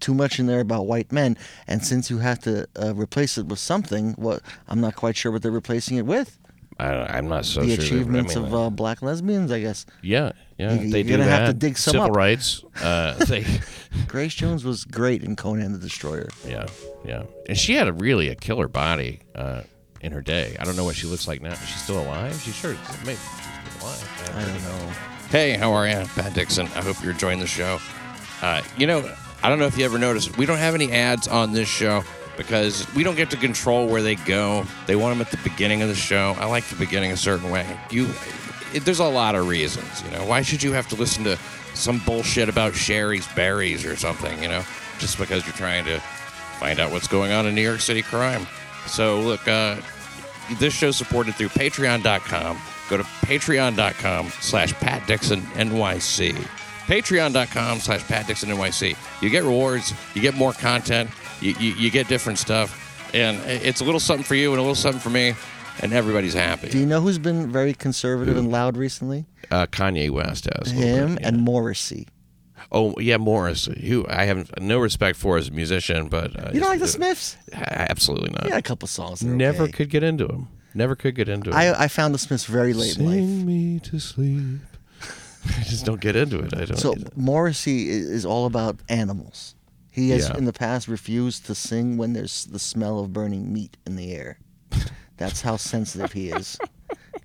too 0.00 0.14
much 0.14 0.38
in 0.40 0.46
there 0.46 0.60
about 0.60 0.86
white 0.86 1.12
men. 1.12 1.36
And 1.68 1.84
since 1.84 2.10
you 2.10 2.18
have 2.18 2.40
to 2.40 2.66
uh, 2.80 2.94
replace 2.94 3.38
it 3.38 3.46
with 3.46 3.58
something, 3.60 4.12
what 4.14 4.40
I'm 4.68 4.80
not 4.80 4.96
quite 4.96 5.16
sure 5.16 5.30
what 5.32 5.42
they're 5.42 5.52
replacing 5.52 5.96
it 5.98 6.06
with. 6.06 6.36
I, 6.78 6.94
I'm 7.18 7.28
not 7.28 7.44
so 7.44 7.60
the 7.60 7.74
sure. 7.76 7.82
I 7.82 7.86
achievements 7.86 8.36
of 8.36 8.54
uh, 8.54 8.70
black 8.70 9.02
lesbians, 9.02 9.52
I 9.52 9.60
guess. 9.60 9.84
yeah, 10.02 10.32
yeah, 10.58 10.72
you- 10.72 10.90
they 10.90 11.02
do 11.02 11.10
gonna 11.10 11.24
that. 11.24 11.40
have 11.42 11.48
to 11.50 11.52
dig 11.54 11.76
some 11.76 11.92
Civil 11.92 12.06
up. 12.08 12.16
rights. 12.16 12.64
Uh, 12.82 13.22
they, 13.26 13.44
Grace 14.08 14.32
Jones 14.34 14.64
was 14.64 14.84
great 14.84 15.22
in 15.22 15.36
Conan 15.36 15.72
the 15.72 15.78
Destroyer. 15.78 16.30
yeah, 16.48 16.66
yeah, 17.04 17.24
and 17.48 17.58
she 17.58 17.74
had 17.74 17.86
a 17.86 17.92
really 17.92 18.28
a 18.30 18.34
killer 18.34 18.66
body 18.66 19.20
uh, 19.34 19.60
in 20.00 20.12
her 20.12 20.22
day. 20.22 20.56
I 20.58 20.64
don't 20.64 20.76
know 20.76 20.84
what 20.84 20.96
she 20.96 21.06
looks 21.06 21.28
like 21.28 21.42
now. 21.42 21.52
Is 21.52 21.58
she 21.60 21.78
still 21.78 22.00
alive? 22.00 22.34
She 22.40 22.50
sure. 22.50 22.76
Maybe 23.04 23.18
she's 23.18 23.74
still 23.74 23.88
alive. 23.88 24.34
I 24.34 24.44
don't 24.44 24.62
know. 24.62 24.92
Hey, 25.30 25.52
how 25.52 25.72
are 25.72 25.86
you? 25.86 26.04
Pat 26.14 26.34
Dixon. 26.34 26.66
I 26.74 26.82
hope 26.82 27.02
you're 27.02 27.12
enjoying 27.12 27.38
the 27.38 27.46
show. 27.46 27.78
Uh, 28.42 28.62
you 28.76 28.86
know, 28.86 29.08
I 29.42 29.48
don't 29.48 29.58
know 29.58 29.66
if 29.66 29.78
you 29.78 29.84
ever 29.84 29.98
noticed, 29.98 30.36
we 30.36 30.46
don't 30.46 30.58
have 30.58 30.74
any 30.74 30.92
ads 30.92 31.28
on 31.28 31.52
this 31.52 31.68
show 31.68 32.02
because 32.36 32.92
we 32.94 33.02
don't 33.02 33.16
get 33.16 33.30
to 33.30 33.36
control 33.36 33.86
where 33.86 34.02
they 34.02 34.14
go. 34.14 34.64
They 34.86 34.96
want 34.96 35.16
them 35.16 35.26
at 35.26 35.30
the 35.30 35.48
beginning 35.48 35.82
of 35.82 35.88
the 35.88 35.94
show. 35.94 36.34
I 36.38 36.46
like 36.46 36.64
the 36.64 36.76
beginning 36.76 37.12
a 37.12 37.16
certain 37.16 37.50
way. 37.50 37.66
You, 37.90 38.08
it, 38.72 38.84
there's 38.84 39.00
a 39.00 39.04
lot 39.04 39.34
of 39.34 39.46
reasons. 39.46 40.02
You 40.02 40.10
know, 40.10 40.24
why 40.24 40.42
should 40.42 40.62
you 40.62 40.72
have 40.72 40.88
to 40.88 40.94
listen 40.94 41.24
to 41.24 41.38
some 41.74 42.00
bullshit 42.04 42.48
about 42.48 42.72
Shari's 42.72 43.26
Berries 43.34 43.84
or 43.84 43.96
something? 43.96 44.42
You 44.42 44.48
know, 44.48 44.64
just 44.98 45.18
because 45.18 45.44
you're 45.46 45.54
trying 45.54 45.84
to 45.84 46.00
find 46.58 46.80
out 46.80 46.90
what's 46.90 47.08
going 47.08 47.32
on 47.32 47.46
in 47.46 47.54
New 47.54 47.62
York 47.62 47.80
City 47.80 48.02
crime. 48.02 48.46
So 48.86 49.20
look, 49.20 49.46
uh, 49.46 49.76
this 50.58 50.74
show's 50.74 50.96
supported 50.96 51.34
through 51.34 51.48
patreon.com. 51.48 52.58
Go 52.88 52.96
to 52.96 53.04
patreon.com 53.04 54.28
slash 54.40 54.72
Pat 54.74 55.06
Dixon 55.06 55.42
NYC. 55.54 56.34
Patreon.com 56.86 57.78
slash 57.78 58.02
Pat 58.08 58.26
Dixon 58.26 58.48
NYC. 58.50 58.96
You 59.22 59.30
get 59.30 59.44
rewards, 59.44 59.94
you 60.14 60.20
get 60.20 60.34
more 60.34 60.52
content, 60.52 61.08
you, 61.40 61.54
you, 61.60 61.72
you 61.74 61.90
get 61.90 62.08
different 62.08 62.38
stuff, 62.38 63.14
and 63.14 63.38
it's 63.48 63.80
a 63.80 63.84
little 63.84 64.00
something 64.00 64.24
for 64.24 64.34
you 64.34 64.50
and 64.50 64.58
a 64.58 64.62
little 64.62 64.74
something 64.74 65.00
for 65.00 65.10
me, 65.10 65.34
and 65.80 65.92
everybody's 65.92 66.34
happy. 66.34 66.68
Do 66.68 66.78
you 66.78 66.86
know 66.86 67.00
who's 67.00 67.18
been 67.18 67.50
very 67.50 67.74
conservative 67.74 68.36
and 68.36 68.50
loud 68.50 68.76
recently? 68.76 69.26
Uh, 69.52 69.66
Kanye 69.66 70.10
West 70.10 70.48
has 70.56 70.72
Him 70.72 71.14
bit, 71.14 71.20
yeah. 71.22 71.28
and 71.28 71.38
Morrissey. 71.38 72.08
Oh 72.72 72.94
yeah, 72.98 73.16
Morris, 73.16 73.66
who 73.66 74.06
I 74.08 74.24
have 74.24 74.50
no 74.60 74.78
respect 74.78 75.18
for 75.18 75.36
as 75.38 75.48
a 75.48 75.52
musician, 75.52 76.08
but 76.08 76.38
uh, 76.38 76.50
You 76.52 76.60
don't 76.60 76.68
like 76.70 76.80
the 76.80 76.88
Smiths? 76.88 77.36
Absolutely 77.52 78.30
not. 78.30 78.48
Yeah, 78.48 78.56
a 78.56 78.62
couple 78.62 78.88
songs. 78.88 79.22
Never 79.22 79.64
okay. 79.64 79.72
could 79.72 79.90
get 79.90 80.02
into 80.02 80.26
him. 80.26 80.48
Never 80.74 80.94
could 80.94 81.14
get 81.14 81.28
into 81.28 81.50
him. 81.50 81.56
I, 81.56 81.84
I 81.84 81.88
found 81.88 82.14
the 82.14 82.18
Smiths 82.18 82.44
very 82.44 82.72
late 82.72 82.96
in 82.98 83.06
life. 83.06 83.14
Sing 83.16 83.46
me 83.46 83.80
to 83.80 83.98
sleep. 83.98 84.60
I 85.58 85.62
just 85.64 85.84
don't 85.84 86.00
get 86.00 86.16
into 86.16 86.38
it. 86.38 86.54
I 86.54 86.64
don't. 86.66 86.76
So 86.76 86.94
Morrissey 87.16 87.88
is 87.88 88.24
all 88.26 88.46
about 88.46 88.76
animals. 88.88 89.54
He 89.90 90.10
has 90.10 90.28
Yeah. 90.28 90.36
in 90.36 90.44
the 90.44 90.52
past 90.52 90.86
refused 90.86 91.46
to 91.46 91.54
sing 91.54 91.96
when 91.96 92.12
there's 92.12 92.44
the 92.46 92.58
smell 92.60 93.00
of 93.00 93.12
burning 93.12 93.52
meat 93.52 93.76
in 93.86 93.96
the 93.96 94.12
air. 94.12 94.38
That's 95.16 95.40
how 95.42 95.56
sensitive 95.56 96.12
he 96.12 96.30
is 96.30 96.56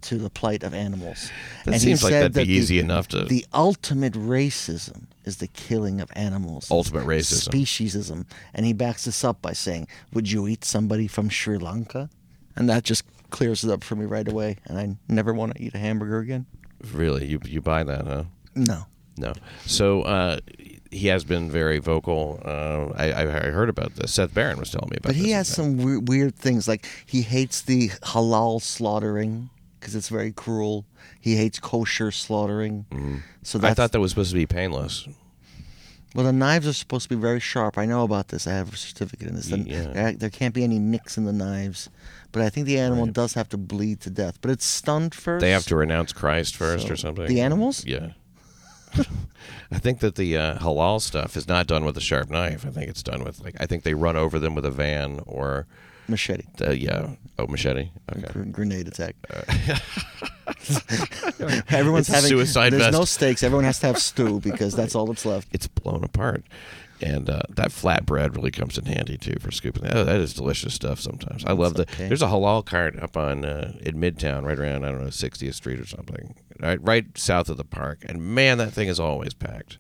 to 0.02 0.18
the 0.18 0.30
plight 0.30 0.64
of 0.64 0.74
animals. 0.74 1.30
That 1.66 1.74
and 1.76 1.82
seems 1.82 2.04
like 2.04 2.12
that'd 2.12 2.34
be 2.34 2.40
that 2.42 2.46
the- 2.48 2.52
easy 2.54 2.80
enough 2.80 3.08
to- 3.10 3.26
The 3.26 3.46
ultimate 3.54 4.14
racism 4.14 5.06
is 5.26 5.38
the 5.38 5.48
killing 5.48 6.02
of 6.02 6.10
animals. 6.16 6.70
Ultimate 6.72 7.06
racism. 7.06 7.50
Speciesism. 7.52 8.26
And 8.54 8.66
he 8.66 8.74
backs 8.74 9.06
this 9.06 9.24
up 9.24 9.42
by 9.42 9.54
saying, 9.54 9.88
Would 10.14 10.32
you 10.32 10.48
eat 10.48 10.64
somebody 10.66 11.08
from 11.08 11.30
Sri 11.30 11.58
Lanka? 11.58 12.10
And 12.56 12.70
that 12.70 12.84
just 12.84 13.04
clears 13.32 13.64
it 13.64 13.72
up 13.72 13.84
for 13.84 13.96
me 13.96 14.06
right 14.06 14.28
away. 14.28 14.58
And 14.66 14.78
I 14.80 14.96
never 15.08 15.34
want 15.34 15.56
to 15.56 15.62
eat 15.64 15.74
a 15.76 15.78
hamburger 15.80 16.20
again. 16.20 16.46
really, 16.94 17.26
you 17.26 17.40
you 17.46 17.62
buy 17.62 17.84
that, 17.84 18.06
huh? 18.08 18.24
No. 18.56 18.86
No. 19.18 19.34
So 19.66 20.02
uh, 20.04 20.40
he 20.92 21.08
has 21.08 21.24
been 21.24 21.50
very 21.50 21.80
vocal. 21.80 22.40
Uh, 22.44 22.92
I, 22.98 23.22
I 23.24 23.26
heard 23.52 23.70
about 23.70 23.96
this. 23.96 24.14
Seth 24.14 24.34
Barron 24.34 24.60
was 24.60 24.72
telling 24.72 24.90
me 24.90 24.98
about 24.98 25.08
But 25.10 25.16
he 25.16 25.32
has 25.32 25.48
some 25.48 25.78
we- 25.78 25.98
weird 25.98 26.36
things. 26.36 26.68
Like 26.68 26.86
he 27.06 27.22
hates 27.22 27.62
the 27.62 27.90
halal 28.04 28.62
slaughtering 28.62 29.50
because 29.86 29.96
it's 29.96 30.10
very 30.10 30.32
cruel. 30.32 30.84
He 31.22 31.36
hates 31.36 31.60
kosher 31.60 32.10
slaughtering. 32.10 32.86
So 33.44 33.60
that's, 33.60 33.60
Mm-hmm. 33.60 33.66
I 33.68 33.74
thought 33.76 33.92
that 33.92 34.00
was 34.00 34.10
supposed 34.10 34.32
to 34.32 34.36
be 34.36 34.48
painless. 34.48 35.08
well, 36.16 36.26
the 36.26 36.34
knives 36.34 36.68
are 36.68 36.74
supposed 36.74 37.04
to 37.08 37.16
be 37.16 37.22
very 37.22 37.40
sharp. 37.40 37.78
I 37.78 37.86
know 37.86 38.04
about 38.04 38.30
this. 38.30 38.48
I 38.48 38.54
have 38.54 38.74
a 38.74 38.78
certificate 38.78 39.28
in 39.28 39.36
this. 39.36 39.48
Yeah. 39.50 39.84
there, 39.94 40.12
there 40.14 40.30
can't 40.32 40.56
be 40.56 40.64
any 40.64 40.80
nicks 40.80 41.20
in 41.20 41.26
the 41.26 41.34
knives. 41.34 41.90
But 42.32 42.42
I 42.42 42.50
think 42.50 42.66
the 42.66 42.80
animal 42.80 43.06
does 43.06 43.36
have 43.36 43.48
to 43.50 43.58
bleed 43.58 44.02
to 44.02 44.10
death. 44.10 44.40
But 44.42 44.50
it's 44.50 44.66
stunned 44.66 45.14
first. 45.14 45.42
They 45.42 45.52
have 45.52 45.66
to 45.68 45.76
renounce 45.76 46.12
Christ 46.14 46.56
first 46.56 46.88
So- 46.88 46.94
or 46.94 46.96
something. 46.96 47.28
the 47.28 47.42
animals? 47.42 47.86
Yeah. 47.86 48.10
I 49.72 49.78
think 49.80 50.00
that 50.00 50.16
the 50.16 50.36
uh, 50.38 50.58
halal 50.58 51.00
stuff 51.00 51.38
is 51.38 51.48
not 51.48 51.68
done 51.68 51.86
with 51.86 51.96
a 51.98 52.02
sharp 52.02 52.30
knife. 52.32 52.66
I 52.66 52.72
think 52.72 52.90
it's 52.90 53.04
done 53.04 53.24
with 53.24 53.40
like 53.44 53.56
I 53.60 53.66
think 53.68 53.84
they 53.84 53.94
run 53.94 54.16
over 54.16 54.40
them 54.40 54.56
with 54.56 54.66
a 54.66 54.72
van 54.72 55.20
or 55.28 55.68
Machete. 56.08 56.46
uh, 56.62 56.72
yeah, 56.72 57.10
oh 57.40 57.48
machete. 57.48 57.90
Okay. 58.16 58.28
Gr- 58.32 58.44
Grenade 58.44 58.88
attack. 58.88 59.16
Everyone's 61.70 62.08
It's 62.08 62.10
a 62.10 62.16
having 62.16 62.30
suicide 62.30 62.72
There's 62.74 62.84
vest. 62.84 62.98
no 62.98 63.06
stakes. 63.06 63.44
Everyone 63.44 63.66
has 63.66 63.80
to 63.80 63.88
have 63.88 63.98
stew 63.98 64.40
because 64.40 64.76
that's 64.76 64.96
all 64.96 65.06
that's 65.08 65.26
left. 65.26 65.48
It's 65.52 65.68
blown 65.68 66.04
apart. 66.04 66.44
And 67.02 67.30
uh, 67.30 67.42
that 67.50 67.70
flatbread 67.72 68.36
really 68.36 68.52
comes 68.52 68.78
in 68.78 68.86
handy 68.86 69.18
too 69.18 69.36
for 69.42 69.52
scooping. 69.52 69.86
Oh, 69.92 70.04
that 70.06 70.16
is 70.20 70.34
delicious 70.34 70.74
stuff. 70.74 71.00
Sometimes 71.00 71.44
I 71.46 71.52
love 71.52 71.74
the. 71.74 71.82
okay. 71.84 72.08
There's 72.08 72.22
a 72.22 72.28
halal 72.28 72.66
cart 72.66 72.98
up 73.00 73.18
on 73.18 73.44
uh, 73.44 73.74
in 73.82 73.96
Midtown, 73.96 74.44
right 74.46 74.58
around 74.58 74.86
I 74.86 74.90
don't 74.92 75.02
know 75.02 75.08
60th 75.08 75.54
Street 75.56 75.80
or 75.80 75.86
something, 75.86 76.36
right, 76.62 76.80
right 76.82 77.06
south 77.18 77.50
of 77.50 77.58
the 77.58 77.66
park. 77.66 78.06
And 78.08 78.22
man, 78.22 78.58
that 78.60 78.72
thing 78.72 78.88
is 78.88 79.00
always 79.00 79.34
packed. 79.34 79.78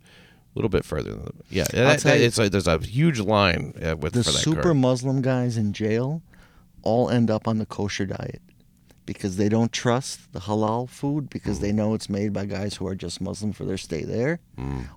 A 0.55 0.57
little 0.57 0.69
bit 0.69 0.85
further 0.85 1.11
than 1.11 1.23
the, 1.25 1.31
yeah. 1.49 1.65
That, 1.73 1.99
tell 1.99 2.11
that- 2.13 2.19
you- 2.19 2.25
it's 2.25 2.37
like 2.37 2.51
there's 2.51 2.67
a 2.67 2.77
huge 2.79 3.19
line 3.19 3.73
uh, 3.83 3.97
with 3.97 4.13
The 4.13 4.23
for 4.23 4.31
that 4.31 4.37
super. 4.39 4.73
Muslim 4.73 5.21
guys 5.21 5.57
in 5.57 5.73
jail 5.73 6.21
all 6.81 7.09
end 7.09 7.29
up 7.29 7.47
on 7.47 7.57
the 7.57 7.65
kosher 7.65 8.05
diet 8.05 8.41
because 9.05 9.35
they 9.37 9.49
don't 9.49 9.71
trust 9.73 10.31
the 10.33 10.39
halal 10.39 10.87
food 10.89 11.29
because 11.29 11.59
they 11.59 11.71
know 11.71 11.93
it's 11.93 12.09
made 12.09 12.31
by 12.31 12.45
guys 12.45 12.75
who 12.75 12.87
are 12.87 12.95
just 12.95 13.19
Muslim 13.19 13.51
for 13.53 13.65
their 13.65 13.77
stay 13.77 14.03
there, 14.03 14.39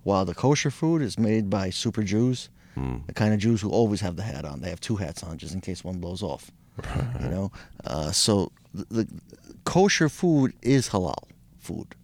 while 0.05 0.25
the 0.25 0.35
kosher 0.35 0.71
food 0.71 1.03
is 1.03 1.19
made 1.19 1.51
by 1.51 1.71
super 1.71 2.03
Jews, 2.03 2.49
the 2.77 3.13
kind 3.15 3.35
of 3.35 3.41
Jews 3.41 3.61
who 3.61 3.71
always 3.71 4.01
have 4.01 4.15
the 4.17 4.23
hat 4.23 4.45
on. 4.45 4.61
They 4.61 4.71
have 4.71 4.81
two 4.81 4.97
hats 4.97 5.23
on 5.25 5.37
just 5.39 5.53
in 5.55 5.61
case 5.61 5.83
one 5.83 5.99
blows 5.99 6.23
off. 6.23 6.51
You 7.21 7.29
know, 7.29 7.53
uh, 7.85 8.13
so 8.13 8.53
the, 8.73 8.85
the 8.91 9.09
kosher 9.65 10.09
food 10.09 10.53
is 10.63 10.91
halal 10.91 11.25
food. 11.59 11.95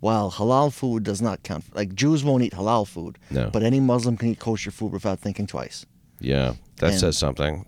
While 0.00 0.30
halal 0.30 0.72
food 0.72 1.02
does 1.02 1.20
not 1.20 1.42
count, 1.42 1.64
like 1.74 1.94
Jews 1.94 2.22
won't 2.22 2.42
eat 2.44 2.52
halal 2.52 2.86
food, 2.86 3.18
No. 3.30 3.50
but 3.50 3.62
any 3.64 3.80
Muslim 3.80 4.16
can 4.16 4.28
eat 4.28 4.38
kosher 4.38 4.70
food 4.70 4.92
without 4.92 5.18
thinking 5.18 5.46
twice. 5.46 5.86
Yeah, 6.20 6.54
that 6.76 6.90
And- 6.92 7.00
says 7.00 7.18
something. 7.18 7.64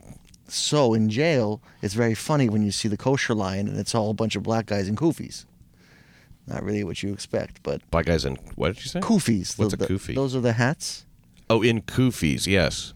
So 0.48 0.94
in 0.94 1.08
jail, 1.08 1.60
it's 1.82 1.94
very 1.94 2.14
funny 2.14 2.48
when 2.48 2.62
you 2.62 2.72
see 2.72 2.88
the 2.88 2.96
kosher 2.96 3.34
line 3.34 3.68
and 3.68 3.78
it's 3.78 3.94
all 3.94 4.10
a 4.10 4.14
bunch 4.14 4.34
of 4.36 4.42
black 4.42 4.66
guys 4.66 4.88
in 4.88 4.96
kufis. 4.96 5.44
Not 6.46 6.64
really 6.64 6.82
what 6.82 7.02
you 7.02 7.12
expect, 7.12 7.62
but 7.62 7.88
Black 7.90 8.06
guys 8.06 8.24
in 8.24 8.36
what 8.56 8.74
did 8.74 8.84
you 8.84 8.88
say? 8.90 9.00
kufis. 9.00 9.56
What's 9.58 9.74
the- 9.76 9.84
a 9.84 9.88
kufi? 9.88 10.14
Those 10.14 10.34
are 10.34 10.40
the 10.40 10.54
hats. 10.54 11.06
Oh, 11.48 11.62
in 11.62 11.82
kufis, 11.82 12.46
yes. 12.46 12.92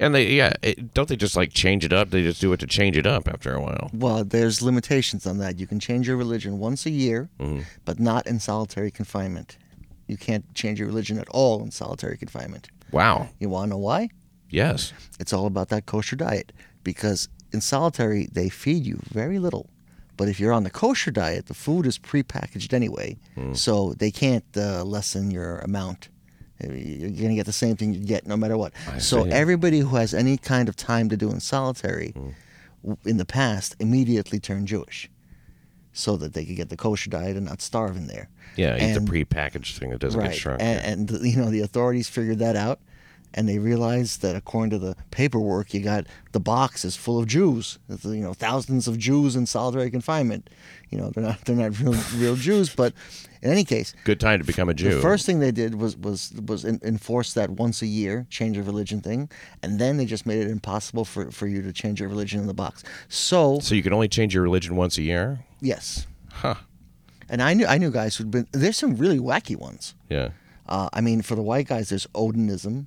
And 0.00 0.14
they, 0.14 0.28
yeah, 0.32 0.52
it, 0.62 0.94
don't 0.94 1.08
they 1.08 1.16
just 1.16 1.36
like 1.36 1.52
change 1.52 1.84
it 1.84 1.92
up? 1.92 2.10
They 2.10 2.22
just 2.22 2.40
do 2.40 2.52
it 2.52 2.60
to 2.60 2.66
change 2.66 2.96
it 2.96 3.06
up 3.06 3.28
after 3.28 3.54
a 3.54 3.60
while. 3.62 3.90
Well, 3.92 4.24
there's 4.24 4.62
limitations 4.62 5.26
on 5.26 5.38
that. 5.38 5.58
You 5.58 5.66
can 5.66 5.80
change 5.80 6.06
your 6.08 6.16
religion 6.16 6.58
once 6.58 6.86
a 6.86 6.90
year, 6.90 7.28
Mm-hmm. 7.38 7.62
but 7.84 7.98
not 8.00 8.26
in 8.26 8.40
solitary 8.40 8.90
confinement. 8.90 9.58
You 10.08 10.16
can't 10.16 10.44
change 10.54 10.78
your 10.78 10.88
religion 10.88 11.18
at 11.18 11.28
all 11.30 11.62
in 11.62 11.70
solitary 11.70 12.16
confinement. 12.16 12.68
Wow. 12.92 13.28
You 13.40 13.48
want 13.48 13.66
to 13.66 13.70
know 13.70 13.78
why? 13.78 14.10
Yes. 14.50 14.92
It's 15.18 15.32
all 15.32 15.46
about 15.46 15.68
that 15.70 15.86
kosher 15.86 16.14
diet 16.16 16.52
because 16.84 17.28
in 17.52 17.60
solitary 17.60 18.28
they 18.32 18.48
feed 18.48 18.86
you 18.86 19.00
very 19.12 19.38
little. 19.38 19.68
But 20.16 20.28
if 20.28 20.38
you're 20.40 20.52
on 20.52 20.62
the 20.62 20.70
kosher 20.70 21.10
diet, 21.10 21.46
the 21.46 21.54
food 21.54 21.84
is 21.84 21.98
prepackaged 21.98 22.72
anyway, 22.72 23.18
so 23.52 23.92
they 23.98 24.10
can't 24.10 24.44
uh, 24.56 24.82
lessen 24.84 25.30
your 25.30 25.58
amount. 25.58 26.08
You're 26.60 27.10
going 27.10 27.28
to 27.28 27.34
get 27.34 27.46
the 27.46 27.52
same 27.52 27.76
thing 27.76 27.92
you 27.92 28.00
get 28.00 28.26
no 28.26 28.36
matter 28.36 28.56
what. 28.56 28.72
I 28.88 28.98
so 28.98 29.24
see. 29.24 29.30
everybody 29.30 29.80
who 29.80 29.96
has 29.96 30.14
any 30.14 30.36
kind 30.38 30.68
of 30.68 30.76
time 30.76 31.08
to 31.10 31.16
do 31.16 31.30
in 31.30 31.40
solitary 31.40 32.12
mm. 32.16 32.34
w 32.82 32.96
in 33.04 33.16
the 33.18 33.26
past 33.26 33.76
immediately 33.78 34.40
turned 34.40 34.68
Jewish 34.68 35.10
so 35.92 36.16
that 36.16 36.34
they 36.34 36.44
could 36.44 36.56
get 36.56 36.68
the 36.68 36.76
kosher 36.76 37.10
diet 37.10 37.36
and 37.36 37.46
not 37.46 37.62
starve 37.62 37.96
in 37.96 38.06
there. 38.06 38.28
Yeah, 38.56 38.76
eat 38.76 38.82
And- 38.82 39.06
the 39.06 39.10
prepackaged 39.12 39.78
thing 39.78 39.90
that 39.90 39.98
doesn't 39.98 40.20
right. 40.20 40.30
get 40.30 40.38
shrunk. 40.38 40.62
And, 40.62 41.10
and 41.10 41.24
you 41.26 41.36
know 41.36 41.50
the 41.50 41.60
authorities 41.60 42.08
figured 42.08 42.38
that 42.38 42.56
out, 42.56 42.80
and 43.36 43.48
they 43.48 43.58
realized 43.58 44.22
that 44.22 44.34
according 44.34 44.70
to 44.70 44.78
the 44.78 44.96
paperwork, 45.10 45.74
you 45.74 45.80
got 45.80 46.06
the 46.32 46.40
box 46.40 46.84
is 46.84 46.96
full 46.96 47.18
of 47.18 47.26
Jews. 47.26 47.78
It's, 47.88 48.04
You 48.04 48.16
know, 48.22 48.32
thousands 48.32 48.88
of 48.88 48.96
Jews 48.98 49.36
in 49.36 49.46
solitary 49.46 49.90
confinement. 49.90 50.48
You 50.90 50.98
know, 50.98 51.10
they're 51.10 51.22
not 51.24 51.44
they're 51.44 51.56
not 51.56 51.78
real 51.80 51.94
real 52.16 52.36
Jews, 52.36 52.74
but 52.74 52.92
in 53.42 53.50
any 53.50 53.64
case, 53.64 53.94
Good 54.04 54.18
time 54.20 54.38
to 54.40 54.44
become 54.46 54.68
a 54.68 54.74
Jew. 54.74 54.94
the 54.94 55.00
first 55.00 55.26
thing 55.26 55.38
they 55.40 55.52
did 55.52 55.74
was 55.74 55.96
was 55.96 56.32
was 56.46 56.64
in, 56.64 56.80
enforce 56.82 57.34
that 57.34 57.50
once 57.50 57.82
a 57.82 57.86
year 57.86 58.26
change 58.30 58.56
of 58.56 58.66
religion 58.66 59.00
thing, 59.00 59.28
and 59.62 59.78
then 59.78 59.96
they 59.98 60.06
just 60.06 60.24
made 60.26 60.38
it 60.40 60.50
impossible 60.50 61.04
for, 61.04 61.30
for 61.30 61.46
you 61.46 61.60
to 61.62 61.72
change 61.72 62.00
your 62.00 62.08
religion 62.08 62.40
in 62.40 62.46
the 62.46 62.54
box. 62.54 62.82
So 63.08 63.58
so 63.60 63.74
you 63.74 63.82
can 63.82 63.92
only 63.92 64.08
change 64.08 64.32
your 64.34 64.42
religion 64.42 64.76
once 64.76 64.96
a 64.98 65.02
year? 65.02 65.40
yes, 65.60 66.06
Huh. 66.30 66.54
and 67.28 67.42
I 67.42 67.54
knew 67.54 67.66
I 67.66 67.78
knew 67.78 67.90
guys 67.90 68.16
who'd 68.16 68.30
been. 68.30 68.46
There's 68.52 68.76
some 68.78 68.96
really 68.96 69.18
wacky 69.18 69.56
ones. 69.56 69.94
Yeah. 70.08 70.30
Uh, 70.68 70.88
I 70.92 71.00
mean, 71.00 71.22
for 71.22 71.34
the 71.36 71.42
white 71.42 71.68
guys, 71.68 71.90
there's 71.90 72.06
Odinism. 72.14 72.86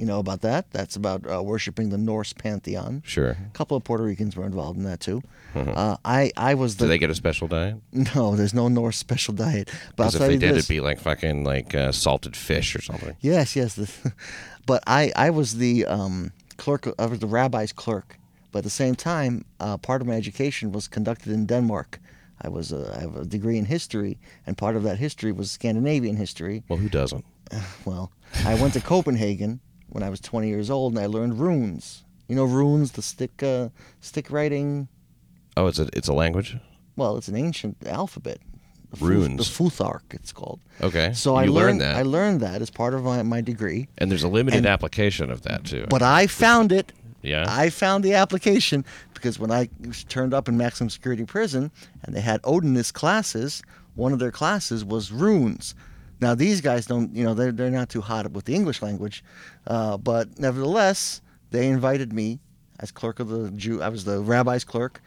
You 0.00 0.06
know 0.06 0.18
about 0.18 0.40
that? 0.40 0.70
That's 0.70 0.96
about 0.96 1.30
uh, 1.30 1.42
worshiping 1.42 1.90
the 1.90 1.98
Norse 1.98 2.32
pantheon. 2.32 3.02
Sure. 3.04 3.32
A 3.32 3.50
couple 3.52 3.76
of 3.76 3.84
Puerto 3.84 4.02
Ricans 4.02 4.34
were 4.34 4.46
involved 4.46 4.78
in 4.78 4.84
that 4.84 4.98
too. 5.00 5.22
Uh, 5.54 5.98
I 6.06 6.32
I 6.38 6.54
was 6.54 6.76
the 6.76 6.86
Do 6.86 6.88
they 6.88 6.96
get 6.96 7.10
a 7.10 7.14
special 7.14 7.48
diet? 7.48 7.76
no. 7.92 8.34
There's 8.34 8.54
no 8.54 8.68
Norse 8.68 8.96
special 8.96 9.34
diet. 9.34 9.68
But 9.96 10.14
if 10.14 10.20
they 10.20 10.38
did, 10.38 10.54
this. 10.54 10.64
it'd 10.64 10.68
be 10.70 10.80
like 10.80 11.00
fucking 11.00 11.44
like 11.44 11.74
uh, 11.74 11.92
salted 11.92 12.34
fish 12.34 12.74
or 12.74 12.80
something. 12.80 13.14
Yes, 13.20 13.54
yes. 13.54 13.74
The, 13.74 13.90
but 14.66 14.82
I, 14.86 15.12
I 15.16 15.28
was 15.28 15.56
the 15.56 15.84
um, 15.84 16.32
clerk. 16.56 16.88
I 16.98 17.04
was 17.04 17.18
the 17.18 17.26
rabbi's 17.26 17.74
clerk. 17.74 18.16
But 18.52 18.60
at 18.60 18.64
the 18.64 18.70
same 18.70 18.94
time, 18.94 19.44
uh, 19.60 19.76
part 19.76 20.00
of 20.00 20.08
my 20.08 20.14
education 20.14 20.72
was 20.72 20.88
conducted 20.88 21.30
in 21.30 21.44
Denmark. 21.44 22.00
I 22.40 22.48
was 22.48 22.72
a, 22.72 22.94
I 22.96 23.00
have 23.00 23.16
a 23.16 23.24
degree 23.26 23.58
in 23.58 23.66
history, 23.66 24.18
and 24.46 24.56
part 24.56 24.76
of 24.76 24.82
that 24.84 24.96
history 24.96 25.30
was 25.30 25.50
Scandinavian 25.50 26.16
history. 26.16 26.62
Well, 26.70 26.78
who 26.78 26.88
doesn't? 26.88 27.24
Well, 27.84 28.12
I 28.46 28.54
went 28.54 28.72
to 28.74 28.80
Copenhagen 28.80 29.60
when 29.90 30.02
I 30.02 30.08
was 30.10 30.20
20 30.20 30.48
years 30.48 30.70
old, 30.70 30.92
and 30.94 31.02
I 31.02 31.06
learned 31.06 31.38
runes. 31.38 32.04
You 32.28 32.36
know 32.36 32.44
runes, 32.44 32.92
the 32.92 33.02
stick 33.02 33.42
uh, 33.42 33.68
stick 34.00 34.30
writing. 34.30 34.88
Oh, 35.56 35.66
it's 35.66 35.78
a 35.78 35.88
it's 35.92 36.08
a 36.08 36.12
language. 36.12 36.56
Well, 36.96 37.16
it's 37.16 37.28
an 37.28 37.36
ancient 37.36 37.76
alphabet. 37.86 38.38
The 38.92 39.06
Runes. 39.06 39.36
the 39.36 39.44
Futhark, 39.64 40.02
it's 40.10 40.32
called. 40.32 40.58
Okay. 40.82 41.12
So 41.12 41.32
you 41.32 41.36
I 41.36 41.40
learned 41.42 41.54
learned 41.54 41.80
that, 41.82 41.96
I 41.96 42.02
learned 42.02 42.40
that 42.40 42.60
as 42.60 42.70
part 42.70 42.92
of 42.92 43.04
my, 43.04 43.22
my 43.22 43.40
degree. 43.40 43.86
and 43.98 44.10
there's 44.10 44.24
a 44.24 44.28
limited 44.28 44.58
and- 44.58 44.66
application 44.66 45.30
of 45.30 45.42
that 45.42 45.64
too. 45.64 45.86
But 45.88 46.02
I 46.02 46.26
found 46.26 46.72
it. 46.72 46.92
Yeah? 47.22 47.44
I 47.48 47.70
found 47.70 48.02
the 48.02 48.14
application 48.14 48.84
because 49.14 49.38
when 49.38 49.52
I 49.52 49.68
turned 50.08 50.34
up 50.34 50.48
in 50.48 50.56
maximum 50.56 50.90
security 50.90 51.24
prison 51.24 51.70
and 52.02 52.16
they 52.16 52.20
had 52.20 52.42
Odinist 52.42 52.92
classes, 52.94 53.62
one 53.94 54.12
of 54.12 54.18
their 54.18 54.32
classes 54.32 54.84
was 54.84 55.12
runes. 55.12 55.74
Now 56.20 56.34
these 56.34 56.60
guys 56.60 56.86
don't, 56.86 57.14
you 57.14 57.24
know, 57.24 57.34
they're 57.34 57.52
they're 57.52 57.70
not 57.70 57.88
too 57.88 58.00
hot 58.00 58.30
with 58.32 58.44
the 58.44 58.54
English 58.54 58.82
language, 58.82 59.24
uh, 59.66 59.96
but 59.96 60.38
nevertheless, 60.38 61.20
they 61.50 61.68
invited 61.68 62.12
me 62.12 62.40
as 62.78 62.90
clerk 62.90 63.20
of 63.20 63.28
the 63.28 63.50
Jew. 63.52 63.82
I 63.82 63.88
was 63.88 64.04
the 64.04 64.20
rabbi's 64.20 64.64
clerk. 64.64 65.00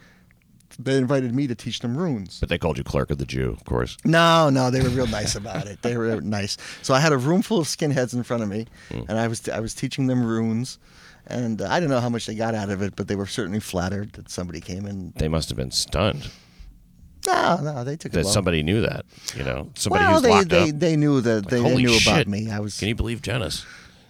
They 0.80 0.98
invited 0.98 1.36
me 1.36 1.46
to 1.46 1.54
teach 1.54 1.82
them 1.82 1.96
runes. 1.96 2.40
but 2.40 2.50
they 2.50 2.58
called 2.58 2.80
you 2.80 2.84
clerk 2.84 3.12
of 3.12 3.20
the 3.20 3.28
Jew, 3.28 3.52
of 3.52 3.64
course. 3.64 3.96
No, 4.06 4.50
no, 4.50 4.72
they 4.72 4.82
were 4.82 4.90
real 4.90 5.06
nice 5.06 5.36
about 5.36 5.68
it. 5.68 5.84
They 5.84 5.96
were 5.98 6.20
nice. 6.40 6.58
So 6.82 6.96
I 6.96 7.00
had 7.00 7.14
a 7.14 7.18
room 7.18 7.44
full 7.44 7.60
of 7.60 7.68
skinheads 7.68 8.16
in 8.16 8.24
front 8.24 8.42
of 8.42 8.50
me, 8.50 8.66
Hmm. 8.90 9.02
and 9.08 9.20
I 9.20 9.28
was 9.28 9.48
I 9.50 9.60
was 9.60 9.76
teaching 9.76 10.08
them 10.08 10.26
runes, 10.26 10.80
and 11.28 11.62
uh, 11.62 11.68
I 11.70 11.80
don't 11.80 11.90
know 11.90 12.00
how 12.00 12.10
much 12.10 12.26
they 12.26 12.34
got 12.34 12.56
out 12.56 12.72
of 12.72 12.82
it, 12.82 12.96
but 12.96 13.08
they 13.08 13.16
were 13.16 13.28
certainly 13.28 13.60
flattered 13.60 14.14
that 14.14 14.30
somebody 14.32 14.62
came 14.62 14.88
in. 14.88 15.14
They 15.16 15.28
must 15.28 15.50
have 15.50 15.58
been 15.58 15.70
stunned 15.72 16.32
No, 17.26 17.60
no, 17.62 17.84
they 17.84 17.96
took 17.96 18.12
it 18.12 18.16
that 18.16 18.24
well. 18.26 18.34
somebody 18.34 18.64
knew 18.64 18.82
that. 18.82 19.06
You 19.36 19.44
know, 19.44 19.70
somebody 19.76 20.04
well, 20.06 20.14
who's 20.14 20.22
they, 20.24 20.30
locked 20.30 20.50
they, 20.50 20.70
up. 20.72 20.80
they 20.80 20.96
knew 20.96 21.22
that 21.22 21.48
they, 21.48 21.62
they 21.62 21.76
knew 21.76 21.90
shit. 21.90 22.14
about 22.14 22.28
me. 22.28 22.50
I 22.52 22.60
was 22.60 22.78
Can 22.78 22.88
you 22.90 22.96
believe 22.96 23.22
Genis? 23.22 23.66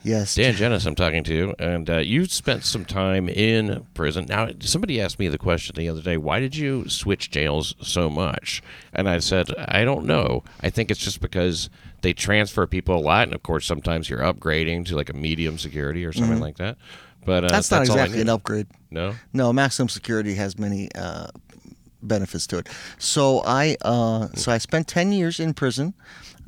yes, 0.06 0.36
Dan 0.36 0.54
Genis, 0.56 0.86
I'm 0.86 0.96
talking 0.96 1.24
to, 1.24 1.34
you, 1.34 1.56
and 1.60 1.90
uh, 1.90 1.98
you 2.00 2.26
spent 2.26 2.66
some 2.66 2.84
time 2.86 3.30
in 3.30 3.86
prison. 3.94 4.26
Now, 4.28 4.50
somebody 4.60 5.00
asked 5.00 5.18
me 5.20 5.28
the 5.30 5.38
question 5.38 5.76
the 5.78 5.88
other 5.90 6.02
day: 6.02 6.18
Why 6.18 6.40
did 6.40 6.56
you 6.56 6.90
switch 6.90 7.32
jails 7.32 7.76
so 7.82 8.10
much? 8.10 8.62
And 8.94 9.08
I 9.08 9.20
said, 9.20 9.48
I 9.58 9.86
don't 9.86 10.06
know. 10.06 10.44
I 10.62 10.70
think 10.70 10.92
it's 10.92 11.00
just 11.00 11.22
because 11.22 11.70
they 12.02 12.12
transfer 12.14 12.68
people 12.68 12.96
a 12.98 13.00
lot, 13.00 13.28
and 13.28 13.34
of 13.34 13.44
course, 13.44 13.66
sometimes 13.66 14.10
you're 14.10 14.20
upgrading 14.20 14.86
to 14.88 14.96
like 14.96 15.10
a 15.10 15.14
medium 15.14 15.58
security 15.58 16.04
or 16.04 16.12
something 16.12 16.40
like 16.42 16.58
that. 16.58 16.78
But 17.26 17.46
uh, 17.46 17.48
Mm-hmm. 17.48 17.54
that's 17.54 17.72
not 17.72 17.82
exactly 17.84 18.20
an 18.20 18.28
upgrade. 18.28 18.68
No, 18.92 19.16
No, 19.32 19.54
maximum 19.54 19.88
security 19.88 20.36
has 20.36 20.60
many 20.60 20.90
uh, 20.94 21.28
benefits 22.08 22.48
to 22.48 22.58
it. 22.60 22.70
So 22.98 23.44
I 23.46 23.78
uh, 23.82 24.28
so 24.36 24.52
I 24.52 24.58
spent 24.58 24.88
ten 24.88 25.12
years 25.12 25.40
in 25.40 25.54
prison. 25.54 25.94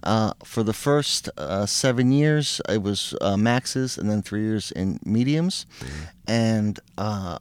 Uh, 0.04 0.34
for 0.44 0.62
the 0.62 0.74
first 0.74 1.30
uh, 1.36 1.66
seven 1.66 2.12
years, 2.12 2.62
it 2.70 2.84
was 2.84 3.16
uh, 3.22 3.36
maxes, 3.38 3.98
and 3.98 4.08
then 4.08 4.22
three 4.22 4.42
years 4.42 4.72
in 4.72 5.00
mediums, 5.06 5.66
and. 6.28 6.80
Uh, 6.98 7.38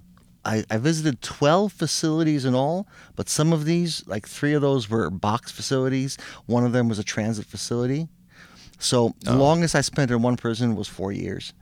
I, 0.47 0.63
I 0.71 0.77
visited 0.77 1.23
12 1.23 1.73
facilities 1.73 2.45
in 2.45 2.55
all, 2.55 2.87
but 3.17 3.31
some 3.31 3.51
of 3.55 3.65
these, 3.65 4.07
like 4.07 4.29
three 4.29 4.53
of 4.53 4.61
those 4.61 4.91
were 4.91 5.09
box 5.09 5.51
facilities. 5.51 6.19
One 6.45 6.67
of 6.67 6.73
them 6.73 6.87
was 6.87 6.99
a 6.99 7.03
transit 7.03 7.47
facility. 7.47 8.09
So 8.79 9.15
the 9.21 9.33
longest 9.39 9.75
I 9.75 9.81
spent 9.81 10.11
in 10.11 10.21
one 10.21 10.37
prison 10.37 10.77
was 10.77 10.87
four 10.87 11.13
years. 11.13 11.55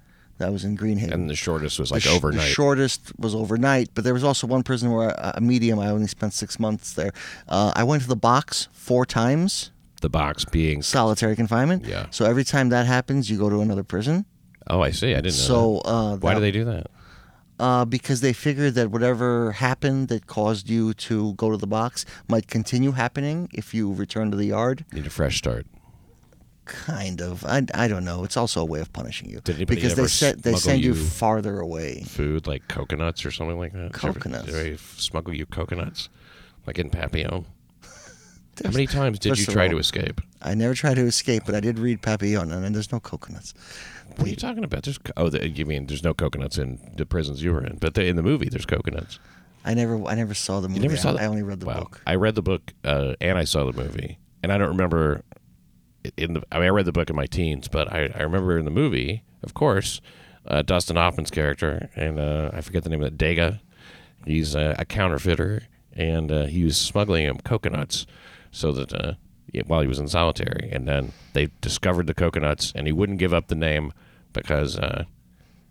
That 0.43 0.53
was 0.53 0.65
in 0.65 0.77
Greenhaven. 0.77 1.13
and 1.15 1.31
the 1.31 1.37
shortest 1.47 1.79
was 1.81 1.89
The 1.91 1.95
like 1.97 2.03
sh- 2.03 2.09
overnight. 2.17 2.47
The 2.49 2.53
shortest 2.61 3.01
was 3.19 3.35
overnight, 3.35 3.89
but 3.95 4.03
there 4.05 4.15
was 4.19 4.25
also 4.25 4.47
one 4.47 4.63
prison 4.63 4.91
where 4.93 5.11
uh, 5.19 5.33
a 5.37 5.41
medium. 5.41 5.79
I 5.79 5.89
only 5.97 6.07
spent 6.09 6.33
six 6.35 6.59
months 6.59 6.93
there. 6.95 7.13
Uh, 7.49 7.73
I 7.75 7.83
went 7.85 8.03
to 8.03 8.09
the 8.09 8.23
box 8.31 8.69
four 8.73 9.05
times. 9.07 9.71
the 10.01 10.09
box 10.11 10.45
being. 10.45 10.83
solitary 10.83 11.37
confinement. 11.37 11.85
Yeah. 11.87 12.07
So 12.11 12.25
every 12.33 12.45
time 12.45 12.69
that 12.71 12.87
happens, 12.87 13.31
you 13.31 13.39
go 13.39 13.49
to 13.49 13.61
another 13.67 13.85
prison. 13.85 14.25
Oh, 14.69 14.81
I 14.89 14.91
see. 14.91 15.11
I 15.19 15.21
didn't 15.27 15.39
know. 15.43 15.53
So 15.55 15.79
uh, 15.85 16.17
why 16.17 16.31
that- 16.35 16.41
do 16.41 16.41
they 16.47 16.51
do 16.61 16.65
that? 16.67 16.87
Uh, 17.61 17.85
because 17.85 18.21
they 18.23 18.33
figured 18.33 18.75
that 18.75 18.91
whatever 18.91 19.53
happened 19.53 20.09
that 20.09 20.27
caused 20.27 20.69
you 20.69 20.93
to 20.95 21.35
go 21.35 21.49
to 21.53 21.57
the 21.57 21.67
box 21.67 22.05
might 22.27 22.49
continue 22.49 22.93
happening 22.93 23.49
if 23.55 23.73
you 23.73 23.93
return 23.93 24.31
to 24.33 24.37
the 24.37 24.47
yard. 24.47 24.85
Need 24.93 25.07
a 25.07 25.11
fresh 25.11 25.37
start. 25.39 25.65
Kind 26.65 27.21
of. 27.21 27.45
I, 27.45 27.63
I 27.75 27.89
don't 27.89 28.05
know. 28.05 28.23
It's 28.25 28.37
also 28.37 28.61
a 28.61 28.65
way 28.65 28.81
of 28.81 28.93
punishing 28.93 29.29
you. 29.29 29.41
Did 29.43 29.57
anybody 29.57 29.77
because 29.77 29.93
ever 29.93 30.03
they 30.03 30.09
set, 30.09 30.43
they 30.43 30.51
smuggle 30.51 30.61
send 30.61 30.85
you 30.85 30.95
you- 30.95 31.05
farther 31.05 31.59
away. 31.61 32.03
Food 32.03 32.47
like 32.47 32.69
coconuts 32.69 33.25
or 33.27 33.31
something 33.33 33.59
like 33.59 33.73
that. 33.73 33.93
Did 33.93 34.03
you 34.03 34.09
ever- 34.09 34.21
Coconuts. 34.21 34.47
Did 34.47 34.55
they 34.55 34.77
smuggle 34.97 35.35
you 35.35 35.45
coconuts, 35.47 36.09
like 36.67 36.79
in 36.79 36.89
Papillon? 36.91 37.47
How 38.65 38.71
many 38.71 38.87
times 38.87 39.19
did 39.19 39.31
you 39.31 39.35
first 39.37 39.49
of 39.49 39.55
try 39.55 39.65
all, 39.65 39.71
to 39.73 39.79
escape? 39.79 40.21
I 40.41 40.55
never 40.55 40.75
tried 40.75 40.95
to 40.95 41.03
escape, 41.07 41.45
but 41.47 41.55
I 41.55 41.61
did 41.61 41.79
read 41.79 42.01
Papillon, 42.03 42.53
and 42.53 42.75
there's 42.75 42.93
no 42.93 43.01
coconuts. 43.01 43.55
What 44.17 44.27
are 44.27 44.31
you 44.31 44.37
talking 44.37 44.63
about? 44.63 44.83
There's 44.85 44.99
co- 44.99 45.13
oh, 45.17 45.31
the, 45.31 45.49
you 45.49 45.65
mean 45.65 45.87
there's 45.87 46.05
no 46.05 46.13
coconuts 46.15 46.59
in 46.59 46.79
the 46.97 47.07
prisons 47.07 47.43
you 47.43 47.53
were 47.53 47.65
in, 47.65 47.79
but 47.79 47.95
the, 47.95 48.05
in 48.05 48.17
the 48.17 48.23
movie 48.23 48.49
there's 48.51 48.67
coconuts. 48.67 49.19
I 49.65 49.75
never 49.75 50.05
I 50.07 50.15
never 50.15 50.35
saw 50.35 50.61
the 50.61 50.69
movie. 50.69 50.81
You 50.81 50.89
never 50.89 50.97
saw 50.99 51.11
I, 51.11 51.13
that? 51.15 51.23
I 51.23 51.27
only 51.27 51.43
read 51.43 51.61
the 51.61 51.67
Wow. 51.67 51.81
book. 51.81 52.01
I 52.07 52.15
read 52.17 52.35
the 52.35 52.43
book 52.43 52.73
uh, 52.85 53.15
and 53.21 53.39
I 53.39 53.45
saw 53.45 53.65
the 53.65 53.73
movie, 53.73 54.19
and 54.43 54.53
I 54.53 54.59
don't 54.59 54.69
remember 54.69 55.23
in 56.17 56.35
the. 56.35 56.43
I 56.53 56.57
mean, 56.59 56.67
I 56.67 56.71
read 56.71 56.87
the 56.87 56.93
book 56.93 57.11
in 57.11 57.17
my 57.17 57.27
teens, 57.27 57.69
but 57.69 57.93
I, 57.93 58.11
I 58.15 58.23
remember 58.23 58.59
in 58.59 58.65
the 58.65 58.71
movie, 58.71 59.23
of 59.43 59.55
course, 59.55 60.01
uh, 60.47 60.63
Dustin 60.63 60.97
Hoffman's 60.97 61.31
character, 61.31 61.91
and 61.97 62.19
uh, 62.19 62.51
I 62.53 62.61
forget 62.61 62.85
the 62.85 62.91
name 62.91 63.03
of 63.03 63.09
it. 63.09 63.19
Dega. 63.19 63.61
He's 64.25 64.55
uh, 64.55 64.75
a 64.79 64.85
counterfeiter, 64.85 65.63
and 65.95 66.31
uh, 66.31 66.45
he 66.47 66.63
was 66.65 66.77
smuggling 66.77 67.25
him 67.25 67.39
coconuts 67.39 68.07
so 68.53 68.71
that 68.73 68.93
uh, 68.95 69.15
while 69.67 69.81
he 69.81 69.89
was 69.89 69.99
in 69.99 70.07
solitary, 70.09 70.71
and 70.73 70.87
then 70.87 71.13
they 71.33 71.49
discovered 71.61 72.07
the 72.07 72.15
coconuts, 72.15 72.73
and 72.77 72.87
he 72.87 72.93
wouldn't 72.93 73.19
give 73.19 73.35
up 73.35 73.49
the 73.49 73.55
name 73.57 73.93
because 74.33 74.79
uh, 74.79 75.05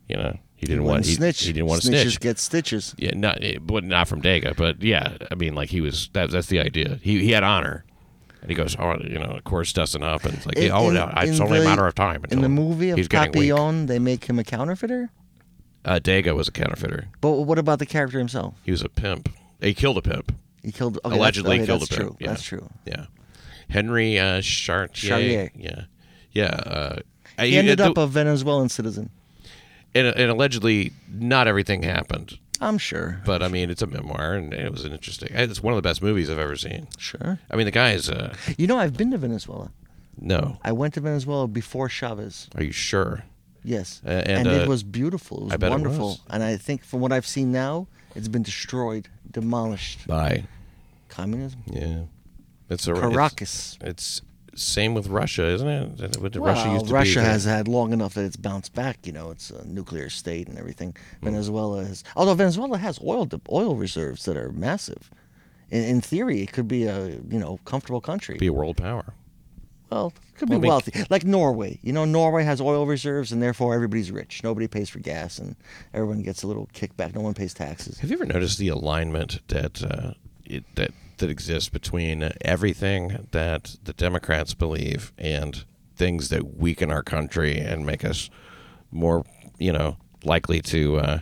you 0.09 0.17
know 0.17 0.37
he 0.57 0.67
didn't 0.67 0.83
want 0.83 0.97
Wouldn't 0.97 1.05
he, 1.07 1.13
snitch. 1.15 1.43
he 1.43 1.53
didn't 1.53 1.67
want 1.69 1.81
to 1.81 1.87
Snitches 1.89 2.01
snitch. 2.01 2.19
get 2.19 2.39
stitches. 2.39 2.93
Yeah, 2.97 3.11
not 3.15 3.41
eh, 3.41 3.57
but 3.61 3.83
not 3.85 4.07
from 4.09 4.21
Dega, 4.21 4.53
but 4.55 4.81
yeah, 4.83 5.15
I 5.31 5.35
mean, 5.35 5.55
like 5.55 5.69
he 5.69 5.79
was. 5.81 6.09
That, 6.13 6.29
that's 6.29 6.47
the 6.47 6.59
idea. 6.59 6.99
He 7.01 7.19
he 7.23 7.31
had 7.31 7.43
honor, 7.43 7.85
and 8.41 8.49
he 8.49 8.55
goes, 8.55 8.75
oh, 8.79 8.97
you 9.03 9.19
know, 9.19 9.25
of 9.25 9.43
course, 9.43 9.71
Dustin 9.71 10.01
Hoffman's 10.01 10.45
like, 10.45 10.57
In- 10.57 10.71
oh, 10.71 10.87
in- 10.87 10.95
no, 10.95 11.11
it's 11.17 11.39
only 11.39 11.59
a 11.59 11.63
matter 11.63 11.85
of 11.85 11.95
time. 11.95 12.23
In 12.29 12.41
the 12.41 12.49
movie 12.49 12.89
of. 12.89 13.09
Papillon, 13.09 13.85
they 13.85 13.99
make 13.99 14.25
him 14.25 14.39
a 14.39 14.43
counterfeiter. 14.43 15.09
Uh, 15.83 15.99
Dega 15.99 16.35
was 16.35 16.47
a 16.47 16.51
counterfeiter. 16.51 17.07
But 17.21 17.31
what 17.31 17.57
about 17.57 17.79
the 17.79 17.85
character 17.85 18.19
himself? 18.19 18.55
He 18.63 18.71
was 18.71 18.81
a 18.81 18.89
pimp. 18.89 19.29
He 19.59 19.73
killed 19.73 19.97
a 19.97 20.01
pimp. 20.01 20.33
He 20.63 20.71
killed. 20.71 20.99
Okay, 21.03 21.15
Allegedly 21.15 21.57
that's, 21.57 21.61
okay, 21.61 21.67
killed 21.67 21.81
that's 21.81 21.91
a 21.91 21.95
true. 21.95 22.17
Yeah. 22.19 22.27
That's 22.27 22.43
true. 22.43 22.69
Yeah, 22.85 23.05
Henry 23.69 24.19
uh, 24.19 24.41
Chartier. 24.41 25.17
Charrière. 25.17 25.51
Yeah, 25.55 25.81
yeah. 26.31 26.45
Uh, 26.45 26.99
He 27.43 27.57
ended 27.57 27.81
up 27.81 27.97
a 27.97 28.05
Venezuelan 28.05 28.69
citizen. 28.69 29.09
and, 29.95 30.07
and 30.07 30.29
allegedly 30.31 30.93
not 31.11 31.47
everything 31.47 31.81
happened. 31.83 32.37
I'm 32.61 32.77
sure. 32.77 33.21
But 33.25 33.41
I 33.43 33.47
mean, 33.47 33.69
it's 33.71 33.81
a 33.81 33.87
memoir, 33.87 34.33
and 34.35 34.53
it 34.53 34.71
was 34.71 34.85
an 34.85 34.91
interesting. 34.93 35.29
It's 35.31 35.63
one 35.63 35.73
of 35.73 35.77
the 35.77 35.81
best 35.81 36.01
movies 36.01 36.29
I've 36.29 36.37
ever 36.39 36.55
seen. 36.55 36.87
Sure. 36.97 37.39
I 37.49 37.55
mean, 37.55 37.65
the 37.65 37.71
guy 37.71 37.91
is 37.93 38.09
uh, 38.09 38.35
You 38.57 38.67
know, 38.67 38.77
I've 38.77 38.95
been 38.95 39.11
to 39.11 39.17
Venezuela. 39.17 39.71
no. 40.19 40.57
I 40.63 40.71
went 40.71 40.93
to 40.93 41.01
Venezuela 41.01 41.47
before 41.47 41.89
Chavez. 41.89 42.47
Are 42.55 42.63
you 42.63 42.71
sure? 42.71 43.23
Yes. 43.63 44.01
Uh, 44.05 44.09
and, 44.09 44.47
and 44.47 44.47
uh, 44.47 44.51
it 44.63 44.67
was 44.67 44.83
beautiful. 44.83 45.37
It 45.39 45.43
was 45.45 45.53
I 45.53 45.57
bet 45.57 45.69
it 45.69 45.71
wonderful. 45.71 46.07
was. 46.09 46.21
And 46.29 46.43
I 46.43 46.57
think 46.57 46.83
from 46.83 46.99
what 46.99 47.11
I've 47.11 47.27
seen 47.27 47.51
now, 47.51 47.87
it's 48.15 48.27
been 48.27 48.43
destroyed, 48.43 49.07
demolished. 49.29 50.05
by 50.07 50.43
Communism. 51.09 51.61
Yeah, 51.67 52.03
it's 52.69 52.87
a 52.87 52.91
it's- 52.91 53.09
Caracas. 53.11 53.77
It's, 53.81 54.21
same 54.55 54.93
with 54.93 55.07
Russia, 55.07 55.45
isn't 55.47 55.67
it? 55.67 56.17
Well, 56.19 56.29
Russia 56.43 56.71
used 56.73 56.87
to 56.87 56.93
Russia 56.93 57.19
be 57.19 57.25
has 57.25 57.45
had 57.45 57.67
long 57.67 57.93
enough 57.93 58.13
that 58.15 58.25
it's 58.25 58.35
bounced 58.35 58.73
back. 58.73 59.05
You 59.05 59.13
know, 59.13 59.31
it's 59.31 59.49
a 59.49 59.65
nuclear 59.67 60.09
state 60.09 60.47
and 60.47 60.57
everything. 60.57 60.95
Hmm. 61.19 61.25
Venezuela 61.25 61.85
has, 61.85 62.03
although 62.15 62.33
Venezuela 62.35 62.77
has 62.77 62.99
oil 63.01 63.27
oil 63.51 63.75
reserves 63.75 64.25
that 64.25 64.37
are 64.37 64.51
massive. 64.51 65.09
In, 65.69 65.83
in 65.83 66.01
theory, 66.01 66.41
it 66.41 66.51
could 66.51 66.67
be 66.67 66.85
a 66.85 67.07
you 67.07 67.39
know 67.39 67.59
comfortable 67.65 68.01
country. 68.01 68.37
be 68.37 68.47
a 68.47 68.53
world 68.53 68.77
power. 68.77 69.13
well, 69.89 70.07
it 70.33 70.37
could 70.37 70.49
Well, 70.49 70.59
be 70.59 70.67
wealthy, 70.67 71.05
like 71.09 71.23
Norway. 71.23 71.79
You 71.81 71.93
know, 71.93 72.03
Norway 72.05 72.43
has 72.43 72.59
oil 72.59 72.85
reserves, 72.85 73.31
and 73.31 73.41
therefore 73.41 73.73
everybody's 73.73 74.11
rich. 74.11 74.43
Nobody 74.43 74.67
pays 74.67 74.89
for 74.89 74.99
gas, 74.99 75.37
and 75.39 75.55
everyone 75.93 76.23
gets 76.23 76.43
a 76.43 76.47
little 76.47 76.67
kickback. 76.73 77.13
No 77.15 77.21
one 77.21 77.33
pays 77.33 77.53
taxes. 77.53 77.99
Have 77.99 78.09
you 78.09 78.17
ever 78.17 78.25
noticed 78.25 78.57
the 78.57 78.67
alignment 78.69 79.39
that 79.47 79.83
uh, 79.83 80.13
it, 80.45 80.63
that 80.75 80.91
that 81.21 81.29
exists 81.29 81.69
between 81.69 82.31
everything 82.41 83.27
that 83.31 83.77
the 83.83 83.93
Democrats 83.93 84.53
believe 84.53 85.13
and 85.17 85.65
things 85.95 86.29
that 86.29 86.57
weaken 86.57 86.91
our 86.91 87.03
country 87.03 87.57
and 87.57 87.85
make 87.85 88.03
us 88.03 88.29
more, 88.91 89.23
you 89.57 89.71
know, 89.71 89.97
likely 90.23 90.61
to 90.61 90.97
uh, 90.97 91.19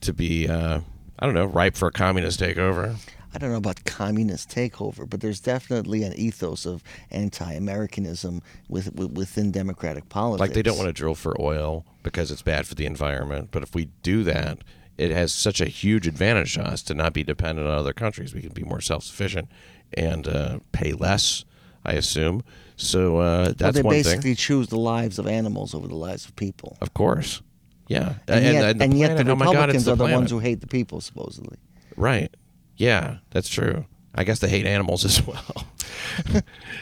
to 0.00 0.12
be, 0.12 0.48
uh, 0.48 0.80
I 1.18 1.26
don't 1.26 1.34
know, 1.34 1.46
ripe 1.46 1.76
for 1.76 1.88
a 1.88 1.92
communist 1.92 2.40
takeover? 2.40 2.96
I 3.34 3.38
don't 3.38 3.50
know 3.50 3.56
about 3.56 3.84
communist 3.84 4.48
takeover, 4.48 5.08
but 5.08 5.20
there's 5.20 5.40
definitely 5.40 6.04
an 6.04 6.12
ethos 6.14 6.66
of 6.66 6.84
anti-Americanism 7.10 8.42
with, 8.68 8.94
with, 8.94 9.10
within 9.12 9.50
democratic 9.50 10.08
politics. 10.08 10.40
Like 10.40 10.52
they 10.52 10.62
don't 10.62 10.76
want 10.76 10.88
to 10.88 10.92
drill 10.92 11.16
for 11.16 11.40
oil 11.40 11.84
because 12.04 12.30
it's 12.30 12.42
bad 12.42 12.66
for 12.66 12.76
the 12.76 12.86
environment. 12.86 13.48
But 13.50 13.64
if 13.64 13.74
we 13.74 13.86
do 14.02 14.22
that, 14.24 14.58
it 14.98 15.10
has 15.10 15.32
such 15.32 15.60
a 15.60 15.66
huge 15.66 16.06
advantage 16.06 16.54
to 16.54 16.62
us 16.62 16.82
to 16.84 16.94
not 16.94 17.12
be 17.12 17.22
dependent 17.24 17.66
on 17.68 17.74
other 17.78 17.92
countries. 17.92 18.34
We 18.34 18.40
can 18.42 18.52
be 18.52 18.62
more 18.62 18.80
self 18.80 19.02
sufficient 19.04 19.48
and 19.96 20.26
uh, 20.28 20.58
pay 20.72 20.92
less, 20.92 21.44
I 21.84 21.92
assume. 21.92 22.42
So 22.76 23.18
uh, 23.18 23.52
Well, 23.60 23.72
they 23.72 23.82
one 23.82 23.94
basically 23.94 24.22
thing. 24.30 24.36
choose 24.36 24.68
the 24.68 24.78
lives 24.78 25.18
of 25.18 25.26
animals 25.26 25.74
over 25.74 25.86
the 25.88 25.94
lives 25.96 26.24
of 26.26 26.34
people. 26.36 26.76
Of 26.80 26.94
course. 26.94 27.42
Yeah. 27.88 28.14
And, 28.26 28.44
yet, 28.44 28.78
the 28.78 28.84
and 28.84 28.98
yet 28.98 29.16
the 29.16 29.24
planet- 29.24 29.32
oh 29.32 29.36
God, 29.36 29.50
Republicans 29.50 29.88
are 29.88 29.90
the 29.92 29.96
planet. 30.04 30.16
ones 30.16 30.30
who 30.30 30.38
hate 30.40 30.60
the 30.60 30.66
people, 30.66 31.00
supposedly. 31.00 31.58
Right. 31.96 32.34
Yeah, 32.76 33.18
that's 33.30 33.48
true. 33.48 33.84
I 34.14 34.24
guess 34.24 34.38
they 34.38 34.48
hate 34.48 34.66
animals 34.66 35.04
as 35.04 35.20
well. 35.26 35.66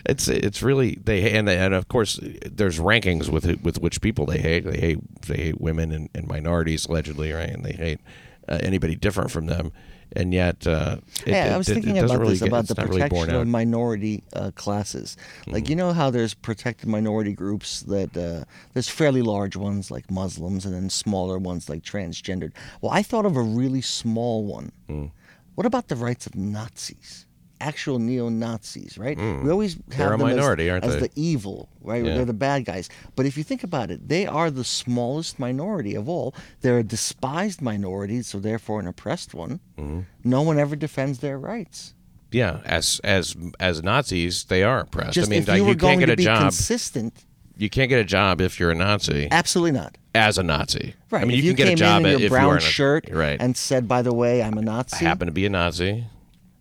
it's 0.07 0.29
it's 0.29 0.63
really 0.63 0.99
they 1.03 1.31
and 1.33 1.47
they, 1.49 1.59
and 1.59 1.75
of 1.75 1.89
course 1.89 2.19
there's 2.45 2.79
rankings 2.79 3.29
with 3.29 3.45
with 3.63 3.79
which 3.81 4.01
people 4.01 4.27
they 4.27 4.39
hate. 4.39 4.65
They 4.65 4.79
hate 4.79 5.23
they 5.23 5.37
hate 5.37 5.61
women 5.61 5.93
and, 5.93 6.09
and 6.15 6.29
minorities 6.29 6.87
allegedly, 6.87 7.33
right? 7.33 7.49
And 7.51 7.65
they 7.65 7.73
hate 7.73 8.01
uh, 8.49 8.59
anybody 8.63 8.95
different 8.97 9.31
from 9.31 9.47
them. 9.47 9.73
And 10.15 10.35
yet, 10.35 10.67
uh, 10.67 10.99
it, 11.25 11.31
yeah, 11.31 11.55
I 11.55 11.57
was 11.57 11.71
it- 11.71 11.73
it 11.73 11.75
thinking 11.77 11.95
doesn't 11.95 12.11
about 12.11 12.21
really 12.21 12.35
this 12.35 12.41
get- 12.41 12.49
about 12.49 12.69
the 12.69 12.75
not 12.75 12.89
really 12.91 13.01
protection 13.01 13.35
of 13.35 13.49
minority 13.49 14.23
uh, 14.35 14.51
classes. 14.55 15.17
Like 15.47 15.65
Mm-hmm. 15.65 15.71
you 15.71 15.77
know 15.77 15.93
how 15.95 16.11
there's 16.11 16.35
protected 16.35 16.87
minority 16.87 17.33
groups 17.33 17.81
that 17.83 18.15
uh, 18.15 18.45
there's 18.75 18.91
fairly 18.91 19.23
large 19.23 19.57
ones 19.57 19.91
like 19.91 20.11
Muslims 20.11 20.67
and 20.67 20.75
then 20.75 20.91
smaller 20.91 21.39
ones 21.39 21.71
like 21.71 21.83
transgendered. 21.83 22.53
Well, 22.83 22.93
I 22.93 23.03
thought 23.03 23.25
of 23.25 23.37
a 23.37 23.43
really 23.43 23.81
small 23.81 24.45
one. 24.45 24.73
Mm. 24.87 25.11
What 25.55 25.67
about 25.67 25.89
the 25.89 25.97
rights 25.97 26.27
of 26.27 26.35
Nazis? 26.35 27.27
Actual 27.61 28.01
neo 28.01 28.29
Nazis, 28.29 28.99
right? 28.99 29.17
We 29.17 29.49
always 29.51 29.75
have 29.75 29.83
Mm. 29.85 29.97
They're 29.97 30.15
a 30.15 30.19
them 30.19 30.27
as- 30.29 30.37
minority, 30.37 30.69
aren't 30.71 30.85
as 30.85 30.95
they? 30.95 31.01
the 31.03 31.11
evil, 31.15 31.69
right? 31.81 32.05
Yeah. 32.05 32.15
They're 32.17 32.25
the 32.25 32.33
bad 32.33 32.65
guys. 32.65 32.89
But 33.15 33.25
if 33.27 33.37
you 33.39 33.45
think 33.45 33.63
about 33.63 33.91
it, 33.93 34.09
they 34.09 34.27
are 34.27 34.51
the 34.51 34.65
smallest 34.65 35.39
minority 35.39 35.95
of 35.95 36.09
all. 36.09 36.35
They're 36.63 36.79
a 36.79 36.83
despised 36.83 37.63
minority, 37.63 38.23
so 38.23 38.41
therefore 38.41 38.81
an 38.81 38.89
oppressed 38.89 39.33
one. 39.33 39.61
Mm-hmm. 39.79 40.01
No 40.25 40.43
one 40.43 40.59
ever 40.59 40.75
defends 40.75 41.19
their 41.21 41.39
rights. 41.39 41.95
Yeah, 42.33 42.61
as 42.65 43.01
as 43.05 43.37
as 43.61 43.83
Nazis, 43.83 44.45
they 44.45 44.63
are 44.65 44.81
oppressed. 44.81 45.13
Just 45.13 45.29
I 45.29 45.31
mean, 45.31 45.43
if 45.43 45.49
like, 45.49 45.59
you 45.59 45.65
were 45.65 45.71
you 45.71 45.77
going 45.77 45.99
can't 45.99 46.01
get 46.01 46.07
to 46.07 46.13
a 46.15 46.17
be 46.17 46.25
job. 46.25 46.41
consistent, 46.41 47.25
You 47.57 47.71
can't 47.71 47.89
get 47.89 48.01
a 48.01 48.05
job 48.05 48.41
if 48.41 48.59
you're 48.59 48.71
a 48.71 48.75
Nazi 48.75 49.29
absolutely 49.31 49.73
not. 49.73 49.97
as 50.15 50.39
a 50.39 50.43
Nazi. 50.43 50.95
Right. 51.11 51.23
I 51.23 51.25
mean, 51.25 51.39
if 51.39 51.45
you, 51.45 51.51
you 51.51 51.57
can 51.57 51.67
get 51.67 51.73
a 51.75 51.77
job 51.77 52.01
in 52.01 52.07
if 52.07 52.21
your 52.21 52.21
you 52.21 52.29
brown 52.31 52.57
a, 52.57 52.61
shirt 52.61 53.09
right. 53.11 53.41
and 53.41 53.57
said, 53.57 53.89
"By 53.89 54.03
the 54.03 54.15
way, 54.15 54.43
I'm 54.43 54.57
a 54.59 54.63
Nazi. 54.63 55.05
I 55.05 55.09
happen 55.09 55.27
to 55.27 55.33
be 55.33 55.47
a 55.47 55.51
Nazi. 55.51 56.07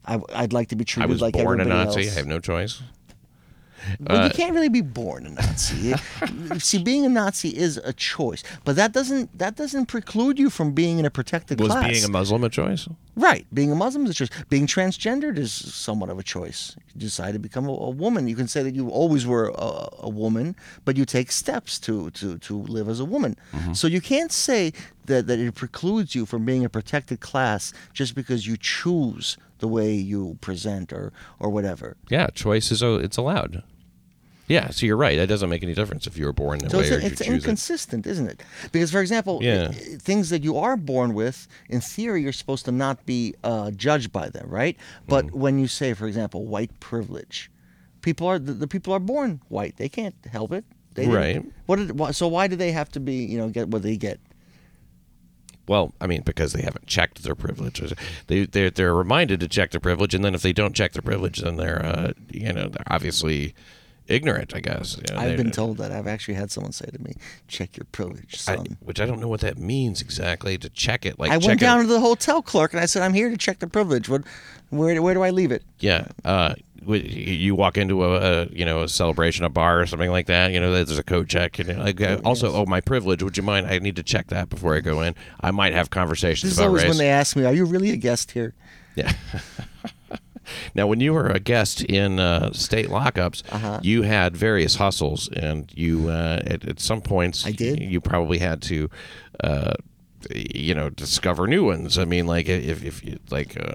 I, 0.03 0.17
would 0.17 0.51
like 0.51 0.69
to 0.69 0.75
be 0.75 0.83
treated 0.83 1.09
I 1.09 1.11
was 1.11 1.21
like 1.21 1.33
born 1.33 1.61
a 1.61 1.65
Nazi. 1.65 2.01
else." 2.01 2.15
I 2.15 2.19
have 2.19 2.27
no 2.27 2.39
choice. 2.39 2.81
Well, 3.99 4.21
Uh, 4.21 4.23
you 4.25 4.31
can't 4.31 4.53
really 4.53 4.69
be 4.69 4.81
born 4.81 5.25
a 5.25 5.29
Nazi. 5.31 5.93
See, 6.59 6.83
being 6.83 7.05
a 7.05 7.09
Nazi 7.09 7.49
is 7.49 7.77
a 7.77 7.93
choice, 7.93 8.43
but 8.65 8.75
that 8.75 8.91
doesn't 8.91 9.37
that 9.37 9.55
doesn't 9.55 9.87
preclude 9.87 10.37
you 10.39 10.49
from 10.49 10.71
being 10.73 10.99
in 10.99 11.05
a 11.05 11.09
protected 11.09 11.59
Was 11.59 11.69
class. 11.69 11.87
Was 11.87 11.91
being 11.99 12.05
a 12.05 12.11
Muslim 12.11 12.43
a 12.43 12.49
choice? 12.49 12.87
Right. 13.15 13.45
Being 13.53 13.71
a 13.71 13.75
Muslim 13.75 14.05
is 14.05 14.11
a 14.11 14.13
choice. 14.13 14.29
Being 14.49 14.67
transgendered 14.67 15.37
is 15.37 15.51
somewhat 15.51 16.09
of 16.09 16.17
a 16.17 16.23
choice. 16.23 16.75
You 16.93 17.01
decide 17.01 17.33
to 17.33 17.39
become 17.39 17.67
a, 17.67 17.71
a 17.73 17.89
woman. 17.89 18.27
You 18.27 18.35
can 18.35 18.47
say 18.47 18.63
that 18.63 18.73
you 18.73 18.89
always 18.89 19.25
were 19.25 19.49
a, 19.55 19.89
a 19.99 20.09
woman, 20.09 20.55
but 20.85 20.95
you 20.95 21.05
take 21.05 21.31
steps 21.31 21.77
to, 21.79 22.09
to, 22.11 22.37
to 22.37 22.57
live 22.57 22.87
as 22.87 22.99
a 23.01 23.05
woman. 23.05 23.35
Mm-hmm. 23.53 23.73
So 23.73 23.87
you 23.87 23.99
can't 24.01 24.31
say 24.31 24.71
that, 25.11 25.27
that 25.27 25.39
it 25.39 25.53
precludes 25.55 26.15
you 26.15 26.25
from 26.25 26.45
being 26.45 26.63
a 26.65 26.69
protected 26.69 27.19
class 27.19 27.73
just 27.93 28.15
because 28.15 28.47
you 28.47 28.55
choose 28.57 29.37
the 29.59 29.67
way 29.67 29.93
you 29.93 30.37
present 30.41 30.91
or, 30.91 31.13
or 31.39 31.49
whatever. 31.49 31.95
Yeah, 32.09 32.27
choice 32.33 32.71
is 32.71 32.81
it's 32.81 33.17
allowed. 33.17 33.63
Yeah, 34.47 34.69
so 34.71 34.85
you're 34.85 34.97
right. 34.97 35.17
That 35.17 35.27
doesn't 35.29 35.49
make 35.49 35.63
any 35.63 35.73
difference 35.73 36.07
if 36.07 36.17
you 36.17 36.25
were 36.25 36.33
born 36.33 36.59
that 36.59 36.71
So 36.71 36.79
way 36.79 36.83
it's, 36.83 36.91
or 36.91 36.99
you 36.99 37.07
it's 37.07 37.21
it. 37.21 37.27
inconsistent, 37.27 38.05
isn't 38.05 38.27
it? 38.27 38.43
Because, 38.73 38.91
for 38.91 38.99
example, 38.99 39.39
Yeah. 39.41 39.71
things 40.09 40.29
that 40.29 40.43
you 40.43 40.57
are 40.57 40.75
born 40.75 41.13
with, 41.13 41.47
in 41.69 41.79
theory, 41.79 42.23
you're 42.23 42.33
supposed 42.33 42.65
to 42.65 42.71
not 42.71 43.05
be 43.05 43.33
uh, 43.45 43.71
judged 43.71 44.11
by 44.11 44.27
them, 44.29 44.49
right? 44.49 44.75
But 45.07 45.27
Mm. 45.27 45.31
when 45.43 45.59
you 45.59 45.67
say, 45.67 45.93
for 45.93 46.05
example, 46.07 46.45
white 46.45 46.71
privilege, 46.79 47.49
People 48.01 48.25
are 48.25 48.39
the, 48.39 48.53
the 48.53 48.67
people 48.67 48.91
are 48.95 48.99
born 48.99 49.41
white. 49.47 49.77
They 49.77 49.87
can't 49.87 50.15
help 50.31 50.51
it. 50.51 50.65
They 50.95 51.05
Right. 51.07 51.45
What 51.67 51.75
did? 51.75 52.15
So 52.15 52.27
why 52.27 52.47
do 52.47 52.55
they 52.55 52.71
have 52.71 52.89
to 52.93 52.99
be? 52.99 53.17
You 53.31 53.37
know, 53.37 53.47
get 53.47 53.67
what 53.67 53.83
they 53.83 53.95
get? 53.95 54.19
Well, 55.67 55.93
I 56.01 56.07
mean, 56.07 56.21
because 56.23 56.53
they 56.53 56.61
haven't 56.61 56.87
checked 56.87 57.23
their 57.23 57.35
privilege. 57.35 57.81
They 58.27 58.45
they're, 58.45 58.69
they're 58.69 58.93
reminded 58.93 59.39
to 59.41 59.47
check 59.47 59.71
their 59.71 59.79
privilege, 59.79 60.13
and 60.13 60.23
then 60.23 60.35
if 60.35 60.41
they 60.41 60.53
don't 60.53 60.75
check 60.75 60.93
their 60.93 61.01
privilege, 61.01 61.39
then 61.39 61.57
they're 61.57 61.85
uh, 61.85 62.13
you 62.29 62.51
know 62.51 62.67
they're 62.67 62.83
obviously 62.87 63.53
ignorant. 64.11 64.55
I 64.55 64.59
guess. 64.59 64.97
You 64.97 65.15
know, 65.15 65.21
I've 65.21 65.37
been 65.37 65.51
told 65.51 65.77
that. 65.77 65.91
I've 65.91 66.07
actually 66.07 66.35
had 66.35 66.51
someone 66.51 66.71
say 66.71 66.85
to 66.91 66.99
me, 67.01 67.13
"Check 67.47 67.77
your 67.77 67.85
privilege, 67.91 68.33
I, 68.33 68.55
son." 68.55 68.77
which 68.81 68.99
I 68.99 69.05
don't 69.05 69.19
know 69.19 69.27
what 69.27 69.41
that 69.41 69.57
means 69.57 70.01
exactly. 70.01 70.57
To 70.57 70.69
check 70.69 71.05
it, 71.05 71.19
like 71.19 71.31
I 71.31 71.37
went 71.37 71.53
it- 71.53 71.65
down 71.65 71.81
to 71.81 71.87
the 71.87 71.99
hotel 71.99 72.41
clerk 72.41 72.73
and 72.73 72.81
I 72.81 72.85
said, 72.85 73.01
"I'm 73.01 73.13
here 73.13 73.29
to 73.29 73.37
check 73.37 73.59
the 73.59 73.67
privilege. 73.67 74.09
What? 74.09 74.23
Where? 74.69 75.01
Where 75.01 75.13
do 75.13 75.21
I 75.23 75.29
leave 75.31 75.51
it?" 75.51 75.63
Yeah, 75.79 76.07
uh, 76.23 76.55
you 76.87 77.53
walk 77.55 77.77
into 77.77 78.03
a, 78.03 78.15
a 78.43 78.45
you 78.47 78.65
know 78.65 78.83
a 78.83 78.87
celebration, 78.89 79.45
a 79.45 79.49
bar 79.49 79.81
or 79.81 79.85
something 79.85 80.09
like 80.09 80.25
that. 80.27 80.51
You 80.51 80.59
know, 80.59 80.71
there's 80.71 80.97
a 80.97 81.03
code 81.03 81.29
check. 81.29 81.59
And 81.59 81.77
like, 81.79 82.01
uh, 82.01 82.19
also, 82.25 82.51
oh, 82.53 82.65
my 82.65 82.81
privilege. 82.81 83.21
Would 83.21 83.37
you 83.37 83.43
mind? 83.43 83.67
I 83.67 83.79
need 83.79 83.95
to 83.97 84.03
check 84.03 84.27
that 84.27 84.49
before 84.49 84.75
I 84.75 84.79
go 84.79 85.01
in. 85.01 85.15
I 85.41 85.51
might 85.51 85.73
have 85.73 85.89
conversations 85.89 86.43
This 86.43 86.53
is 86.53 86.57
about 86.59 86.67
always 86.67 86.83
race. 86.83 86.89
when 86.89 86.97
they 86.97 87.09
ask 87.09 87.35
me, 87.35 87.45
"Are 87.45 87.53
you 87.53 87.65
really 87.65 87.91
a 87.91 87.97
guest 87.97 88.31
here?" 88.31 88.53
Yeah. 88.95 89.13
now, 90.75 90.87
when 90.87 90.99
you 90.99 91.13
were 91.13 91.27
a 91.27 91.39
guest 91.39 91.83
in 91.83 92.19
uh, 92.19 92.51
state 92.53 92.87
lockups, 92.89 93.43
Uh-huh. 93.51 93.79
you 93.81 94.03
had 94.03 94.35
various 94.37 94.75
hustles, 94.75 95.29
and 95.29 95.71
you 95.75 96.09
uh, 96.09 96.41
at, 96.45 96.67
at 96.67 96.79
some 96.79 97.01
points 97.01 97.45
I 97.45 97.51
did. 97.51 97.79
You 97.79 98.01
probably 98.01 98.39
had 98.39 98.61
to. 98.63 98.89
Uh, 99.43 99.73
you 100.35 100.75
know, 100.75 100.87
discover 100.91 101.47
new 101.47 101.63
ones. 101.65 101.97
I 101.97 102.05
mean, 102.05 102.27
like 102.27 102.47
if, 102.47 102.83
if 102.83 103.03
you 103.03 103.17
like, 103.31 103.57
uh, 103.59 103.73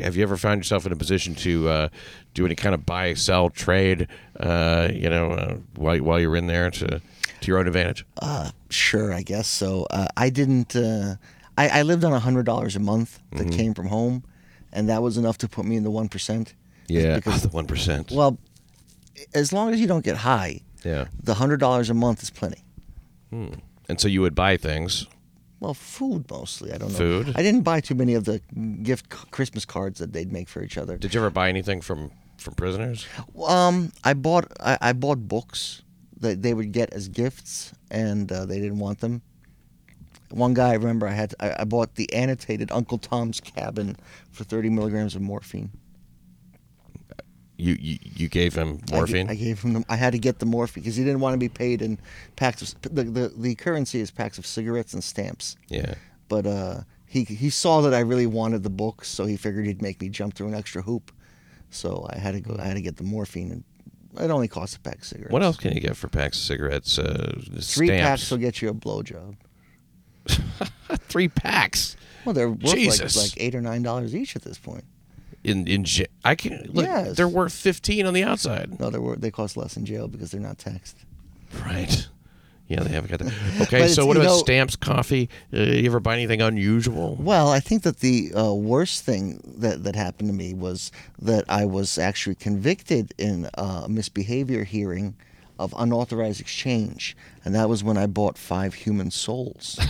have 0.00 0.16
you 0.16 0.24
ever 0.24 0.36
found 0.36 0.58
yourself 0.58 0.86
in 0.86 0.92
a 0.92 0.96
position 0.96 1.36
to 1.36 1.68
uh, 1.68 1.88
do 2.34 2.44
any 2.44 2.56
kind 2.56 2.74
of 2.74 2.84
buy, 2.84 3.14
sell, 3.14 3.48
trade? 3.48 4.08
Uh, 4.40 4.88
you 4.92 5.08
know, 5.08 5.30
uh, 5.30 5.54
while 5.76 5.98
while 5.98 6.18
you're 6.18 6.34
in 6.34 6.48
there 6.48 6.68
to 6.72 7.00
to 7.40 7.46
your 7.46 7.58
own 7.60 7.68
advantage. 7.68 8.04
Uh, 8.20 8.50
sure, 8.70 9.12
I 9.14 9.22
guess 9.22 9.46
so. 9.46 9.86
Uh, 9.88 10.08
I 10.16 10.30
didn't. 10.30 10.74
Uh, 10.74 11.14
I, 11.56 11.68
I 11.68 11.82
lived 11.82 12.02
on 12.02 12.12
a 12.12 12.18
hundred 12.18 12.44
dollars 12.46 12.74
a 12.74 12.80
month 12.80 13.20
that 13.30 13.46
Mm-hmm. 13.46 13.56
came 13.56 13.74
from 13.74 13.86
home, 13.86 14.24
and 14.74 14.88
that 14.90 15.00
was 15.02 15.16
enough 15.16 15.38
to 15.38 15.48
put 15.48 15.64
me 15.64 15.76
in 15.76 15.82
the 15.84 15.90
one 15.90 16.08
percent. 16.08 16.54
Yeah, 16.88 17.16
because- 17.16 17.42
the 17.48 17.48
one 17.48 17.66
percent. 17.66 18.10
Well, 18.10 18.38
as 19.32 19.52
long 19.52 19.72
as 19.72 19.80
you 19.80 19.86
don't 19.86 20.04
get 20.04 20.16
high, 20.18 20.60
yeah, 20.84 21.06
the 21.22 21.34
hundred 21.34 21.60
dollars 21.60 21.88
a 21.90 21.94
month 21.94 22.22
is 22.22 22.30
plenty. 22.30 22.62
Hmm. 23.30 23.54
and 23.88 24.00
so 24.00 24.06
you 24.08 24.20
would 24.20 24.34
buy 24.34 24.56
things. 24.56 25.06
Well, 25.60 25.74
food 25.74 26.30
mostly. 26.30 26.72
I 26.72 26.78
don't 26.78 26.92
know. 26.92 26.98
Food? 26.98 27.32
I 27.36 27.42
didn't 27.42 27.62
buy 27.62 27.80
too 27.80 27.94
many 27.94 28.14
of 28.14 28.24
the 28.24 28.40
gift 28.82 29.08
Christmas 29.08 29.64
cards 29.64 29.98
that 29.98 30.12
they'd 30.12 30.30
make 30.30 30.48
for 30.48 30.62
each 30.62 30.76
other. 30.76 30.98
Did 30.98 31.14
you 31.14 31.20
ever 31.20 31.30
buy 31.30 31.48
anything 31.48 31.80
from 31.80 32.10
from 32.38 32.54
prisoners? 32.54 33.06
Um, 33.48 33.92
I 34.04 34.12
bought 34.14 34.52
I, 34.60 34.76
I 34.80 34.92
bought 34.92 35.26
books 35.26 35.82
that 36.20 36.42
they 36.42 36.52
would 36.54 36.72
get 36.72 36.92
as 36.92 37.08
gifts, 37.08 37.72
and 37.90 38.30
uh, 38.30 38.44
they 38.44 38.60
didn't 38.60 38.78
want 38.78 39.00
them. 39.00 39.22
One 40.30 40.54
guy, 40.54 40.70
I 40.70 40.74
remember, 40.74 41.06
I 41.06 41.12
had 41.12 41.34
I, 41.38 41.54
I 41.60 41.64
bought 41.64 41.94
the 41.94 42.12
annotated 42.12 42.70
Uncle 42.72 42.98
Tom's 42.98 43.40
Cabin 43.40 43.96
for 44.30 44.44
thirty 44.44 44.68
milligrams 44.70 45.14
of 45.14 45.22
morphine. 45.22 45.70
You 47.56 47.76
you, 47.78 47.98
you 48.02 48.28
gave 48.28 48.54
him 48.54 48.80
morphine. 48.90 49.30
I, 49.30 49.36
gave 49.36 49.62
him. 49.62 49.74
The, 49.74 49.84
I 49.88 49.94
had 49.94 50.12
to 50.12 50.18
get 50.18 50.40
the 50.40 50.46
morphine 50.46 50.82
because 50.82 50.96
he 50.96 51.04
didn't 51.04 51.20
want 51.20 51.34
to 51.34 51.38
be 51.38 51.48
paid 51.48 51.82
in 51.82 51.98
packs 52.34 52.62
of 52.62 52.82
the, 52.82 53.04
the 53.04 53.32
the 53.36 53.54
currency 53.54 54.00
is 54.00 54.10
packs 54.10 54.38
of 54.38 54.46
cigarettes 54.46 54.92
and 54.92 55.04
stamps. 55.04 55.56
yeah. 55.68 55.94
But 56.28 56.46
uh, 56.46 56.80
he 57.06 57.22
he 57.22 57.50
saw 57.50 57.80
that 57.82 57.94
I 57.94 58.00
really 58.00 58.26
wanted 58.26 58.64
the 58.64 58.70
books, 58.70 59.08
so 59.08 59.24
he 59.24 59.36
figured 59.36 59.66
he'd 59.66 59.82
make 59.82 60.00
me 60.00 60.08
jump 60.08 60.34
through 60.34 60.48
an 60.48 60.54
extra 60.54 60.82
hoop. 60.82 61.12
So 61.70 62.08
I 62.10 62.18
had 62.18 62.32
to 62.32 62.40
go. 62.40 62.56
I 62.58 62.64
had 62.64 62.74
to 62.74 62.82
get 62.82 62.96
the 62.96 63.04
morphine, 63.04 63.52
and 63.52 63.64
it 64.24 64.30
only 64.32 64.48
costs 64.48 64.74
a 64.74 64.80
pack 64.80 64.96
of 64.98 65.04
cigarettes. 65.04 65.32
What 65.32 65.42
else 65.44 65.56
can 65.56 65.74
you 65.74 65.80
get 65.80 65.96
for 65.96 66.08
packs 66.08 66.38
of 66.38 66.44
cigarettes? 66.44 66.98
Uh, 66.98 67.34
Three 67.60 67.86
stamps. 67.86 68.02
packs 68.02 68.30
will 68.32 68.38
get 68.38 68.60
you 68.62 68.68
a 68.70 68.74
blowjob. 68.74 69.36
Three 71.08 71.28
packs. 71.28 71.96
Well, 72.24 72.34
they're 72.34 72.48
worth 72.50 72.62
like, 72.64 72.76
Jesus. 72.76 73.16
like 73.16 73.40
eight 73.42 73.54
or 73.54 73.60
nine 73.60 73.82
dollars 73.82 74.14
each 74.14 74.34
at 74.36 74.42
this 74.42 74.58
point. 74.58 74.84
In 75.42 75.66
in 75.68 75.84
j- 75.84 76.06
I 76.24 76.34
can 76.34 76.70
look. 76.72 76.86
Yes. 76.86 77.16
They're 77.16 77.28
worth 77.28 77.52
fifteen 77.52 78.06
on 78.06 78.14
the 78.14 78.24
outside. 78.24 78.80
No, 78.80 78.88
they 78.90 78.98
were 78.98 79.16
they 79.16 79.30
cost 79.30 79.56
less 79.56 79.76
in 79.76 79.84
jail 79.84 80.08
because 80.08 80.30
they're 80.30 80.40
not 80.40 80.58
taxed. 80.58 80.96
Right. 81.64 82.08
Yeah, 82.66 82.82
they 82.82 82.92
haven't 82.94 83.10
got 83.10 83.18
that. 83.18 83.32
Okay, 83.60 83.88
so 83.88 84.06
what 84.06 84.16
about 84.16 84.26
know- 84.26 84.38
stamps, 84.38 84.74
coffee? 84.74 85.28
Uh, 85.52 85.58
you 85.60 85.84
ever 85.84 86.00
buy 86.00 86.14
anything 86.14 86.40
unusual? 86.40 87.14
Well, 87.20 87.50
I 87.50 87.60
think 87.60 87.82
that 87.82 88.00
the 88.00 88.32
uh, 88.34 88.54
worst 88.54 89.04
thing 89.04 89.38
that, 89.58 89.84
that 89.84 89.94
happened 89.94 90.30
to 90.30 90.32
me 90.34 90.54
was 90.54 90.90
that 91.18 91.44
I 91.46 91.66
was 91.66 91.98
actually 91.98 92.36
convicted 92.36 93.12
in 93.18 93.50
a 93.52 93.86
misbehavior 93.86 94.64
hearing 94.64 95.14
of 95.58 95.74
unauthorized 95.76 96.40
exchange, 96.40 97.16
and 97.44 97.54
that 97.54 97.68
was 97.68 97.82
when 97.84 97.96
I 97.96 98.06
bought 98.06 98.36
five 98.38 98.74
human 98.74 99.10
souls. 99.10 99.78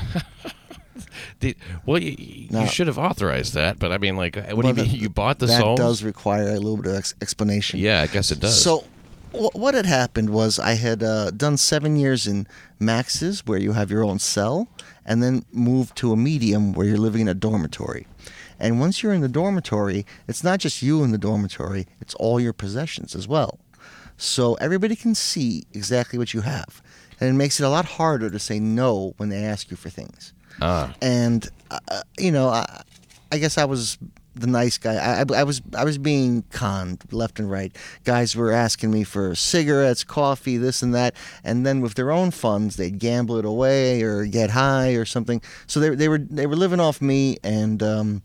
Did, 1.40 1.56
well, 1.84 2.00
you, 2.00 2.14
you 2.50 2.66
should 2.68 2.86
have 2.86 2.98
authorized 2.98 3.54
that, 3.54 3.78
but 3.80 3.90
I 3.90 3.98
mean, 3.98 4.16
like, 4.16 4.36
what 4.36 4.54
Well, 4.54 4.62
do 4.62 4.68
you 4.68 4.74
that- 4.74 4.86
mean? 4.92 5.00
You 5.00 5.08
bought 5.08 5.38
the 5.40 5.48
soul? 5.48 5.74
that 5.76 5.82
does 5.82 6.02
require 6.04 6.48
a 6.50 6.54
little 6.54 6.76
bit 6.76 6.86
of 6.86 6.96
ex- 6.98 7.14
explanation. 7.20 7.80
Yeah, 7.80 8.02
I 8.02 8.06
guess 8.06 8.30
it 8.30 8.38
does. 8.40 8.62
So, 8.62 8.84
wh- 9.32 9.54
what 9.56 9.74
had 9.74 9.86
happened 9.86 10.30
was 10.30 10.58
I 10.60 10.74
had 10.74 11.02
uh, 11.02 11.30
done 11.32 11.56
seven 11.56 11.96
years 11.96 12.26
in 12.28 12.46
Max's, 12.78 13.44
where 13.44 13.58
you 13.58 13.72
have 13.72 13.90
your 13.90 14.04
own 14.04 14.20
cell, 14.20 14.68
and 15.04 15.20
then 15.22 15.44
moved 15.52 15.96
to 15.96 16.12
a 16.12 16.16
medium 16.16 16.72
where 16.72 16.86
you're 16.86 16.96
living 16.96 17.22
in 17.22 17.28
a 17.28 17.34
dormitory. 17.34 18.06
And 18.60 18.78
once 18.78 19.02
you're 19.02 19.12
in 19.12 19.20
the 19.20 19.28
dormitory, 19.28 20.06
it's 20.28 20.44
not 20.44 20.60
just 20.60 20.80
you 20.80 21.02
in 21.02 21.10
the 21.10 21.18
dormitory; 21.18 21.88
it's 22.00 22.14
all 22.14 22.38
your 22.38 22.52
possessions 22.52 23.16
as 23.16 23.26
well. 23.26 23.58
So 24.24 24.54
everybody 24.54 24.96
can 24.96 25.14
see 25.14 25.64
exactly 25.72 26.18
what 26.18 26.32
you 26.32 26.40
have, 26.40 26.82
and 27.20 27.28
it 27.28 27.34
makes 27.34 27.60
it 27.60 27.64
a 27.64 27.68
lot 27.68 27.84
harder 27.84 28.30
to 28.30 28.38
say 28.38 28.58
no 28.58 29.14
when 29.18 29.28
they 29.28 29.44
ask 29.44 29.70
you 29.70 29.76
for 29.76 29.90
things 29.90 30.32
ah, 30.60 30.94
and 31.02 31.48
uh, 31.70 32.02
you 32.18 32.30
know, 32.30 32.48
I, 32.48 32.82
I 33.32 33.38
guess 33.38 33.58
I 33.58 33.64
was 33.64 33.98
the 34.34 34.46
nice 34.46 34.78
guy. 34.78 34.94
I, 34.94 35.20
I, 35.20 35.40
I 35.40 35.44
was 35.44 35.62
I 35.76 35.84
was 35.84 35.98
being 35.98 36.42
conned 36.50 37.02
left 37.12 37.38
and 37.38 37.50
right. 37.50 37.74
Guys 38.04 38.34
were 38.36 38.52
asking 38.52 38.90
me 38.90 39.04
for 39.04 39.34
cigarettes, 39.34 40.04
coffee, 40.04 40.56
this 40.56 40.82
and 40.82 40.94
that, 40.94 41.14
and 41.42 41.64
then 41.66 41.80
with 41.80 41.94
their 41.94 42.10
own 42.10 42.30
funds, 42.30 42.76
they'd 42.76 42.98
gamble 42.98 43.36
it 43.36 43.44
away 43.44 44.02
or 44.02 44.26
get 44.26 44.50
high 44.50 44.92
or 44.92 45.04
something. 45.04 45.40
So 45.66 45.80
they 45.80 45.90
they 45.90 46.08
were 46.08 46.18
they 46.18 46.46
were 46.46 46.56
living 46.56 46.80
off 46.80 47.00
me 47.00 47.38
and. 47.42 47.82
Um, 47.82 48.22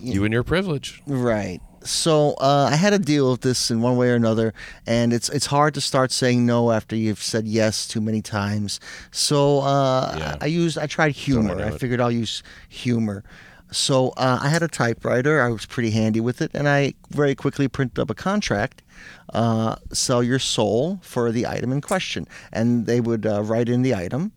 you 0.00 0.24
and 0.24 0.32
your 0.34 0.42
privilege. 0.42 1.02
Right. 1.06 1.60
So 1.88 2.34
uh, 2.34 2.68
I 2.70 2.76
had 2.76 2.90
to 2.90 2.98
deal 2.98 3.30
with 3.30 3.40
this 3.40 3.70
in 3.70 3.80
one 3.80 3.96
way 3.96 4.10
or 4.10 4.14
another, 4.14 4.52
and 4.86 5.12
it's 5.12 5.28
it's 5.30 5.46
hard 5.46 5.72
to 5.74 5.80
start 5.80 6.12
saying 6.12 6.44
no 6.44 6.70
after 6.70 6.94
you've 6.94 7.22
said 7.22 7.48
yes 7.48 7.88
too 7.88 8.00
many 8.00 8.20
times. 8.20 8.78
So 9.10 9.60
uh, 9.60 10.14
Yeah. 10.18 10.36
I, 10.40 10.44
I 10.44 10.46
used 10.48 10.76
I 10.78 10.86
tried 10.86 11.12
humor. 11.12 11.60
I 11.62 11.70
figured 11.70 12.00
I'll 12.00 12.12
use 12.12 12.42
humor. 12.68 13.24
So 13.70 14.10
uh, 14.16 14.38
I 14.42 14.48
had 14.48 14.62
a 14.62 14.68
typewriter. 14.68 15.42
I 15.42 15.48
was 15.50 15.66
pretty 15.66 15.90
handy 15.90 16.20
with 16.20 16.40
it, 16.40 16.50
and 16.54 16.68
I 16.68 16.94
very 17.10 17.34
quickly 17.34 17.68
printed 17.68 17.98
up 17.98 18.10
a 18.10 18.14
contract. 18.14 18.82
Uh, 19.32 19.76
sell 19.92 20.22
your 20.22 20.38
soul 20.38 21.00
for 21.02 21.30
the 21.32 21.46
item 21.46 21.72
in 21.72 21.80
question, 21.80 22.26
and 22.52 22.86
they 22.86 23.00
would 23.00 23.26
uh, 23.26 23.42
write 23.42 23.68
in 23.68 23.82
the 23.82 23.94
item 23.94 24.32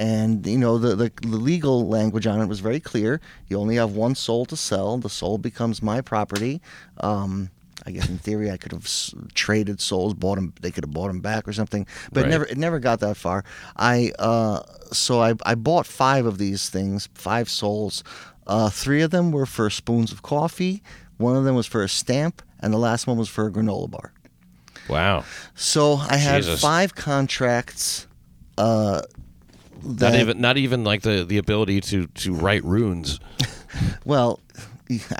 and 0.00 0.46
you 0.46 0.58
know 0.58 0.78
the, 0.78 0.96
the 0.96 1.12
the 1.22 1.36
legal 1.36 1.86
language 1.86 2.26
on 2.26 2.40
it 2.40 2.46
was 2.46 2.60
very 2.60 2.80
clear. 2.80 3.20
You 3.48 3.60
only 3.60 3.76
have 3.76 3.92
one 3.92 4.14
soul 4.14 4.46
to 4.46 4.56
sell. 4.56 4.96
The 4.98 5.10
soul 5.10 5.38
becomes 5.38 5.82
my 5.82 6.00
property. 6.00 6.60
Um, 6.98 7.50
I 7.86 7.92
guess 7.92 8.08
in 8.08 8.18
theory 8.18 8.50
I 8.50 8.56
could 8.56 8.72
have 8.72 8.84
s- 8.84 9.14
traded 9.34 9.80
souls, 9.80 10.12
bought 10.14 10.36
them. 10.36 10.52
They 10.60 10.70
could 10.70 10.84
have 10.84 10.92
bought 10.92 11.08
them 11.08 11.20
back 11.20 11.46
or 11.48 11.52
something, 11.52 11.86
but 12.12 12.20
Right. 12.22 12.26
it 12.26 12.30
never 12.30 12.44
it 12.46 12.58
never 12.58 12.78
got 12.78 13.00
that 13.00 13.16
far. 13.16 13.44
I 13.76 14.12
uh, 14.18 14.60
so 14.92 15.20
I 15.22 15.34
I 15.46 15.54
bought 15.54 15.86
five 15.86 16.24
of 16.26 16.38
these 16.38 16.68
things, 16.70 17.08
five 17.14 17.48
souls. 17.48 18.02
Uh, 18.46 18.68
three 18.70 19.02
of 19.02 19.10
them 19.10 19.30
were 19.32 19.46
for 19.46 19.70
spoons 19.70 20.12
of 20.12 20.22
coffee. 20.22 20.82
One 21.18 21.36
of 21.36 21.44
them 21.44 21.54
was 21.54 21.66
for 21.66 21.82
a 21.84 21.88
stamp, 21.88 22.42
and 22.60 22.72
the 22.72 22.78
last 22.78 23.06
one 23.06 23.16
was 23.18 23.28
for 23.28 23.46
a 23.46 23.50
granola 23.52 23.90
bar. 23.90 24.12
Wow. 24.88 25.24
So 25.54 25.94
I 25.94 26.16
had 26.16 26.42
Jesus. 26.42 26.60
five 26.60 26.94
contracts. 26.94 28.06
Uh, 28.58 29.02
Not 29.82 30.14
even 30.14 30.40
not 30.40 30.56
even 30.56 30.84
like 30.84 31.02
the, 31.02 31.24
the 31.24 31.38
ability 31.38 31.80
to, 31.82 32.06
to 32.06 32.32
write 32.34 32.64
runes. 32.64 33.20
Well, 34.04 34.40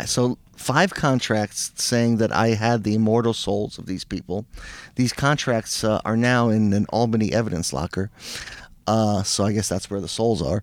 so 0.06 0.36
five 0.56 0.92
contracts 0.92 1.70
saying 1.76 2.16
that 2.16 2.32
I 2.32 2.48
had 2.48 2.82
the 2.82 2.94
immortal 2.94 3.32
souls 3.32 3.78
of 3.78 3.86
these 3.86 4.04
people. 4.04 4.44
These 4.96 5.12
contracts 5.12 5.84
uh, 5.84 6.00
are 6.04 6.16
now 6.16 6.48
in 6.48 6.72
an 6.72 6.86
Albany 6.88 7.32
evidence 7.32 7.72
locker. 7.72 8.10
Uh, 8.86 9.22
so 9.22 9.44
I 9.44 9.52
guess 9.52 9.68
that's 9.68 9.88
where 9.88 10.00
the 10.00 10.08
souls 10.08 10.42
are. 10.42 10.62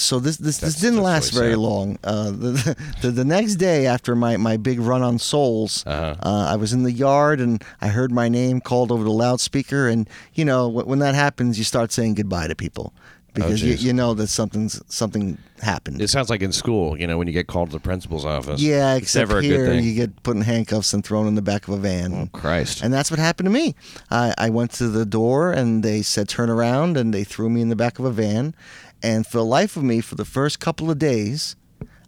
So 0.00 0.18
this 0.20 0.36
this, 0.36 0.58
this 0.58 0.76
didn't 0.80 1.02
last 1.02 1.32
very 1.32 1.52
sad. 1.52 1.58
long. 1.58 1.98
Uh, 2.04 2.30
the, 2.30 2.76
the 3.02 3.10
the 3.10 3.24
next 3.24 3.56
day 3.56 3.86
after 3.86 4.14
my, 4.16 4.36
my 4.36 4.56
big 4.56 4.80
run 4.80 5.02
on 5.02 5.18
souls, 5.18 5.84
Uh-huh. 5.86 6.14
uh, 6.22 6.46
I 6.52 6.56
was 6.56 6.72
in 6.72 6.82
the 6.82 6.92
yard 6.92 7.40
and 7.40 7.62
I 7.80 7.88
heard 7.88 8.12
my 8.12 8.28
name 8.28 8.60
called 8.60 8.90
over 8.92 9.04
the 9.04 9.10
loudspeaker. 9.10 9.88
And 9.88 10.08
you 10.34 10.44
know 10.44 10.70
wh- 10.70 10.86
when 10.86 10.98
that 11.00 11.14
happens, 11.14 11.58
you 11.58 11.64
start 11.64 11.92
saying 11.92 12.14
goodbye 12.14 12.48
to 12.48 12.54
people 12.54 12.92
because 13.34 13.62
you, 13.62 13.74
you 13.74 13.92
know 13.92 14.14
that 14.14 14.26
something's 14.26 14.80
something 14.92 15.38
happened. 15.62 16.00
It 16.00 16.08
sounds 16.08 16.28
like 16.30 16.42
in 16.42 16.50
school, 16.50 16.98
you 16.98 17.06
know, 17.06 17.18
when 17.18 17.26
you 17.28 17.32
get 17.32 17.46
called 17.46 17.70
to 17.70 17.76
the 17.76 17.80
principal's 17.80 18.24
office. 18.24 18.60
yeah, 18.60 18.94
except 18.96 19.30
here 19.42 19.72
you 19.74 19.94
get 19.94 20.22
put 20.24 20.34
in 20.36 20.42
handcuffs 20.42 20.92
and 20.92 21.04
thrown 21.04 21.26
in 21.28 21.34
the 21.36 21.42
back 21.42 21.68
of 21.68 21.74
a 21.74 21.76
van. 21.76 22.12
oh, 22.14 22.28
Christ. 22.32 22.82
And 22.82 22.92
that's 22.92 23.10
what 23.12 23.20
happened 23.20 23.46
to 23.46 23.50
me. 23.52 23.74
I, 24.10 24.34
I 24.38 24.50
went 24.50 24.72
to 24.72 24.88
the 24.88 25.04
door 25.06 25.52
and 25.52 25.82
they 25.84 26.02
said 26.02 26.28
turn 26.28 26.50
around 26.50 26.96
and 26.96 27.12
they 27.14 27.22
threw 27.24 27.48
me 27.50 27.60
in 27.60 27.68
the 27.68 27.76
back 27.76 27.98
of 28.00 28.04
a 28.04 28.10
van. 28.10 28.54
And 29.02 29.26
for 29.26 29.38
the 29.38 29.44
life 29.44 29.76
of 29.76 29.82
me, 29.82 30.00
for 30.00 30.14
the 30.16 30.24
first 30.24 30.58
couple 30.60 30.90
of 30.90 30.98
days, 30.98 31.56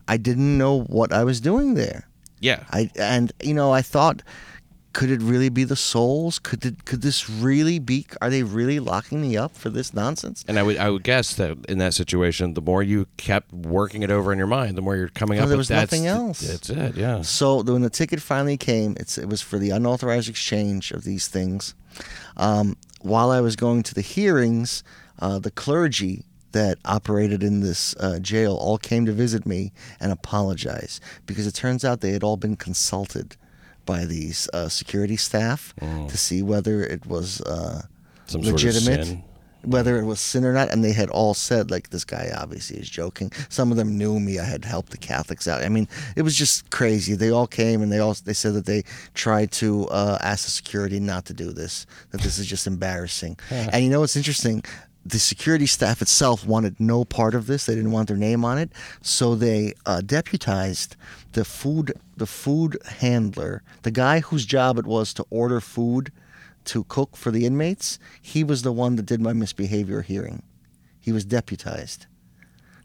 I 0.09 0.17
didn't 0.17 0.59
know 0.59 0.83
what 0.83 1.13
I 1.13 1.25
was 1.25 1.41
doing 1.41 1.75
there. 1.75 2.09
yeah. 2.41 2.65
I 2.71 2.91
and 2.99 3.33
you 3.43 3.55
know 3.55 3.73
I 3.73 3.83
thought, 3.83 4.23
could 4.93 5.11
it 5.11 5.23
really 5.23 5.51
be 5.51 5.63
the 5.63 5.77
souls? 5.77 6.41
Could 6.41 6.67
it, 6.67 6.85
could 6.85 7.03
this 7.03 7.31
really 7.31 7.79
be? 7.79 8.07
Are 8.21 8.29
they 8.29 8.43
really 8.43 8.81
locking 8.81 9.21
me 9.23 9.37
up 9.37 9.57
for 9.57 9.71
this 9.71 9.95
nonsense? 9.95 10.45
And 10.49 10.59
I 10.59 10.65
would 10.65 10.79
I 10.79 10.91
would 10.91 11.05
guess 11.05 11.35
that 11.37 11.65
in 11.69 11.79
that 11.79 11.95
situation, 11.95 12.55
the 12.55 12.61
more 12.61 12.83
you 12.83 13.07
kept 13.17 13.53
working 13.53 14.03
it 14.03 14.11
over 14.11 14.33
in 14.33 14.39
your 14.39 14.49
mind, 14.49 14.77
the 14.77 14.83
more 14.83 14.97
you're 14.97 15.09
coming 15.09 15.39
up 15.39 15.49
there 15.49 15.57
was 15.57 15.69
that's 15.69 15.93
nothing 15.93 16.07
else. 16.09 16.41
That's 16.41 16.71
it. 16.71 16.97
Yeah. 16.97 17.23
So 17.23 17.63
when 17.63 17.83
the 17.83 17.91
ticket 17.91 18.21
finally 18.21 18.57
came, 18.57 18.97
it's, 18.99 19.17
it 19.17 19.29
was 19.29 19.41
for 19.41 19.59
the 19.59 19.71
unauthorized 19.71 20.29
exchange 20.29 20.91
of 20.91 21.05
these 21.05 21.29
things. 21.29 21.75
Um, 22.37 22.77
while 23.01 23.31
I 23.31 23.41
was 23.41 23.55
going 23.55 23.83
to 23.85 23.95
the 23.95 24.03
hearings, 24.03 24.83
uh, 25.21 25.39
the 25.39 25.51
clergy 25.51 26.25
that 26.53 26.79
operated 26.85 27.43
in 27.43 27.61
this 27.61 27.95
uh, 27.97 28.19
jail 28.19 28.55
all 28.57 28.79
came 28.79 29.07
to 29.07 29.13
visit 29.13 29.47
me 29.47 29.73
and 30.01 30.13
apologize 30.13 31.01
because 31.27 31.47
it 31.47 31.55
turns 31.55 31.85
out 31.85 32.01
they 32.01 32.13
had 32.13 32.23
all 32.25 32.37
been 32.37 32.57
consulted 32.57 33.37
by 33.87 34.05
these 34.05 34.49
uh, 34.53 34.69
security 34.69 35.17
staff 35.17 35.75
to 36.09 36.17
see 36.17 36.43
whether 36.43 36.83
it 36.83 37.07
was 37.07 37.41
uh. 37.43 37.83
Some 38.27 38.45
sort 38.45 38.55
of 38.55 38.65
legitimate. 38.65 39.19
Whether 39.63 39.99
it 39.99 40.07
was 40.07 40.21
sin 40.21 40.47
or 40.47 40.55
not, 40.55 40.71
and 40.71 40.83
they 40.83 40.93
had 40.93 41.11
all 41.11 41.35
said 41.35 41.71
like 41.71 41.91
this 41.91 42.05
guy 42.05 42.31
obviously 42.35 42.79
is 42.79 42.89
joking. 42.89 43.31
Some 43.51 43.71
of 43.71 43.77
them 43.77 43.99
knew 43.99 44.19
me. 44.19 44.39
I 44.39 44.45
had 44.45 44.65
helped 44.65 44.91
the 44.91 44.97
Catholics 44.97 45.47
out. 45.47 45.63
I 45.63 45.69
mean, 45.69 45.87
it 46.17 46.23
was 46.23 46.35
just 46.35 46.71
crazy. 46.71 47.15
They 47.15 47.31
all 47.31 47.47
came 47.47 47.83
and 47.83 47.93
they 47.93 47.99
all 47.99 48.15
they 48.25 48.33
said 48.33 48.55
that 48.55 48.65
they 48.65 48.85
tried 49.13 49.51
to 49.53 49.87
uh, 49.89 50.17
ask 50.23 50.47
the 50.47 50.51
security 50.51 50.99
not 50.99 51.27
to 51.27 51.35
do 51.35 51.53
this. 51.53 51.85
That 52.11 52.23
this 52.23 52.39
is 52.39 52.47
just 52.47 52.67
embarrassing. 52.67 53.37
And 53.51 53.85
you 53.85 53.91
know 53.91 54.01
what's 54.01 54.17
interesting? 54.17 54.63
The 55.05 55.19
security 55.19 55.67
staff 55.67 56.03
itself 56.03 56.47
wanted 56.47 56.79
no 56.79 57.05
part 57.05 57.35
of 57.35 57.47
this. 57.47 57.65
They 57.67 57.75
didn't 57.75 57.93
want 57.93 58.09
their 58.09 58.19
name 58.19 58.45
on 58.45 58.59
it, 58.59 58.71
so 59.01 59.35
they 59.35 59.73
uh, 59.87 60.03
deputized 60.03 60.95
the 61.33 61.45
food 61.45 61.93
the 62.17 62.27
food 62.27 62.77
handler, 62.87 63.63
the 63.83 63.91
guy 63.91 64.21
whose 64.21 64.45
job 64.45 64.79
it 64.79 64.87
was 64.87 65.15
to 65.15 65.25
order 65.31 65.59
food 65.61 66.13
to 66.67 66.85
cook 66.85 67.17
for 67.17 67.31
the 67.31 67.47
inmates, 67.47 67.99
he 68.21 68.45
was 68.45 68.61
the 68.61 68.73
one 68.73 68.97
that 68.97 69.07
did 69.07 69.21
my 69.23 69.33
misbehavior 69.33 70.03
hearing. 70.03 70.43
He 71.01 71.13
was 71.13 71.25
deputized. 71.25 72.07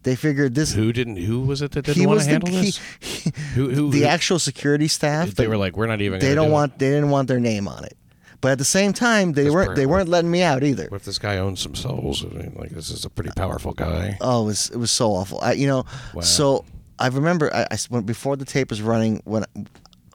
They 0.03 0.15
figured 0.15 0.55
this. 0.55 0.73
Who 0.73 0.93
didn't? 0.93 1.17
Who 1.17 1.41
was 1.41 1.61
it 1.61 1.71
that 1.71 1.83
didn't 1.83 1.99
he 1.99 2.07
want 2.07 2.21
to 2.21 2.25
handle 2.29 2.47
the 2.49 2.55
he, 2.59 2.65
this? 2.67 2.79
he- 2.99 3.31
Who- 3.55 3.69
who- 3.71 3.91
the 3.91 3.99
who- 3.99 4.05
actual 4.05 4.39
security 4.39 4.87
staff. 4.87 5.31
they 5.31 5.47
were 5.47 5.57
like, 5.57 5.75
we're 5.75 5.87
not 5.87 5.99
even. 5.99 6.19
they 6.19 6.33
don't 6.35 6.45
do 6.45 6.51
it." 6.51 6.53
want 6.53 6.79
they 6.79 6.91
didn't 6.91 7.09
want 7.09 7.27
their 7.27 7.39
name 7.39 7.67
on 7.67 7.83
it. 7.83 7.97
But 8.45 8.51
at 8.51 8.57
the 8.59 8.63
same 8.63 8.93
time, 8.93 9.33
they 9.33 9.45
That's 9.45 9.55
weren't 9.55 9.75
they 9.75 9.87
weren't 9.87 10.07
letting 10.07 10.29
me 10.29 10.43
out 10.43 10.63
either. 10.63 10.85
What 10.89 10.97
if 10.97 11.05
this 11.05 11.17
guy 11.17 11.39
owns 11.39 11.59
some 11.59 11.73
souls? 11.73 12.23
I 12.23 12.27
mean, 12.27 12.53
like 12.55 12.69
this 12.69 12.91
is 12.91 13.03
a 13.03 13.09
pretty 13.09 13.31
powerful 13.35 13.73
guy. 13.73 14.19
Oh, 14.21 14.43
it 14.43 14.45
was 14.45 14.69
it 14.69 14.77
was 14.77 14.91
so 14.91 15.13
awful. 15.13 15.39
I, 15.41 15.53
you 15.53 15.65
know, 15.65 15.83
Wow. 16.13 16.21
so 16.21 16.63
I 16.99 17.07
remember 17.07 17.51
I, 17.51 17.63
I 17.71 17.77
when 17.89 18.03
before 18.03 18.35
the 18.35 18.45
tape 18.45 18.69
was 18.69 18.83
running 18.83 19.19
when 19.25 19.45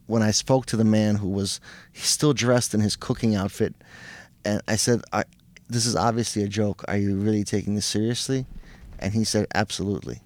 when 0.07 0.23
I 0.23 0.31
spoke 0.31 0.67
to 0.67 0.77
the 0.77 0.85
man 0.85 1.17
who 1.17 1.29
was 1.29 1.61
still 1.93 2.33
dressed 2.33 2.73
in 2.73 2.79
his 2.79 2.95
cooking 2.95 3.35
outfit, 3.35 3.75
and 4.45 4.63
I 4.69 4.77
said, 4.77 5.03
I, 5.13 5.25
"This 5.69 5.85
is 5.85 5.97
obviously 5.97 6.45
a 6.45 6.49
joke. 6.49 6.85
Are 6.87 6.97
you 6.97 7.17
really 7.17 7.43
taking 7.43 7.75
this 7.75 7.87
seriously?" 7.87 8.47
And 9.01 9.13
he 9.13 9.25
said, 9.25 9.49
"Absolutely." 9.57 10.21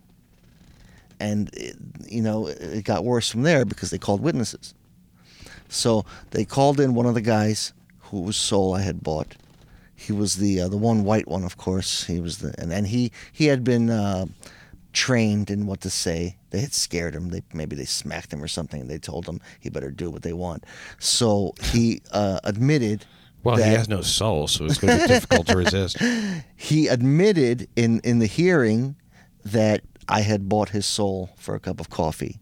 And 1.18 1.48
it, 1.54 1.76
you 2.06 2.20
know, 2.20 2.48
it 2.48 2.84
got 2.84 3.02
worse 3.02 3.30
from 3.30 3.44
there 3.44 3.64
because 3.64 3.88
they 3.88 3.96
called 3.98 4.20
witnesses. 4.20 4.74
So 5.70 6.04
they 6.32 6.44
called 6.44 6.80
in 6.80 6.92
one 6.92 7.06
of 7.06 7.14
the 7.14 7.22
guys 7.22 7.72
whose 8.10 8.36
soul 8.36 8.74
I 8.74 8.82
had 8.82 9.02
bought. 9.02 9.36
He 9.94 10.12
was 10.12 10.36
the 10.36 10.60
uh, 10.62 10.68
the 10.68 10.76
one 10.76 11.04
white 11.04 11.28
one, 11.28 11.44
of 11.44 11.56
course. 11.56 12.04
He 12.04 12.20
was 12.20 12.38
the 12.38 12.54
and, 12.58 12.72
and 12.72 12.86
he 12.86 13.12
he 13.32 13.46
had 13.46 13.64
been 13.64 13.90
uh, 13.90 14.26
trained 14.92 15.50
in 15.50 15.66
what 15.66 15.80
to 15.82 15.90
say. 15.90 16.36
They 16.50 16.60
had 16.60 16.72
scared 16.72 17.14
him. 17.14 17.28
They 17.28 17.42
maybe 17.52 17.76
they 17.76 17.84
smacked 17.84 18.32
him 18.32 18.42
or 18.42 18.48
something. 18.48 18.88
They 18.88 18.98
told 18.98 19.26
him 19.26 19.40
he 19.60 19.68
better 19.68 19.90
do 19.90 20.10
what 20.10 20.22
they 20.22 20.32
want. 20.32 20.64
So 20.98 21.54
he 21.60 22.00
uh, 22.12 22.40
admitted. 22.44 23.04
Well, 23.42 23.56
that 23.56 23.68
he 23.68 23.74
has 23.74 23.90
no 23.90 24.00
soul, 24.00 24.48
so 24.48 24.64
it's 24.64 24.78
going 24.78 24.96
to 24.96 25.02
be 25.02 25.08
difficult 25.08 25.46
to 25.48 25.56
resist. 25.58 25.98
he 26.56 26.88
admitted 26.88 27.68
in 27.76 28.00
in 28.00 28.18
the 28.18 28.26
hearing 28.26 28.96
that 29.44 29.82
I 30.08 30.20
had 30.20 30.48
bought 30.48 30.70
his 30.70 30.86
soul 30.86 31.30
for 31.36 31.54
a 31.54 31.60
cup 31.60 31.78
of 31.78 31.90
coffee. 31.90 32.38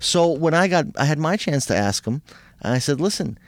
So 0.00 0.28
when 0.28 0.54
I 0.54 0.68
got 0.68 0.86
I 0.96 1.04
had 1.04 1.18
my 1.18 1.36
chance 1.36 1.66
to 1.66 1.76
ask 1.76 2.06
him, 2.06 2.22
and 2.62 2.72
I 2.72 2.78
said, 2.78 3.00
"Listen, 3.00 3.38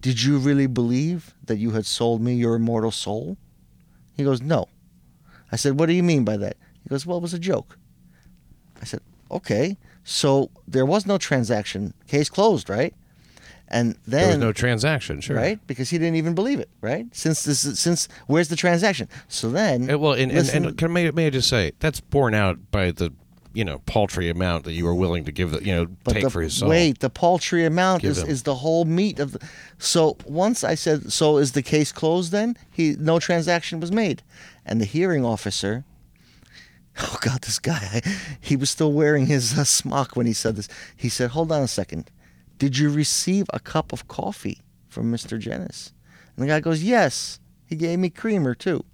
did 0.00 0.22
you 0.22 0.38
really 0.38 0.66
believe 0.66 1.34
that 1.46 1.58
you 1.58 1.72
had 1.72 1.86
sold 1.86 2.20
me 2.20 2.34
your 2.34 2.54
immortal 2.54 2.90
soul?" 2.90 3.36
He 4.16 4.24
goes, 4.24 4.40
"No." 4.42 4.68
I 5.52 5.56
said, 5.56 5.78
"What 5.78 5.86
do 5.86 5.92
you 5.92 6.02
mean 6.02 6.24
by 6.24 6.36
that?" 6.36 6.56
He 6.82 6.88
goes, 6.88 7.06
"Well, 7.06 7.18
it 7.18 7.22
was 7.22 7.34
a 7.34 7.38
joke." 7.38 7.78
I 8.80 8.84
said, 8.84 9.00
"Okay." 9.30 9.76
So 10.04 10.50
there 10.66 10.86
was 10.86 11.06
no 11.06 11.18
transaction. 11.18 11.92
Case 12.06 12.28
closed, 12.30 12.68
right? 12.70 12.94
And 13.72 13.94
then 14.04 14.20
There 14.22 14.28
was 14.30 14.38
no 14.38 14.52
transaction, 14.52 15.20
sure. 15.20 15.36
right? 15.36 15.64
Because 15.68 15.90
he 15.90 15.98
didn't 15.98 16.16
even 16.16 16.34
believe 16.34 16.58
it, 16.58 16.68
right? 16.80 17.06
Since 17.12 17.44
this, 17.44 17.64
is, 17.64 17.78
since 17.78 18.08
where's 18.26 18.48
the 18.48 18.56
transaction? 18.56 19.06
So 19.28 19.48
then, 19.48 19.88
Uh, 19.88 19.96
well, 19.96 20.12
and, 20.14 20.22
and, 20.22 20.32
listen- 20.32 20.64
and 20.66 20.76
can, 20.76 20.92
may, 20.92 21.08
may 21.12 21.26
I 21.28 21.30
just 21.30 21.48
say 21.48 21.70
that's 21.78 22.00
borne 22.00 22.34
out 22.34 22.72
by 22.72 22.90
the 22.90 23.12
you 23.52 23.64
know 23.64 23.78
paltry 23.80 24.28
amount 24.28 24.64
that 24.64 24.72
you 24.72 24.84
were 24.84 24.94
willing 24.94 25.24
to 25.24 25.32
give 25.32 25.50
the 25.50 25.64
you 25.64 25.74
know 25.74 25.86
but 26.04 26.12
take 26.12 26.24
the, 26.24 26.30
for 26.30 26.42
his 26.42 26.54
soul. 26.54 26.68
wait, 26.68 27.00
the 27.00 27.10
paltry 27.10 27.64
amount 27.64 28.02
Give 28.02 28.12
is, 28.12 28.18
him. 28.18 28.28
is 28.28 28.42
the 28.44 28.56
whole 28.56 28.84
meat 28.84 29.18
of 29.18 29.32
the. 29.32 29.48
So 29.78 30.16
once 30.24 30.62
I 30.62 30.74
said, 30.74 31.12
so 31.12 31.38
is 31.38 31.52
the 31.52 31.62
case 31.62 31.92
closed? 31.92 32.32
Then 32.32 32.56
he 32.70 32.96
no 32.98 33.18
transaction 33.18 33.80
was 33.80 33.90
made, 33.90 34.22
and 34.64 34.80
the 34.80 34.84
hearing 34.86 35.24
officer. 35.24 35.84
Oh 37.02 37.18
God, 37.20 37.42
this 37.42 37.60
guy! 37.60 38.02
He 38.40 38.56
was 38.56 38.68
still 38.68 38.92
wearing 38.92 39.26
his 39.26 39.56
uh, 39.56 39.64
smock 39.64 40.16
when 40.16 40.26
he 40.26 40.32
said 40.32 40.56
this. 40.56 40.68
He 40.96 41.08
said, 41.08 41.30
"Hold 41.30 41.52
on 41.52 41.62
a 41.62 41.68
second. 41.68 42.10
Did 42.58 42.76
you 42.76 42.90
receive 42.90 43.46
a 43.54 43.60
cup 43.60 43.92
of 43.92 44.08
coffee 44.08 44.60
from 44.88 45.10
Mr. 45.10 45.38
Genis?" 45.38 45.92
And 46.36 46.42
the 46.42 46.48
guy 46.48 46.60
goes, 46.60 46.82
"Yes. 46.82 47.38
He 47.64 47.76
gave 47.76 48.00
me 48.00 48.10
creamer 48.10 48.54
too." 48.56 48.84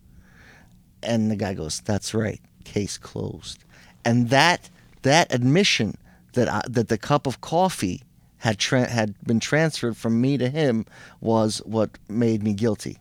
And 1.03 1.31
the 1.31 1.37
guy 1.37 1.55
goes, 1.55 1.81
"That's 1.81 2.13
right. 2.15 2.41
Case 2.65 2.99
closed." 2.99 3.65
And 4.07 4.31
that 4.31 4.71
that 5.03 5.33
admission 5.35 5.97
that 6.33 6.49
I, 6.49 6.63
that 6.69 6.89
the 6.89 6.99
cup 6.99 7.27
of 7.27 7.41
coffee 7.41 8.03
had 8.39 8.59
tra- 8.59 8.89
had 8.89 9.15
been 9.27 9.41
transferred 9.41 9.97
from 9.97 10.21
me 10.21 10.39
to 10.39 10.49
him 10.49 10.85
was 11.21 11.59
what 11.65 11.91
made 12.09 12.43
me 12.43 12.53
guilty. 12.55 12.99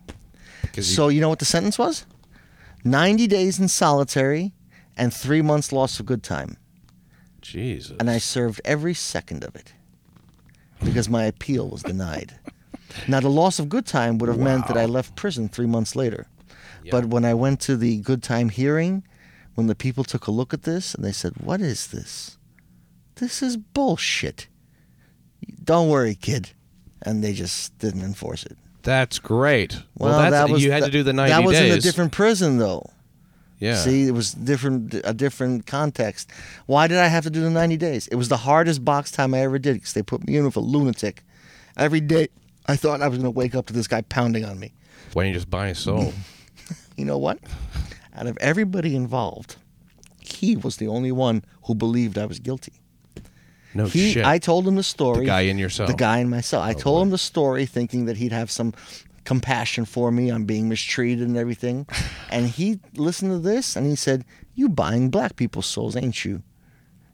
you- 0.74 0.84
So 0.84 1.08
you 1.10 1.22
know 1.22 1.30
what 1.30 1.40
the 1.40 1.46
sentence 1.46 1.78
was? 1.80 2.06
Ninety 2.84 3.28
days 3.28 3.60
in 3.60 3.68
solitary 3.68 4.54
and 4.98 5.14
three 5.14 5.42
months 5.42 5.72
loss 5.72 6.00
of 6.00 6.06
good 6.06 6.24
time. 6.24 6.58
Jesus. 7.42 7.96
And 8.00 8.10
I 8.10 8.18
served 8.20 8.62
every 8.66 8.94
second 8.94 9.44
of 9.44 9.56
it 9.56 9.74
because 10.84 11.10
my 11.10 11.24
appeal 11.26 11.70
was 11.70 11.84
denied. 11.84 12.34
Now, 13.08 13.20
the 13.20 13.30
loss 13.30 13.60
of 13.60 13.68
good 13.70 13.86
time 13.86 14.18
would 14.20 14.30
have 14.30 14.40
meant 14.40 14.68
that 14.68 14.78
I 14.78 14.86
left 14.86 15.16
prison 15.16 15.50
three 15.50 15.66
months 15.68 15.96
later. 15.96 16.28
But 16.92 17.06
when 17.08 17.26
I 17.26 17.34
went 17.34 17.60
to 17.62 17.76
the 17.76 17.98
good 17.98 18.24
time 18.24 18.50
hearing, 18.50 19.04
when 19.56 19.68
the 19.68 19.76
people 19.76 20.04
took 20.04 20.28
a 20.28 20.32
look 20.32 20.54
at 20.54 20.64
this 20.64 20.94
and 20.94 21.04
they 21.04 21.12
said, 21.12 21.34
What 21.44 21.62
is 21.62 21.88
this? 21.88 22.38
This 23.16 23.42
is 23.42 23.58
bullshit. 23.58 24.48
Don't 25.64 25.90
worry, 25.90 26.16
kid. 26.16 26.52
And 27.02 27.24
they 27.24 27.34
just 27.34 27.78
didn't 27.80 28.02
enforce 28.02 28.46
it. 28.46 28.58
that's 28.84 29.20
great. 29.20 29.74
Well, 29.98 30.12
Well, 30.12 30.20
that's, 30.20 30.32
that 30.32 30.50
was 30.50 30.64
you 30.64 30.72
had 30.72 30.84
to 30.84 30.92
do 30.92 31.04
the 31.04 31.14
ninety 31.14 31.32
days. 31.34 31.40
That 31.40 31.46
was 31.48 31.58
days. 31.58 31.72
in 31.74 31.78
a 31.78 31.82
different 31.82 32.12
prison, 32.12 32.58
though. 32.58 32.90
yeah. 33.60 33.76
See, 33.76 34.08
it 34.08 34.12
was 34.12 34.34
different, 34.34 34.94
a 35.04 35.14
different 35.14 35.66
context. 35.66 36.30
Why 36.66 36.88
did 36.88 36.98
I 36.98 37.08
have 37.08 37.24
to 37.24 37.30
do 37.30 37.42
the 37.42 37.50
90 37.50 37.78
days? 37.78 38.08
It 38.08 38.16
was 38.16 38.28
the 38.30 38.38
hardest 38.38 38.84
box 38.84 39.12
time 39.12 39.34
I 39.34 39.40
ever 39.42 39.58
did 39.60 39.76
because 39.76 39.94
they 39.94 40.02
put 40.04 40.26
me 40.28 40.36
in 40.38 40.46
with 40.46 40.56
a 40.58 40.60
lunatic. 40.62 41.24
Every 41.78 42.02
day, 42.02 42.28
I 42.68 42.76
thought 42.76 43.02
I 43.02 43.08
was 43.08 43.18
going 43.20 43.32
to 43.32 43.38
wake 43.38 43.56
up 43.56 43.66
to 43.68 43.74
this 43.74 43.88
guy 43.88 44.02
pounding 44.02 44.44
on 44.46 44.60
me. 44.60 44.74
Why 45.14 45.24
don't 45.24 45.30
you 45.30 45.36
just 45.38 45.50
buy 45.50 45.68
a 45.68 45.76
soul? 45.76 46.14
You 46.98 47.04
know 47.04 47.18
what? 47.18 47.40
Out 48.16 48.28
of 48.28 48.38
everybody 48.40 48.96
involved, 48.96 49.58
he 50.20 50.56
was 50.56 50.78
the 50.78 50.88
only 50.88 51.12
one 51.12 51.44
who 51.64 51.76
believed 51.76 52.18
I 52.18 52.26
was 52.26 52.40
guilty. 52.40 52.74
No 53.74 53.86
He, 53.88 54.14
shit. 54.14 54.26
I 54.26 54.38
told 54.40 54.68
him 54.68 54.76
the 54.76 54.84
story. 54.84 55.20
the 55.22 55.26
guy 55.26 55.42
in 55.42 55.58
your 55.58 55.70
cell. 55.70 55.88
The 55.88 55.94
guy 55.94 56.20
in 56.20 56.30
my 56.30 56.42
cell. 56.42 56.62
I 56.62 56.74
told 56.74 57.02
him 57.04 57.10
the 57.10 57.18
story 57.18 57.66
thinking 57.66 58.06
that 58.06 58.16
he'd 58.18 58.32
have 58.32 58.50
some 58.50 58.74
compassion 59.26 59.84
for 59.86 60.12
me. 60.12 60.30
I'm 60.30 60.46
being 60.46 60.70
mistreated 60.70 61.28
and 61.28 61.36
everything. 61.36 61.86
and 62.30 62.48
he 62.48 62.80
listened 62.96 63.32
to 63.32 63.40
this 63.40 63.76
and 63.76 63.86
he 63.86 63.96
said, 63.98 64.24
You 64.54 64.70
buying 64.70 65.10
black 65.10 65.36
people's 65.36 65.66
souls, 65.66 65.96
ain't 65.98 66.24
you? 66.24 66.42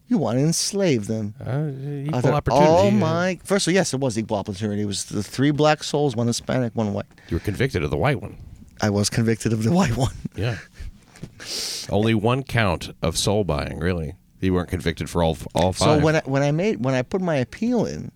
You 0.06 0.18
want 0.18 0.38
to 0.38 0.44
enslave 0.44 1.06
them. 1.06 1.34
Uh, 1.40 2.06
equal 2.06 2.20
thought, 2.20 2.34
opportunity. 2.34 2.66
Oh 2.70 2.90
my! 2.90 3.38
First 3.44 3.66
of 3.66 3.70
all, 3.72 3.74
yes, 3.74 3.94
it 3.94 4.00
was 4.00 4.18
equal 4.18 4.36
opportunity. 4.36 4.82
It 4.82 4.86
was 4.86 5.06
the 5.06 5.22
three 5.22 5.52
black 5.52 5.82
souls, 5.82 6.14
one 6.14 6.26
Hispanic, 6.26 6.76
one 6.76 6.92
white. 6.92 7.06
You 7.30 7.36
were 7.36 7.40
convicted 7.40 7.82
of 7.82 7.90
the 7.90 7.96
white 7.96 8.20
one. 8.20 8.36
I 8.82 8.90
was 8.90 9.08
convicted 9.08 9.54
of 9.54 9.62
the 9.62 9.72
white 9.72 9.96
one. 9.96 10.12
Yeah. 10.36 10.58
Only 11.90 12.14
one 12.14 12.42
count 12.42 12.90
of 13.02 13.16
soul 13.16 13.44
buying, 13.44 13.78
really. 13.78 14.14
You 14.40 14.54
weren't 14.54 14.70
convicted 14.70 15.08
for 15.08 15.22
all 15.22 15.38
all 15.54 15.72
five. 15.72 16.00
So 16.00 16.04
when 16.04 16.16
I, 16.16 16.22
when 16.24 16.42
I 16.42 16.50
made 16.50 16.84
when 16.84 16.94
I 16.94 17.02
put 17.02 17.20
my 17.20 17.36
appeal 17.36 17.86
in, 17.86 18.10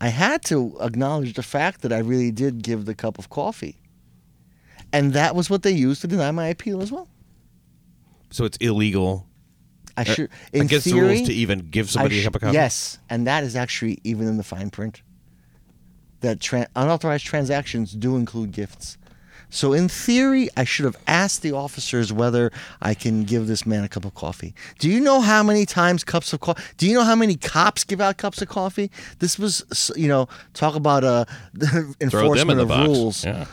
I 0.00 0.08
had 0.08 0.44
to 0.44 0.76
acknowledge 0.80 1.34
the 1.34 1.42
fact 1.42 1.82
that 1.82 1.92
I 1.92 1.98
really 1.98 2.30
did 2.30 2.62
give 2.62 2.84
the 2.84 2.94
cup 2.94 3.18
of 3.18 3.28
coffee, 3.28 3.80
and 4.92 5.12
that 5.14 5.34
was 5.34 5.50
what 5.50 5.62
they 5.62 5.72
used 5.72 6.00
to 6.02 6.06
deny 6.06 6.30
my 6.30 6.46
appeal 6.46 6.80
as 6.80 6.92
well. 6.92 7.08
so 8.30 8.44
it's 8.44 8.56
illegal 8.58 9.26
I 9.96 10.02
er, 10.02 10.04
should 10.04 10.30
in 10.52 10.66
against 10.66 10.84
theory 10.84 11.00
the 11.00 11.14
rules 11.14 11.28
to 11.28 11.34
even 11.34 11.58
give 11.70 11.90
somebody 11.90 12.20
a 12.20 12.24
cup 12.24 12.36
of 12.36 12.42
coffee. 12.42 12.54
Yes, 12.54 12.98
and 13.08 13.26
that 13.26 13.42
is 13.42 13.56
actually 13.56 13.98
even 14.04 14.28
in 14.28 14.36
the 14.36 14.44
fine 14.44 14.70
print. 14.70 15.02
That 16.20 16.38
tran 16.38 16.66
unauthorized 16.76 17.24
transactions 17.24 17.92
do 17.92 18.16
include 18.16 18.52
gifts. 18.52 18.96
So 19.56 19.72
in 19.72 19.88
theory, 19.88 20.50
I 20.54 20.64
should 20.64 20.84
have 20.84 20.98
asked 21.06 21.40
the 21.40 21.52
officers 21.52 22.12
whether 22.12 22.52
I 22.82 22.92
can 22.92 23.24
give 23.24 23.46
this 23.46 23.64
man 23.64 23.84
a 23.84 23.88
cup 23.88 24.04
of 24.04 24.14
coffee. 24.14 24.54
Do 24.78 24.90
you 24.90 25.00
know 25.00 25.22
how 25.22 25.42
many 25.42 25.64
times 25.64 26.04
cups 26.04 26.34
of 26.34 26.40
coffee? 26.40 26.62
Do 26.76 26.86
you 26.86 26.92
know 26.92 27.04
how 27.04 27.16
many 27.16 27.36
cops 27.36 27.82
give 27.82 28.00
out 28.00 28.18
cups 28.18 28.42
of 28.42 28.48
coffee? 28.48 28.90
This 29.18 29.38
was, 29.38 29.90
you 29.96 30.08
know, 30.08 30.28
talk 30.52 30.74
about 30.74 31.04
uh, 31.04 31.24
enforcement 32.02 32.36
them 32.36 32.50
in 32.50 32.56
the 32.58 32.62
of 32.64 32.68
box. 32.68 32.86
rules. 32.86 33.24
Yeah. 33.24 33.46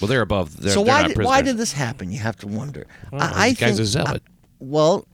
Well, 0.00 0.08
they're 0.08 0.20
above. 0.20 0.60
They're, 0.60 0.72
so 0.72 0.82
they're 0.82 0.92
why 0.92 1.06
did, 1.06 1.18
why 1.18 1.42
did 1.42 1.58
this 1.58 1.72
happen? 1.72 2.10
You 2.10 2.18
have 2.18 2.36
to 2.38 2.48
wonder. 2.48 2.84
Well, 3.12 3.22
I, 3.22 3.26
I 3.26 3.48
guy's 3.52 3.58
think, 3.58 3.80
a 3.80 3.84
zealot. 3.84 4.22
well, 4.58 5.06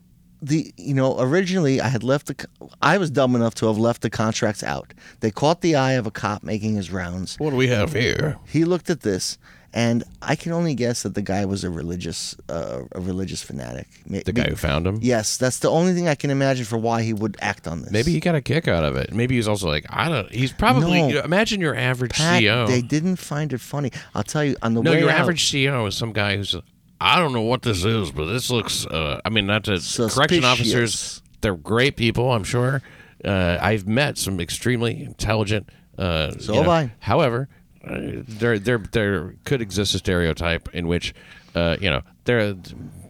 the 0.43 0.73
you 0.79 0.95
know 0.95 1.21
originally 1.21 1.83
I 1.83 1.89
had 1.89 2.03
left 2.03 2.27
the 2.27 2.47
I 2.81 2.97
was 2.97 3.11
dumb 3.11 3.37
enough 3.37 3.55
to 3.57 3.67
have 3.67 3.77
left 3.77 4.01
the 4.01 4.09
contracts 4.09 4.63
out. 4.63 4.95
They 5.21 5.31
caught 5.31 5.61
the 5.61 5.77
eye 5.77 5.93
of 5.93 6.07
a 6.07 6.11
cop 6.11 6.43
making 6.43 6.77
his 6.77 6.91
rounds. 6.91 7.37
What 7.39 7.51
do 7.51 7.57
we 7.57 7.69
have 7.69 7.93
here? 7.93 8.39
He 8.47 8.65
looked 8.65 8.89
at 8.89 9.03
this, 9.03 9.37
and 9.73 10.03
I 10.21 10.35
can 10.37 10.53
only 10.53 10.75
guess 10.75 11.03
that 11.05 11.15
the 11.15 11.23
guy 11.23 11.45
was 11.45 11.63
a 11.65 11.71
religious 11.71 12.35
uh, 12.49 12.83
a 12.93 13.01
religious 13.01 13.43
fanatic. 13.43 13.87
May- 14.07 14.23
The 14.23 14.33
guy 14.33 14.49
who 14.49 14.57
found 14.57 14.87
him. 14.87 14.99
Yes, 15.01 15.37
that's 15.37 15.59
the 15.61 15.71
only 15.71 15.95
thing 15.95 16.09
I 16.09 16.15
can 16.15 16.31
imagine 16.31 16.65
for 16.65 16.77
why 16.79 17.03
he 17.03 17.13
would 17.13 17.37
act 17.41 17.69
on 17.69 17.83
this. 17.83 17.91
Maybe 17.93 18.13
he 18.13 18.21
got 18.21 18.35
a 18.35 18.41
kick 18.41 18.67
out 18.69 18.85
of 18.85 18.97
it. 18.97 19.13
Maybe 19.13 19.37
he's 19.37 19.47
also 19.49 19.69
like, 19.69 19.87
I 19.91 20.09
don't. 20.09 20.31
He's 20.33 20.53
probably. 20.53 21.01
No. 21.03 21.09
you 21.09 21.15
know, 21.15 21.23
imagine 21.23 21.61
your 21.61 21.75
average 21.77 22.13
Pat, 22.13 22.43
CEO. 22.43 22.67
they 22.67 22.83
didn't 22.83 23.17
find 23.17 23.53
it 23.53 23.61
funny. 23.61 23.93
I'll 24.15 24.23
tell 24.25 24.45
you 24.45 24.57
on 24.63 24.75
the 24.75 24.83
no, 24.83 24.91
way 24.93 25.01
your 25.01 25.11
out, 25.11 25.21
average 25.21 25.51
CEO 25.51 25.87
is 25.87 25.97
some 25.97 26.13
guy 26.13 26.37
who's. 26.37 26.57
I 27.03 27.19
don't 27.19 27.33
know 27.33 27.41
what 27.43 27.63
this 27.63 27.85
is, 27.85 28.11
but 28.11 28.27
this 28.27 28.51
looks. 28.51 28.85
Uh, 28.87 29.21
I 29.25 29.31
mean, 29.31 29.47
not 29.47 29.65
to 29.65 29.81
correction 30.11 30.45
officers. 30.45 31.23
They're 31.41 31.55
great 31.57 31.97
people, 31.97 32.33
I'm 32.33 32.45
sure. 32.45 32.83
Uh, 33.25 33.57
I've 33.61 33.87
met 33.89 34.19
some 34.19 34.41
extremely 34.41 35.03
intelligent. 35.05 35.69
Uh, 35.97 36.33
So 36.39 36.53
you 36.53 36.59
have 36.59 36.67
know, 36.67 36.73
I. 36.73 36.93
However, 36.99 37.49
uh, 37.85 38.23
there 38.29 38.59
there 38.59 38.79
there 38.79 39.35
could 39.45 39.61
exist 39.61 39.95
a 39.95 39.99
stereotype 39.99 40.69
in 40.75 40.87
which, 40.87 41.15
uh, 41.55 41.77
you 41.81 41.91
know, 41.91 42.03
they 42.25 42.57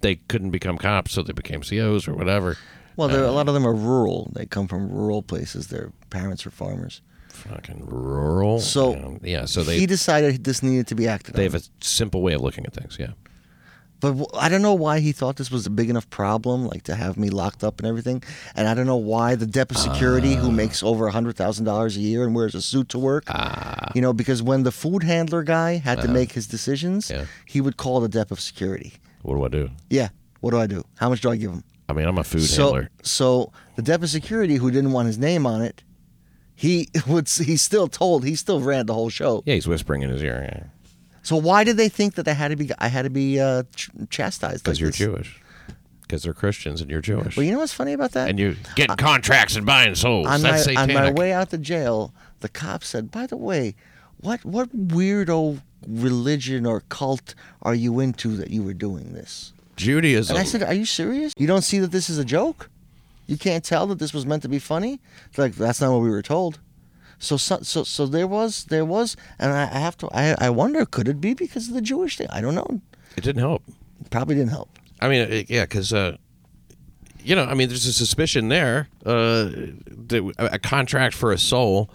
they 0.01 0.17
couldn't 0.17 0.51
become 0.51 0.79
cops, 0.79 1.13
so 1.13 1.23
they 1.23 1.33
became 1.33 1.63
COs 1.63 2.07
or 2.07 2.15
whatever. 2.15 2.57
Well, 2.97 3.09
there, 3.09 3.25
a 3.25 3.33
lot 3.33 3.49
of 3.49 3.55
them 3.55 3.67
are 3.67 3.75
rural. 3.75 4.31
They 4.35 4.47
come 4.47 4.69
from 4.69 4.91
rural 4.91 5.23
places. 5.23 5.69
Their 5.69 5.93
parents 6.11 6.47
are 6.47 6.51
farmers. 6.51 7.03
Fucking 7.29 7.87
rural. 7.87 8.61
So, 8.61 8.95
know, 8.95 9.19
yeah, 9.23 9.47
so 9.47 9.63
they 9.63 9.79
he 9.79 9.87
decided 9.87 10.45
this 10.45 10.63
needed 10.63 10.87
to 10.89 10.95
be 10.95 11.09
acted 11.09 11.35
they 11.35 11.47
on. 11.47 11.53
have 11.53 11.63
a 11.63 11.65
simple 11.85 12.23
way 12.23 12.35
of 12.35 12.43
looking 12.43 12.67
at 12.67 12.75
things. 12.75 12.97
Yeah. 13.01 13.13
But 14.01 14.17
I 14.35 14.49
don't 14.49 14.63
know 14.63 14.75
why 14.75 15.01
he 15.01 15.13
thought 15.13 15.37
this 15.37 15.51
was 15.51 15.67
a 15.67 15.71
big 15.71 15.91
enough 15.91 16.09
problem, 16.09 16.67
like 16.67 16.83
to 16.85 16.95
have 16.95 17.17
me 17.19 17.29
locked 17.29 17.63
up 17.63 17.79
and 17.81 17.87
everything. 17.87 18.23
And 18.57 18.67
I 18.67 18.75
don't 18.75 18.87
know 18.87 18.97
why 18.97 19.35
the 19.35 19.47
dep 19.47 19.71
of 19.71 19.77
security, 19.77 20.35
Ah. 20.37 20.41
who 20.41 20.51
makes 20.51 20.83
over 20.83 21.07
a 21.07 21.13
hundred 21.13 21.37
thousand 21.37 21.67
dollars 21.67 21.97
a 21.97 22.01
year 22.01 22.25
and 22.25 22.35
wears 22.35 22.55
a 22.55 22.63
suit 22.63 22.89
to 22.91 22.99
work, 22.99 23.25
Ah. 23.29 23.91
you 23.95 24.01
know, 24.01 24.13
because 24.13 24.43
when 24.43 24.63
the 24.63 24.73
food 24.73 25.03
handler 25.03 25.43
guy 25.43 25.77
had 25.77 26.01
to 26.01 26.09
make 26.09 26.33
his 26.33 26.47
decisions, 26.47 27.11
Uh-huh. 27.11 27.21
Yeah. 27.21 27.27
he 27.47 27.61
would 27.61 27.77
call 27.77 28.01
the 28.01 28.09
dep 28.09 28.31
of 28.31 28.41
security. 28.41 28.95
What 29.23 29.35
do 29.37 29.45
I 29.45 29.49
do? 29.49 29.71
Yeah, 29.91 30.09
what 30.41 30.53
do 30.53 30.59
I 30.59 30.67
do? 30.67 30.83
How 30.97 31.09
much 31.11 31.21
do 31.21 31.31
I 31.31 31.37
give 31.37 31.51
him? 31.51 31.63
I 31.89 31.93
mean, 31.93 32.07
I'm 32.07 32.17
a 32.19 32.25
food 32.25 32.43
so, 32.43 32.63
handler. 32.65 32.91
so 33.03 33.53
the 33.77 33.83
dep 33.83 34.03
of 34.03 34.09
security, 34.09 34.55
who 34.57 34.71
didn't 34.71 34.93
want 34.93 35.09
his 35.09 35.19
name 35.19 35.45
on 35.47 35.61
it, 35.61 35.83
he 36.55 36.89
would. 37.07 37.29
He 37.29 37.57
still 37.57 37.89
told. 37.89 38.25
He 38.25 38.35
still 38.37 38.61
ran 38.61 38.87
the 38.87 38.95
whole 38.95 39.11
show. 39.11 39.43
Yeah, 39.45 39.55
he's 39.55 39.67
whispering 39.67 40.03
in 40.03 40.11
his 40.11 40.23
ear. 40.23 40.41
Yeah. 40.51 40.65
So 41.23 41.37
why 41.37 41.65
did 41.65 41.77
they 41.77 41.89
think 41.89 42.15
that 42.15 42.27
I 42.27 42.33
had 42.33 42.49
to 42.49 42.57
be? 42.57 42.71
I 42.79 42.89
had 42.89 43.03
to 43.03 43.11
be 43.11 43.39
uh, 43.41 43.65
ch- 43.75 43.91
chastised? 44.09 44.65
Because 44.65 44.79
like 44.79 44.81
you're 44.81 44.91
this? 44.91 44.99
Jewish. 44.99 45.41
Because 46.03 46.23
they're 46.25 46.35
Christians 46.35 46.81
and 46.81 46.91
you're 46.91 47.01
Jewish. 47.01 47.37
Well, 47.37 47.45
you 47.45 47.53
know 47.53 47.59
what's 47.59 47.73
funny 47.73 47.93
about 47.93 48.13
that? 48.13 48.29
and 48.29 48.39
you're 48.39 48.57
getting 48.75 48.97
contracts 48.97 49.55
and 49.55 49.65
buying 49.65 49.95
souls. 49.95 50.27
on 50.27 50.43
That's 50.43 50.67
my, 50.67 50.75
on 50.75 50.93
my 50.93 51.13
way 51.13 51.33
out 51.33 51.51
to 51.51 51.59
jail, 51.59 52.13
the 52.41 52.49
cop 52.49 52.83
said, 52.83 53.11
"By 53.11 53.27
the 53.27 53.37
way, 53.37 53.75
what 54.21 54.45
what 54.45 54.75
weirdo 54.77 55.61
religion 55.87 56.67
or 56.67 56.81
cult 56.89 57.35
are 57.63 57.75
you 57.75 58.01
into 58.01 58.37
that 58.37 58.51
you 58.51 58.63
were 58.63 58.75
doing 58.75 59.13
this?" 59.13 59.53
Judaism. 59.77 60.37
And 60.37 60.43
I 60.43 60.47
said, 60.47 60.63
"Are 60.63 60.75
you 60.75 60.85
serious? 60.85 61.33
You 61.37 61.47
don't 61.47 61.63
see 61.63 61.79
that 61.79 61.93
this 61.93 62.11
is 62.11 62.19
a 62.19 62.25
joke? 62.25 62.69
You 63.27 63.37
can't 63.39 63.65
tell 63.65 63.87
that 63.87 63.99
this 64.01 64.13
was 64.13 64.27
meant 64.27 64.43
to 64.43 64.49
be 64.49 64.59
funny?" 64.59 65.01
It's 65.29 65.39
like 65.39 65.55
that's 65.55 65.81
not 65.81 65.93
what 65.93 66.01
we 66.01 66.11
were 66.11 66.23
told. 66.23 66.59
So 67.21 67.37
so 67.37 67.59
so, 67.63 67.85
so 67.85 68.07
there 68.07 68.27
was 68.27 68.65
there 68.65 68.85
was, 68.85 69.17
and 69.39 69.53
I, 69.53 69.65
I 69.65 69.79
have 69.79 69.97
to 69.99 70.09
I 70.13 70.35
I 70.39 70.51
wonder 70.51 70.85
could 70.87 71.07
it 71.07 71.21
be 71.21 71.35
because 71.35 71.69
of 71.69 71.75
the 71.75 71.83
Jewish 71.83 72.17
thing? 72.17 72.27
I 72.31 72.41
don't 72.41 72.55
know. 72.55 72.81
it 73.17 73.23
didn't 73.23 73.43
help. 73.43 73.63
Probably 74.11 74.35
didn't 74.35 74.51
help. 74.51 74.71
I 75.01 75.09
mean, 75.09 75.31
it, 75.31 75.51
yeah, 75.51 75.65
because 75.65 75.93
uh, 75.93 76.17
you 77.23 77.37
know, 77.37 77.45
I 77.45 77.55
mean, 77.55 77.69
there's 77.69 77.87
a 77.87 77.93
suspicion 77.93 78.49
there. 78.49 78.89
Uh, 79.05 79.51
that 80.09 80.35
a 80.39 80.59
contract 80.59 81.15
for 81.15 81.31
a 81.31 81.39
soul 81.39 81.91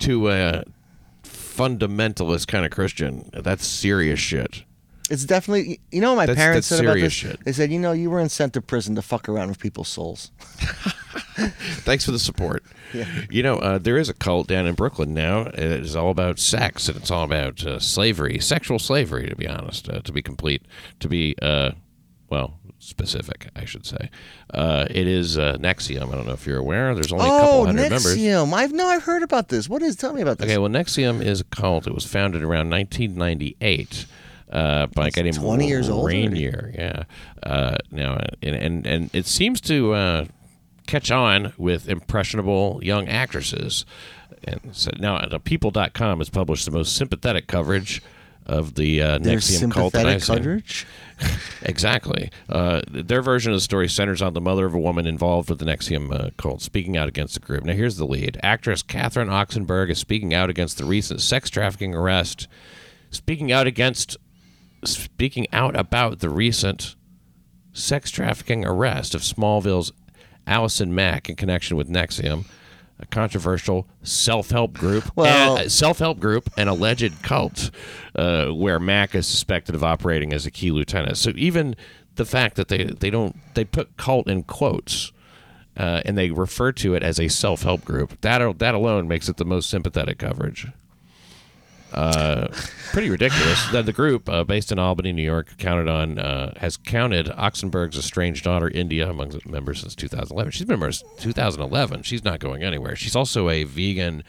to 0.00 0.28
a 0.30 0.64
fundamentalist 1.22 2.48
kind 2.48 2.64
of 2.64 2.72
Christian. 2.72 3.30
That's 3.32 3.66
serious 3.66 4.18
shit. 4.18 4.64
It's 5.10 5.24
definitely 5.24 5.80
you 5.90 6.00
know 6.00 6.10
what 6.10 6.16
my 6.16 6.26
That's- 6.26 6.42
parents 6.42 6.68
that's 6.68 6.78
said 6.78 6.84
about 6.84 6.94
serious 6.94 7.12
this. 7.12 7.30
shit. 7.32 7.44
They 7.44 7.52
said 7.52 7.70
you 7.70 7.78
know 7.78 7.92
you 7.92 8.10
were 8.10 8.20
in 8.20 8.28
sent 8.28 8.54
to 8.54 8.62
prison 8.62 8.94
to 8.94 9.02
fuck 9.02 9.28
around 9.28 9.48
with 9.48 9.58
people's 9.58 9.88
souls. 9.88 10.30
Thanks 11.36 12.04
for 12.04 12.12
the 12.12 12.18
support. 12.18 12.64
Yeah. 12.92 13.06
You 13.28 13.42
know, 13.42 13.56
uh, 13.56 13.78
there 13.78 13.98
is 13.98 14.08
a 14.08 14.14
cult 14.14 14.46
down 14.46 14.66
in 14.66 14.74
Brooklyn 14.74 15.14
now. 15.14 15.42
It 15.42 15.58
is 15.58 15.96
all 15.96 16.10
about 16.10 16.38
sex 16.38 16.88
and 16.88 16.96
it's 16.96 17.10
all 17.10 17.24
about 17.24 17.64
uh, 17.66 17.80
slavery, 17.80 18.38
sexual 18.38 18.78
slavery, 18.78 19.28
to 19.28 19.36
be 19.36 19.48
honest, 19.48 19.88
uh, 19.88 20.00
to 20.00 20.12
be 20.12 20.22
complete, 20.22 20.62
to 21.00 21.08
be, 21.08 21.34
uh, 21.42 21.72
well, 22.30 22.58
specific, 22.78 23.48
I 23.56 23.64
should 23.64 23.84
say. 23.84 24.10
Uh, 24.52 24.86
it 24.90 25.06
is 25.08 25.36
uh, 25.36 25.56
NXIVM. 25.58 26.08
I 26.08 26.14
don't 26.14 26.26
know 26.26 26.34
if 26.34 26.46
you're 26.46 26.58
aware. 26.58 26.94
There's 26.94 27.12
only 27.12 27.26
a 27.26 27.28
couple 27.28 27.48
oh, 27.48 27.66
hundred 27.66 27.90
members. 27.90 28.16
NXIVM. 28.16 28.52
I've 28.52 28.72
no, 28.72 28.86
I've 28.86 29.02
heard 29.02 29.22
about 29.22 29.48
this. 29.48 29.68
What 29.68 29.82
is? 29.82 29.96
Tell 29.96 30.12
me 30.12 30.22
about 30.22 30.38
this. 30.38 30.46
Okay, 30.46 30.58
well, 30.58 30.70
NXIVM 30.70 31.22
is 31.22 31.40
a 31.40 31.44
cult. 31.44 31.86
It 31.86 31.94
was 31.94 32.06
founded 32.06 32.42
around 32.42 32.70
1998 32.70 34.06
uh, 34.50 34.86
by 34.86 35.10
named 35.16 35.34
20 35.34 35.66
years 35.66 35.88
old 35.88 36.02
already. 36.02 36.28
Raniere. 36.28 36.74
Yeah. 36.74 37.04
Uh, 37.42 37.76
now, 37.90 38.18
and, 38.42 38.54
and 38.54 38.86
and 38.86 39.10
it 39.12 39.26
seems 39.26 39.60
to 39.62 39.92
uh, 39.92 40.24
catch 40.86 41.10
on 41.10 41.52
with 41.58 41.88
impressionable 41.88 42.80
young 42.82 43.08
actresses. 43.08 43.84
And 44.44 44.60
so 44.72 44.90
now, 44.98 45.16
uh, 45.16 45.38
People.com 45.38 46.18
has 46.18 46.28
published 46.28 46.66
the 46.66 46.70
most 46.70 46.94
sympathetic 46.96 47.46
coverage 47.46 48.02
of 48.46 48.74
the 48.74 49.00
uh, 49.00 49.18
NXIVM 49.18 49.72
cult 49.72 49.92
that 49.94 50.00
sympathetic 50.02 50.14
I've 50.14 50.24
seen. 50.24 50.36
coverage. 50.36 50.86
Exactly. 51.62 52.30
Uh, 52.48 52.82
their 52.90 53.22
version 53.22 53.52
of 53.52 53.56
the 53.56 53.60
story 53.62 53.88
centers 53.88 54.20
on 54.20 54.34
the 54.34 54.40
mother 54.40 54.66
of 54.66 54.74
a 54.74 54.78
woman 54.78 55.06
involved 55.06 55.48
with 55.48 55.60
the 55.60 55.64
NXIVM 55.64 56.12
uh, 56.12 56.30
cult 56.36 56.60
speaking 56.60 56.96
out 56.96 57.08
against 57.08 57.34
the 57.34 57.40
group. 57.40 57.64
Now, 57.64 57.72
here's 57.72 57.96
the 57.96 58.04
lead. 58.04 58.38
Actress 58.42 58.82
Catherine 58.82 59.28
Oxenberg 59.28 59.90
is 59.90 59.98
speaking 59.98 60.34
out 60.34 60.50
against 60.50 60.76
the 60.76 60.84
recent 60.84 61.20
sex 61.22 61.48
trafficking 61.50 61.94
arrest, 61.94 62.48
speaking 63.10 63.52
out 63.52 63.66
against, 63.66 64.16
speaking 64.86 65.46
out 65.52 65.76
about 65.76 66.20
the 66.20 66.30
recent 66.30 66.96
sex 67.72 68.10
trafficking 68.10 68.64
arrest 68.64 69.14
of 69.14 69.22
Smallville's 69.22 69.92
Allison 70.46 70.94
Mack 70.94 71.28
in 71.28 71.36
connection 71.36 71.76
with 71.76 71.88
NXIVM, 71.88 72.44
a 73.00 73.06
controversial 73.06 73.88
self-help 74.02 74.74
group, 74.74 75.10
Well- 75.16 75.58
and, 75.58 75.72
self-help 75.72 76.20
group, 76.20 76.48
and 76.56 76.68
alleged 76.68 77.22
cult, 77.22 77.70
uh, 78.14 78.46
where 78.48 78.78
Mack 78.78 79.14
is 79.14 79.26
suspected 79.26 79.74
of 79.74 79.82
operating 79.82 80.32
as 80.32 80.46
a 80.46 80.50
key 80.50 80.70
lieutenant. 80.70 81.16
So 81.16 81.32
even 81.34 81.74
the 82.14 82.24
fact 82.24 82.56
that 82.56 82.68
they 82.68 82.84
they 82.84 83.10
don't 83.10 83.36
they 83.54 83.64
put 83.64 83.96
cult 83.96 84.28
in 84.28 84.42
quotes. 84.44 85.10
Uh, 85.76 86.00
and 86.04 86.16
they 86.16 86.30
refer 86.30 86.70
to 86.70 86.94
it 86.94 87.02
as 87.02 87.18
a 87.18 87.26
self-help 87.26 87.84
group. 87.84 88.20
That 88.20 88.60
that 88.60 88.74
alone 88.76 89.08
makes 89.08 89.28
it 89.28 89.38
the 89.38 89.44
most 89.44 89.68
sympathetic 89.68 90.18
coverage 90.18 90.68
pretty 92.92 93.10
ridiculous. 93.10 93.66
that 93.70 93.86
the 93.86 93.92
group, 93.92 94.28
uh, 94.28 94.44
based 94.44 94.72
in 94.72 94.78
Albany, 94.78 95.12
New 95.12 95.22
York, 95.22 95.56
counted 95.58 95.88
on 95.88 96.18
uh, 96.18 96.52
has 96.58 96.76
counted 96.76 97.26
Oxenberg's 97.26 97.96
estranged 97.96 98.44
daughter 98.44 98.68
India 98.68 99.08
among 99.08 99.30
the 99.30 99.40
members 99.46 99.80
since 99.80 99.94
2011. 99.94 100.52
She's 100.52 100.66
been 100.66 100.74
a 100.74 100.78
member 100.78 100.92
since 100.92 101.22
2011. 101.22 102.02
She's 102.02 102.24
not 102.24 102.40
going 102.40 102.62
anywhere. 102.62 102.96
She's 102.96 103.16
also 103.16 103.48
a 103.48 103.64
vegan, 103.64 104.24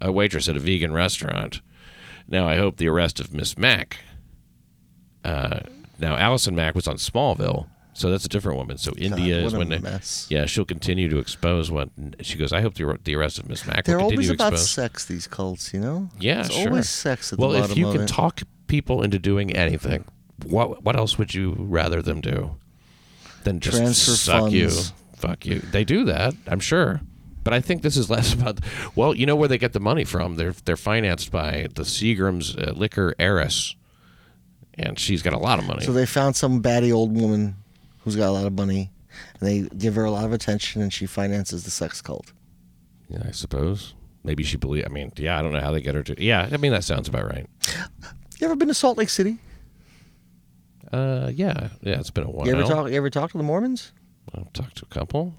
a 0.00 0.12
waitress 0.12 0.48
at 0.48 0.56
a 0.56 0.60
vegan 0.60 0.92
restaurant. 0.92 1.60
Now, 2.28 2.46
I 2.46 2.56
hope 2.56 2.76
the 2.76 2.88
arrest 2.88 3.20
of 3.20 3.32
Miss 3.32 3.56
Mack. 3.56 3.98
Uh, 5.24 5.60
now, 5.98 6.16
Allison 6.16 6.54
Mack 6.54 6.74
was 6.74 6.86
on 6.86 6.96
Smallville, 6.96 7.68
so 7.98 8.10
that's 8.10 8.24
a 8.24 8.28
different 8.28 8.58
woman. 8.58 8.78
So 8.78 8.92
India 8.96 9.42
what 9.42 9.46
is 9.46 9.54
when 9.56 9.82
mess. 9.82 10.28
yeah, 10.30 10.46
she'll 10.46 10.64
continue 10.64 11.08
to 11.08 11.18
expose 11.18 11.68
what 11.68 11.88
she 12.20 12.38
goes. 12.38 12.52
I 12.52 12.60
hope 12.60 12.74
the, 12.74 12.96
the 13.02 13.16
arrest 13.16 13.40
of 13.40 13.48
Miss 13.48 13.66
Mack 13.66 13.86
They're 13.86 13.96
will 13.96 14.10
continue 14.10 14.18
always 14.18 14.28
to 14.28 14.34
about 14.34 14.52
expose. 14.52 14.70
sex. 14.70 15.04
These 15.06 15.26
cults, 15.26 15.74
you 15.74 15.80
know. 15.80 16.08
Yeah, 16.20 16.42
it's 16.46 16.54
sure. 16.54 16.68
always 16.68 16.88
sex 16.88 17.32
at 17.32 17.40
well, 17.40 17.50
the 17.50 17.64
if 17.64 17.76
you 17.76 17.88
of 17.88 17.94
can 17.94 18.02
it. 18.02 18.08
talk 18.08 18.42
people 18.68 19.02
into 19.02 19.18
doing 19.18 19.56
anything, 19.56 20.04
what 20.46 20.84
what 20.84 20.94
else 20.94 21.18
would 21.18 21.34
you 21.34 21.56
rather 21.58 22.00
them 22.00 22.20
do 22.20 22.54
than 23.42 23.58
just 23.58 23.78
Transfer 23.78 24.12
suck 24.12 24.52
you? 24.52 24.70
Fuck 25.16 25.44
you. 25.44 25.58
They 25.58 25.82
do 25.82 26.04
that, 26.04 26.34
I'm 26.46 26.60
sure. 26.60 27.00
But 27.42 27.52
I 27.52 27.60
think 27.60 27.82
this 27.82 27.96
is 27.96 28.08
less 28.10 28.32
about. 28.32 28.60
Well, 28.94 29.12
you 29.12 29.26
know 29.26 29.34
where 29.34 29.48
they 29.48 29.58
get 29.58 29.72
the 29.72 29.80
money 29.80 30.04
from? 30.04 30.36
They're 30.36 30.52
they're 30.52 30.76
financed 30.76 31.32
by 31.32 31.66
the 31.74 31.82
Seagram's 31.82 32.56
uh, 32.56 32.74
liquor 32.76 33.16
heiress, 33.18 33.74
and 34.74 35.00
she's 35.00 35.20
got 35.20 35.32
a 35.32 35.38
lot 35.38 35.58
of 35.58 35.66
money. 35.66 35.84
So 35.84 35.92
they 35.92 36.06
found 36.06 36.36
some 36.36 36.60
batty 36.60 36.92
old 36.92 37.20
woman 37.20 37.56
who's 38.08 38.16
got 38.16 38.28
a 38.28 38.32
lot 38.32 38.46
of 38.46 38.54
money, 38.54 38.90
and 39.38 39.48
they 39.48 39.68
give 39.76 39.94
her 39.96 40.04
a 40.04 40.10
lot 40.10 40.24
of 40.24 40.32
attention, 40.32 40.80
and 40.80 40.90
she 40.92 41.04
finances 41.04 41.64
the 41.64 41.70
sex 41.70 42.00
cult. 42.00 42.32
yeah, 43.08 43.22
I 43.26 43.32
suppose. 43.32 43.94
Maybe 44.24 44.42
she 44.42 44.56
believe. 44.56 44.84
I 44.86 44.88
mean, 44.88 45.12
yeah, 45.16 45.38
I 45.38 45.42
don't 45.42 45.52
know 45.52 45.60
how 45.60 45.70
they 45.72 45.80
get 45.80 45.94
her 45.94 46.02
to. 46.02 46.22
Yeah, 46.22 46.48
I 46.50 46.56
mean 46.56 46.72
that 46.72 46.84
sounds 46.84 47.06
about 47.08 47.26
right. 47.26 47.46
You 48.40 48.46
ever 48.46 48.56
been 48.56 48.68
to 48.68 48.74
Salt 48.74 48.96
Lake 48.98 49.08
City? 49.10 49.38
Uh, 50.92 51.30
yeah, 51.34 51.68
yeah, 51.82 51.98
it's 52.00 52.10
been 52.10 52.24
a 52.24 52.30
while. 52.30 52.46
You 52.46 52.54
ever 52.54 52.62
talk? 52.64 52.88
You 52.90 52.96
ever 52.96 53.10
talk 53.10 53.30
to 53.32 53.38
the 53.38 53.44
Mormons? 53.44 53.92
I've 54.34 54.52
talked 54.52 54.76
to 54.78 54.86
a 54.90 54.94
couple. 54.94 55.34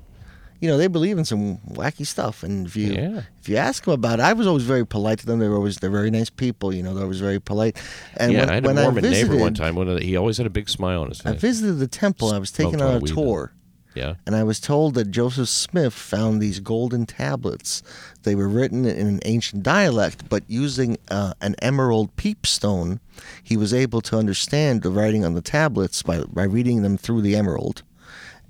You 0.61 0.67
know 0.69 0.77
they 0.77 0.87
believe 0.87 1.17
in 1.17 1.25
some 1.25 1.57
wacky 1.69 2.05
stuff, 2.05 2.43
and 2.43 2.67
if 2.67 2.75
you 2.75 2.93
Yeah. 2.93 3.21
if 3.41 3.47
you 3.47 3.55
ask 3.57 3.85
them 3.85 3.93
about 3.93 4.19
it, 4.19 4.23
I 4.23 4.33
was 4.33 4.45
always 4.45 4.63
very 4.63 4.85
polite 4.85 5.19
to 5.19 5.25
them. 5.25 5.39
They 5.39 5.47
were 5.47 5.55
always 5.55 5.77
they're 5.77 5.89
very 5.89 6.11
nice 6.11 6.29
people. 6.29 6.73
You 6.73 6.83
know 6.83 6.93
they're 6.93 7.03
always 7.03 7.21
very 7.21 7.39
polite. 7.39 7.77
And 8.17 8.33
yeah, 8.33 8.39
when, 8.41 8.49
I 8.49 8.53
had 8.55 8.65
a 8.65 8.73
Mormon 8.73 9.03
visited, 9.03 9.29
neighbor 9.29 9.39
one 9.41 9.53
time. 9.53 9.75
One 9.75 9.87
of 9.87 9.95
the, 9.97 10.03
he 10.03 10.17
always 10.17 10.37
had 10.37 10.45
a 10.47 10.49
big 10.49 10.69
smile 10.69 11.01
on 11.01 11.09
his 11.09 11.21
face. 11.21 11.33
I 11.33 11.35
visited 11.37 11.79
the 11.79 11.87
temple. 11.87 12.31
I 12.31 12.39
was 12.39 12.51
taken 12.51 12.81
on 12.81 12.95
a 12.95 13.07
tour. 13.07 13.53
yeah, 13.95 14.15
and 14.25 14.35
I 14.35 14.43
was 14.43 14.59
told 14.59 14.93
that 14.95 15.11
Joseph 15.11 15.47
Smith 15.49 15.93
found 15.93 16.41
these 16.41 16.59
golden 16.59 17.05
tablets. 17.05 17.81
They 18.23 18.35
were 18.35 18.47
written 18.49 18.83
in 18.85 19.07
an 19.07 19.19
ancient 19.25 19.63
dialect, 19.63 20.27
but 20.29 20.43
using 20.47 20.97
uh, 21.09 21.33
an 21.41 21.55
emerald 21.61 22.15
peepstone, 22.17 22.99
he 23.43 23.55
was 23.57 23.73
able 23.73 24.01
to 24.01 24.17
understand 24.17 24.81
the 24.83 24.91
writing 24.91 25.23
on 25.25 25.33
the 25.35 25.41
tablets 25.41 26.03
by, 26.03 26.21
by 26.23 26.43
reading 26.43 26.81
them 26.81 26.97
through 26.97 27.21
the 27.21 27.35
emerald. 27.35 27.83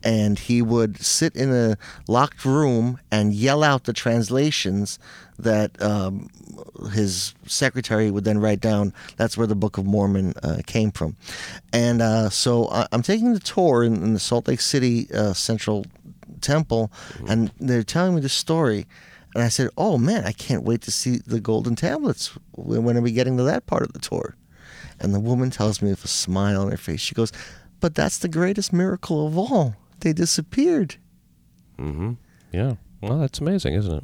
And 0.03 0.39
he 0.39 0.61
would 0.61 0.97
sit 1.01 1.35
in 1.35 1.51
a 1.53 1.77
locked 2.07 2.45
room 2.45 2.99
and 3.11 3.33
yell 3.33 3.63
out 3.63 3.83
the 3.83 3.93
translations 3.93 4.97
that 5.37 5.81
um, 5.81 6.29
his 6.93 7.33
secretary 7.45 8.09
would 8.11 8.23
then 8.23 8.39
write 8.39 8.61
down. 8.61 8.93
That's 9.17 9.37
where 9.37 9.47
the 9.47 9.55
Book 9.55 9.77
of 9.77 9.85
Mormon 9.85 10.33
uh, 10.43 10.61
came 10.65 10.91
from. 10.91 11.15
And 11.73 12.01
uh, 12.01 12.29
so 12.29 12.69
I- 12.69 12.87
I'm 12.91 13.01
taking 13.01 13.33
the 13.33 13.39
tour 13.39 13.83
in, 13.83 13.95
in 14.03 14.13
the 14.13 14.19
Salt 14.19 14.47
Lake 14.47 14.61
City 14.61 15.09
uh, 15.13 15.33
Central 15.33 15.85
Temple, 16.41 16.91
and 17.27 17.51
they're 17.59 17.83
telling 17.83 18.15
me 18.15 18.21
the 18.21 18.29
story. 18.29 18.85
And 19.35 19.43
I 19.43 19.49
said, 19.49 19.69
"Oh 19.77 19.97
man, 19.97 20.23
I 20.25 20.31
can't 20.31 20.63
wait 20.63 20.81
to 20.83 20.91
see 20.91 21.17
the 21.17 21.39
golden 21.41 21.75
tablets. 21.75 22.31
When 22.53 22.83
when 22.83 22.97
are 22.97 23.01
we 23.01 23.11
getting 23.11 23.37
to 23.37 23.43
that 23.43 23.65
part 23.67 23.83
of 23.83 23.91
the 23.93 23.99
tour?" 23.99 24.35
And 24.99 25.13
the 25.13 25.19
woman 25.19 25.49
tells 25.51 25.81
me 25.81 25.89
with 25.89 26.03
a 26.03 26.07
smile 26.07 26.61
on 26.61 26.71
her 26.71 26.77
face, 26.77 26.99
she 27.01 27.13
goes, 27.13 27.31
"But 27.79 27.93
that's 27.95 28.17
the 28.17 28.27
greatest 28.29 28.71
miracle 28.73 29.27
of 29.27 29.37
all. 29.37 29.75
They 30.01 30.13
disappeared." 30.13 30.95
mm-hmm. 31.77 32.13
yeah. 32.51 32.75
Well, 33.01 33.19
that's 33.19 33.39
amazing, 33.39 33.75
isn't 33.75 33.93
it? 33.93 34.03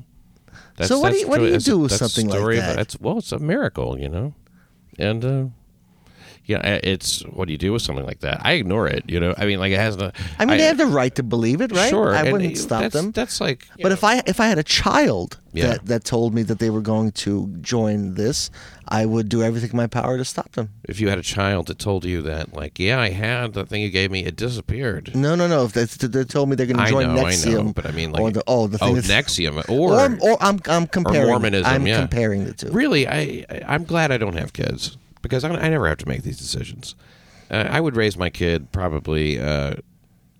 That's, 0.78 0.88
So 0.90 1.00
what 1.00 1.12
do 1.12 1.18
you- 1.20 1.28
what 1.28 1.40
do 1.40 1.48
you 1.48 1.60
do 1.60 1.80
with 1.80 1.92
that's 1.92 2.00
something 2.00 2.30
like 2.30 2.40
story 2.40 2.56
that? 2.58 2.74
About, 2.74 2.82
it's, 2.82 3.00
well, 3.02 3.18
it's 3.18 3.32
a 3.34 3.40
miracle, 3.40 4.00
you 4.00 4.08
know, 4.10 4.34
and 4.98 5.26
uh, 5.26 5.46
yeah, 6.46 6.58
uh, 6.58 6.80
it's 6.84 7.22
what 7.22 7.48
do 7.48 7.52
you 7.54 7.58
do 7.58 7.74
with 7.74 7.82
something 7.82 8.06
like 8.06 8.20
that? 8.20 8.42
I 8.46 8.54
ignore 8.54 8.88
it, 8.88 9.04
you 9.08 9.20
know. 9.20 9.34
I 9.38 9.46
mean, 9.46 9.60
like 9.60 9.72
it 9.72 9.80
has 9.80 9.98
no. 9.98 10.12
I 10.38 10.46
mean, 10.46 10.58
they 10.58 10.66
have 10.66 10.78
the 10.78 10.86
right 10.86 11.14
to 11.16 11.24
believe 11.24 11.60
it, 11.62 11.72
right? 11.72 11.90
Sure, 11.90 12.14
I 12.14 12.24
and 12.24 12.32
wouldn't 12.32 12.58
stop 12.58 12.82
that's, 12.82 12.94
them. 12.94 13.12
That's 13.12 13.42
like. 13.42 13.68
But 13.82 13.92
if 13.92 14.04
I 14.04 14.22
if 14.28 14.40
I 14.40 14.48
had 14.48 14.60
a 14.60 14.64
child 14.64 15.40
Yeah. 15.54 15.68
that, 15.68 15.86
that 15.88 16.04
told 16.04 16.34
me 16.36 16.44
that 16.44 16.60
they 16.60 16.70
were 16.70 16.82
going 16.82 17.12
to 17.14 17.48
join 17.62 18.14
this, 18.14 18.52
I 18.88 19.06
would 19.06 19.28
do 19.30 19.42
everything 19.42 19.72
in 19.72 19.78
my 19.78 19.88
power 19.88 20.18
to 20.18 20.26
stop 20.26 20.52
them. 20.52 20.70
if 20.84 21.00
you 21.00 21.10
had 21.10 21.18
a 21.18 21.24
child 21.24 21.68
that 21.68 21.80
told 21.80 22.06
you 22.06 22.22
that, 22.24 22.54
like, 22.54 22.78
yeah, 22.78 23.00
I 23.00 23.10
had 23.10 23.54
the 23.54 23.66
thing 23.66 23.82
you 23.82 23.90
gave 23.90 24.12
me, 24.12 24.26
it 24.26 24.36
disappeared. 24.36 25.16
No, 25.16 25.34
no, 25.34 25.48
no. 25.48 25.66
If 25.66 25.72
they, 25.74 25.86
they 25.86 26.24
told 26.26 26.50
me 26.50 26.56
they're 26.56 26.68
going 26.68 26.78
to 26.78 26.84
I 26.84 26.90
join 26.90 27.16
know, 27.16 27.24
NXIVM, 27.24 27.48
I 27.48 27.64
know, 27.64 27.74
but 27.74 27.86
I 27.88 27.92
mean, 27.92 28.12
like, 28.12 28.22
or 28.22 28.32
the 28.32 28.44
oh 28.46 28.68
the 28.68 28.78
thing 28.78 28.90
oh, 28.98 29.02
that's- 29.02 29.38
NXIVM, 29.38 29.70
or, 29.70 29.94
or, 29.94 30.18
or 30.22 30.38
I'm 30.42 30.60
I'm 30.68 30.86
comparing 30.86 31.28
Mormonism, 31.28 31.66
I'm 31.74 31.88
yeah. 31.88 32.00
comparing 32.02 32.46
the 32.46 32.54
two. 32.54 32.70
Really, 32.72 33.08
I 33.08 33.46
I- 33.50 33.62
I'm 33.68 33.84
glad 33.86 34.12
I 34.12 34.18
don't 34.18 34.36
have 34.38 34.54
kids 34.54 34.98
because 35.26 35.44
I, 35.44 35.50
I 35.50 35.70
never 35.70 35.88
have 35.88 35.98
to 36.00 36.08
make 36.08 36.24
these 36.24 36.38
decisions. 36.38 36.96
Uh, 37.52 37.68
I 37.70 37.80
would 37.80 37.96
raise 37.96 38.18
my 38.18 38.30
kid 38.30 38.72
probably 38.72 39.40
uh, 39.40 39.76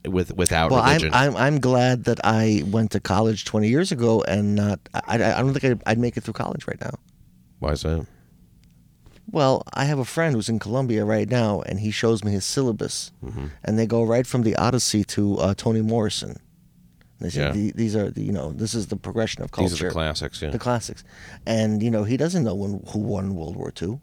with 0.08 0.36
without 0.36 0.72
Well, 0.72 0.82
I'm. 0.82 1.02
I'm 1.14 1.36
I'm 1.36 1.60
glad 1.60 2.06
that 2.06 2.20
I 2.24 2.64
went 2.68 2.92
to 2.92 3.00
college 3.00 3.46
20 3.46 3.68
years 3.68 3.92
ago 3.92 4.24
and 4.28 4.56
not. 4.56 4.80
I, 4.94 5.18
I 5.24 5.38
I 5.38 5.42
don't 5.42 5.54
think 5.54 5.66
I'd, 5.66 5.82
I'd 5.86 6.00
make 6.00 6.18
it 6.18 6.22
through 6.24 6.34
college 6.34 6.68
right 6.68 6.80
now. 6.82 6.96
Why 7.60 7.72
is 7.72 7.82
that? 7.84 8.06
Well, 9.32 9.64
I 9.74 9.86
have 9.86 10.00
a 10.00 10.06
friend 10.06 10.36
who's 10.36 10.50
in 10.50 10.60
Columbia 10.60 11.04
right 11.04 11.28
now, 11.28 11.62
and 11.62 11.80
he 11.80 11.92
shows 11.92 12.24
me 12.24 12.32
his 12.32 12.46
syllabus, 12.46 13.12
Mm-hmm. 13.24 13.48
and 13.64 13.78
they 13.80 13.88
go 13.88 14.04
right 14.04 14.26
from 14.28 14.44
the 14.44 14.56
Odyssey 14.56 15.04
to 15.06 15.38
uh, 15.38 15.54
Toni 15.56 15.82
Morrison. 15.82 16.40
They 17.20 17.30
say 17.30 17.42
Yeah. 17.42 17.72
These 17.76 17.96
are 17.96 18.12
the, 18.12 18.22
you 18.22 18.32
know 18.32 18.52
this 18.52 18.74
is 18.76 18.88
the 18.88 18.96
progression 18.98 19.42
of 19.44 19.52
culture, 19.52 19.70
These 19.70 19.82
are 19.82 19.88
the 19.88 19.94
classics. 19.94 20.42
Yeah. 20.42 20.50
the 20.52 20.60
classics, 20.60 21.04
and 21.46 21.82
you 21.82 21.90
know 21.90 22.04
he 22.04 22.18
doesn't 22.18 22.44
know 22.44 22.54
when, 22.56 22.84
who 22.92 23.00
won 23.00 23.36
World 23.36 23.56
War 23.56 23.72
II. 23.82 24.00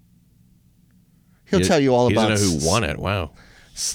He'll 1.52 1.60
He- 1.60 1.66
tell 1.66 1.78
you 1.78 1.94
all 1.94 2.08
he 2.08 2.14
about. 2.14 2.30
doesn't 2.30 2.58
know 2.58 2.60
who 2.60 2.66
won 2.66 2.82
it. 2.82 2.98
Wow. 2.98 3.30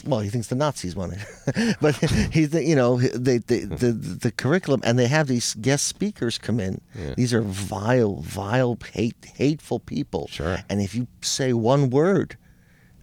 Well, 0.05 0.21
he 0.21 0.29
thinks 0.29 0.47
the 0.47 0.55
Nazis 0.55 0.95
won 0.95 1.11
it, 1.13 1.77
but 1.81 1.95
he's 2.31 2.51
you 2.53 2.75
know 2.75 2.97
they, 2.97 3.37
they 3.37 3.61
hmm. 3.61 3.75
the 3.75 3.91
the 3.91 4.31
curriculum 4.31 4.81
and 4.83 4.97
they 4.97 5.05
have 5.05 5.27
these 5.27 5.53
guest 5.53 5.85
speakers 5.85 6.39
come 6.39 6.59
in. 6.59 6.81
These 7.15 7.31
are 7.31 7.41
vile, 7.41 8.21
vile, 8.21 8.77
hate, 8.93 9.33
hateful 9.35 9.79
people. 9.79 10.29
Sure. 10.31 10.57
And 10.67 10.81
if 10.81 10.95
you 10.95 11.05
say 11.21 11.53
one 11.53 11.91
word 11.91 12.37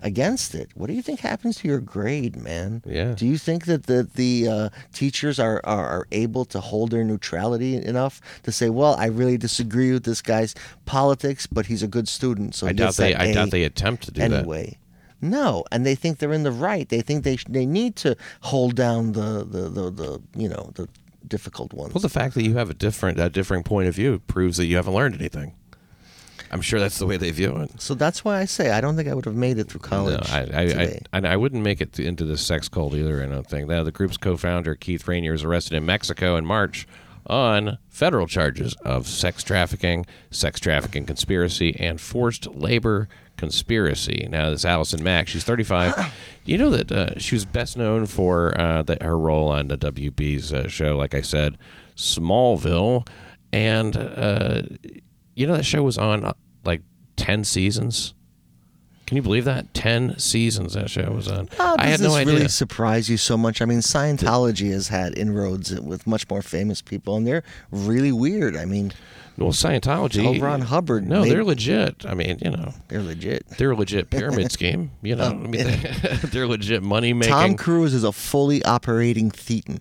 against 0.05 0.55
it, 0.55 0.69
what 0.75 0.87
do 0.87 0.93
you 0.93 1.03
think 1.03 1.21
happens 1.21 1.57
to 1.57 1.69
your 1.69 1.81
grade, 1.81 2.37
man? 2.37 2.83
Yeah. 2.87 3.15
Do 3.15 3.27
you 3.27 3.39
think 3.39 3.65
that 3.65 3.85
the 3.87 4.09
the 4.15 4.49
uh, 4.49 4.69
teachers 4.93 5.41
are, 5.41 5.61
are 5.65 5.87
are 5.89 6.07
able 6.13 6.45
to 6.47 6.61
hold 6.61 6.91
their 6.93 7.03
neutrality 7.05 7.75
enough 7.75 8.21
to 8.45 8.53
say, 8.53 8.69
well, 8.71 8.95
I 8.97 9.07
really 9.07 9.39
disagree 9.39 9.91
with 9.93 10.05
this 10.05 10.23
guy's 10.23 10.55
politics, 10.85 11.47
but 11.47 11.67
he's 11.67 11.83
a 11.83 11.89
good 11.89 12.07
student, 12.09 12.55
so 12.55 12.67
I 12.69 12.73
doubt 12.73 12.97
they. 12.97 13.15
I 13.15 13.25
A 13.25 13.35
doubt 13.35 13.51
they 13.51 13.65
attempt 13.65 14.05
to 14.05 14.11
do 14.13 14.21
that. 14.21 14.33
anyway. 14.33 14.79
No, 15.21 15.65
and 15.73 15.87
they 15.87 15.95
think 15.95 16.19
they're 16.19 16.35
in 16.35 16.43
the 16.43 16.53
right. 16.53 16.87
They 16.89 17.01
think 17.01 17.25
they 17.25 17.37
sh- 17.37 17.47
they 17.49 17.65
need 17.67 17.97
to 17.97 18.15
hold 18.43 18.75
down 18.77 19.13
the 19.13 19.45
the, 19.49 19.71
the, 19.71 19.91
the 19.91 20.23
you 20.37 20.49
know 20.49 20.71
the 20.75 20.87
difficult 21.27 21.73
ones. 21.73 21.95
Well, 21.95 22.03
the 22.03 22.11
fact 22.11 22.35
that 22.35 22.43
you 22.45 22.57
have 22.57 22.69
a 22.69 22.75
different 22.75 23.19
a 23.19 23.31
differing 23.31 23.63
point 23.63 23.89
of 23.89 23.95
view 23.95 24.19
proves 24.27 24.59
that 24.59 24.67
you 24.67 24.77
haven't 24.77 24.93
learned 24.93 25.15
anything. 25.15 25.55
I'm 26.51 26.61
sure 26.61 26.79
that's 26.81 26.99
the 26.99 27.07
way 27.07 27.17
they 27.17 27.31
view 27.31 27.57
it. 27.57 27.81
so 27.81 27.95
that's 27.95 28.25
why 28.25 28.39
I 28.41 28.45
say 28.45 28.71
I 28.71 28.81
don't 28.81 28.97
think 28.97 29.09
I 29.09 29.15
would 29.15 29.25
have 29.25 29.35
made 29.35 29.59
it 29.59 29.69
through 29.69 29.81
No, 29.83 29.89
college 29.89 30.31
I, 30.31 30.43
I, 30.43 30.67
today. 30.67 31.01
I, 31.13 31.19
I, 31.19 31.33
I 31.33 31.37
wouldn't 31.37 31.63
make 31.63 31.81
it 31.81 31.99
into 31.99 32.25
the 32.25 32.37
sex 32.37 32.69
cult 32.69 32.95
either. 32.95 33.23
I 33.23 33.27
don't 33.27 33.47
think. 33.47 33.69
Now, 33.69 33.83
the 33.83 33.93
group's 33.93 34.17
co-founder 34.17 34.75
Keith 34.77 35.05
Raniere 35.07 35.33
was 35.33 35.45
arrested 35.45 35.75
in 35.77 35.85
Mexico 35.87 36.37
in 36.37 36.45
March 36.47 36.87
on 37.27 37.79
federal 37.89 38.27
charges 38.27 38.75
of 38.85 39.07
sex 39.07 39.43
trafficking, 39.43 40.05
sex 40.31 40.61
trafficking 40.61 41.07
conspiracy, 41.07 41.75
and 41.81 42.01
forced 42.01 42.47
labor 42.55 43.09
conspiracy. 43.37 44.29
Now, 44.31 44.51
this 44.51 44.65
Allison 44.65 45.03
Mack. 45.03 45.29
She's 45.29 45.43
35. 45.45 46.13
you 46.45 46.59
know 46.59 46.71
that 46.71 46.93
uh, 46.93 47.19
she 47.19 47.35
was 47.35 47.45
best 47.45 47.77
known 47.77 48.07
for 48.07 48.59
uh, 48.61 48.83
the, 48.83 48.99
her 49.01 49.19
role 49.19 49.49
on 49.49 49.69
the 49.69 49.79
WB's 49.79 50.53
uh, 50.53 50.69
show, 50.69 50.97
like 50.97 51.15
I 51.15 51.23
said, 51.23 51.57
Smallville, 51.97 53.09
and 53.53 53.97
uh, 53.97 54.63
you 55.35 55.47
know 55.47 55.57
that 55.57 55.65
show 55.65 55.83
was 55.83 55.99
on 55.99 56.25
uh, 56.25 56.33
like 56.65 56.83
10 57.17 57.45
seasons. 57.45 58.15
Can 59.07 59.17
you 59.17 59.23
believe 59.23 59.45
that? 59.45 59.75
10 59.75 60.19
seasons 60.19 60.73
that 60.73 60.89
show 60.89 61.11
was 61.11 61.29
on. 61.29 61.49
How 61.59 61.77
I 61.79 61.87
had 61.89 62.01
no 62.01 62.07
this 62.09 62.17
idea. 62.17 62.33
really 62.35 62.49
surprise 62.49 63.11
you 63.11 63.19
so 63.19 63.37
much? 63.37 63.61
I 63.61 63.67
mean, 63.67 63.81
Scientology 63.81 64.71
has 64.73 64.89
had 64.89 65.19
inroads 65.19 65.79
with 65.79 66.07
much 66.07 66.27
more 66.31 66.41
famous 66.41 66.81
people, 66.81 67.17
and 67.19 67.27
they're 67.27 67.43
really 67.71 68.13
weird. 68.13 68.57
I 68.57 68.65
mean, 68.65 68.93
well, 69.37 69.51
Scientology. 69.51 70.25
L. 70.25 70.41
Ron 70.41 70.63
Hubbard 70.63 71.07
No, 71.07 71.21
made- 71.21 71.33
they're 71.33 71.45
legit. 71.45 72.07
I 72.07 72.15
mean, 72.15 72.39
you 72.43 72.51
know, 72.51 72.73
they're 72.89 73.03
legit. 73.03 73.47
they're 73.59 73.73
a 73.73 73.77
legit 73.77 74.09
pyramid 74.09 74.51
scheme. 74.59 74.91
You 75.03 75.17
know, 75.17 75.27
I 75.27 75.35
mean, 75.35 75.67
they're 76.25 76.47
legit 76.47 76.83
money 76.83 77.13
making. 77.13 77.35
Tom 77.35 77.57
Cruise 77.57 77.93
is 77.93 78.05
a 78.05 78.13
fully 78.13 78.65
operating 78.65 79.31
thetan. 79.31 79.81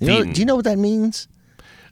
You 0.00 0.06
know, 0.06 0.22
Thetan. 0.22 0.34
do 0.34 0.40
you 0.40 0.46
know 0.46 0.56
what 0.56 0.64
that 0.66 0.78
means? 0.78 1.28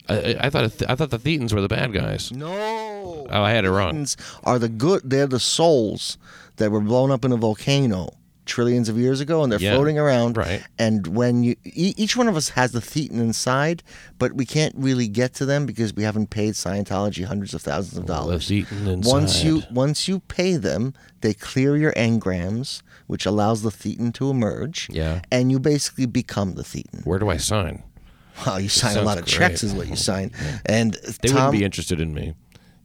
I, 0.09 0.37
I 0.41 0.51
thought 0.51 0.65
it- 0.65 0.83
I 0.89 0.95
thought 0.95 1.11
the 1.11 1.19
Thetans 1.19 1.53
were 1.53 1.61
the 1.61 1.69
bad 1.69 1.93
guys. 1.93 2.33
No. 2.33 3.27
Oh, 3.31 3.43
I 3.43 3.51
had 3.53 3.65
it 3.65 3.71
wrong. 3.71 3.95
Thetans 3.95 4.17
Are 4.45 4.59
the 4.59 4.69
good? 4.69 5.03
They're 5.05 5.27
the 5.27 5.41
souls 5.41 6.19
that 6.57 6.71
were 6.71 6.81
blown 6.81 7.11
up 7.11 7.25
in 7.25 7.33
a 7.33 7.37
volcano 7.37 8.11
trillions 8.47 8.89
of 8.89 8.97
years 8.97 9.21
ago, 9.21 9.43
and 9.43 9.53
they're 9.53 9.61
Yeah, 9.61 9.75
floating 9.75 9.99
around. 9.99 10.39
right. 10.39 10.63
And 10.79 11.07
when 11.09 11.43
you, 11.43 11.55
e- 11.67 11.93
each 11.99 12.17
one 12.17 12.29
of 12.29 12.35
us 12.37 12.49
has 12.51 12.73
the 12.73 12.81
thetan 12.81 13.21
inside, 13.21 13.83
but 14.19 14.33
we 14.33 14.47
can't 14.47 14.75
really 14.75 15.07
get 15.07 15.35
to 15.35 15.45
them 15.45 15.67
because 15.67 15.93
we 15.95 16.03
haven't 16.03 16.31
paid 16.31 16.55
Scientology 16.55 17.25
hundreds 17.27 17.53
of 17.53 17.61
thousands 17.61 17.99
of 17.99 18.07
dollars. 18.07 18.49
the 18.49 18.63
thetan 18.63 18.87
inside. 18.89 19.13
Once 19.13 19.45
you 19.45 19.63
once 19.71 20.09
you 20.09 20.21
pay 20.21 20.57
them, 20.57 20.95
they 21.21 21.35
clear 21.35 21.77
your 21.77 21.93
engrams, 21.93 22.81
which 23.07 23.27
allows 23.27 23.61
the 23.61 23.71
thetan 23.71 24.15
to 24.15 24.31
emerge. 24.31 24.89
Yeah. 24.91 25.21
And 25.31 25.51
you 25.53 25.59
basically 25.61 26.07
become 26.07 26.55
the 26.55 26.63
thetan. 26.63 27.05
Where 27.05 27.19
do 27.19 27.29
I 27.29 27.37
sign? 27.37 27.83
Wow, 28.47 28.57
you 28.59 28.69
sign 28.69 28.97
a 28.97 29.03
lot 29.03 29.19
of 29.19 29.25
great. 29.25 29.35
checks, 29.35 29.63
is 29.63 29.73
what 29.75 29.89
you 29.89 29.97
sign. 29.97 30.33
And 30.67 30.95
They 31.23 31.29
Tom, 31.29 31.35
wouldn't 31.37 31.53
be 31.53 31.65
interested 31.65 32.01
in 32.01 32.15
me. 32.15 32.35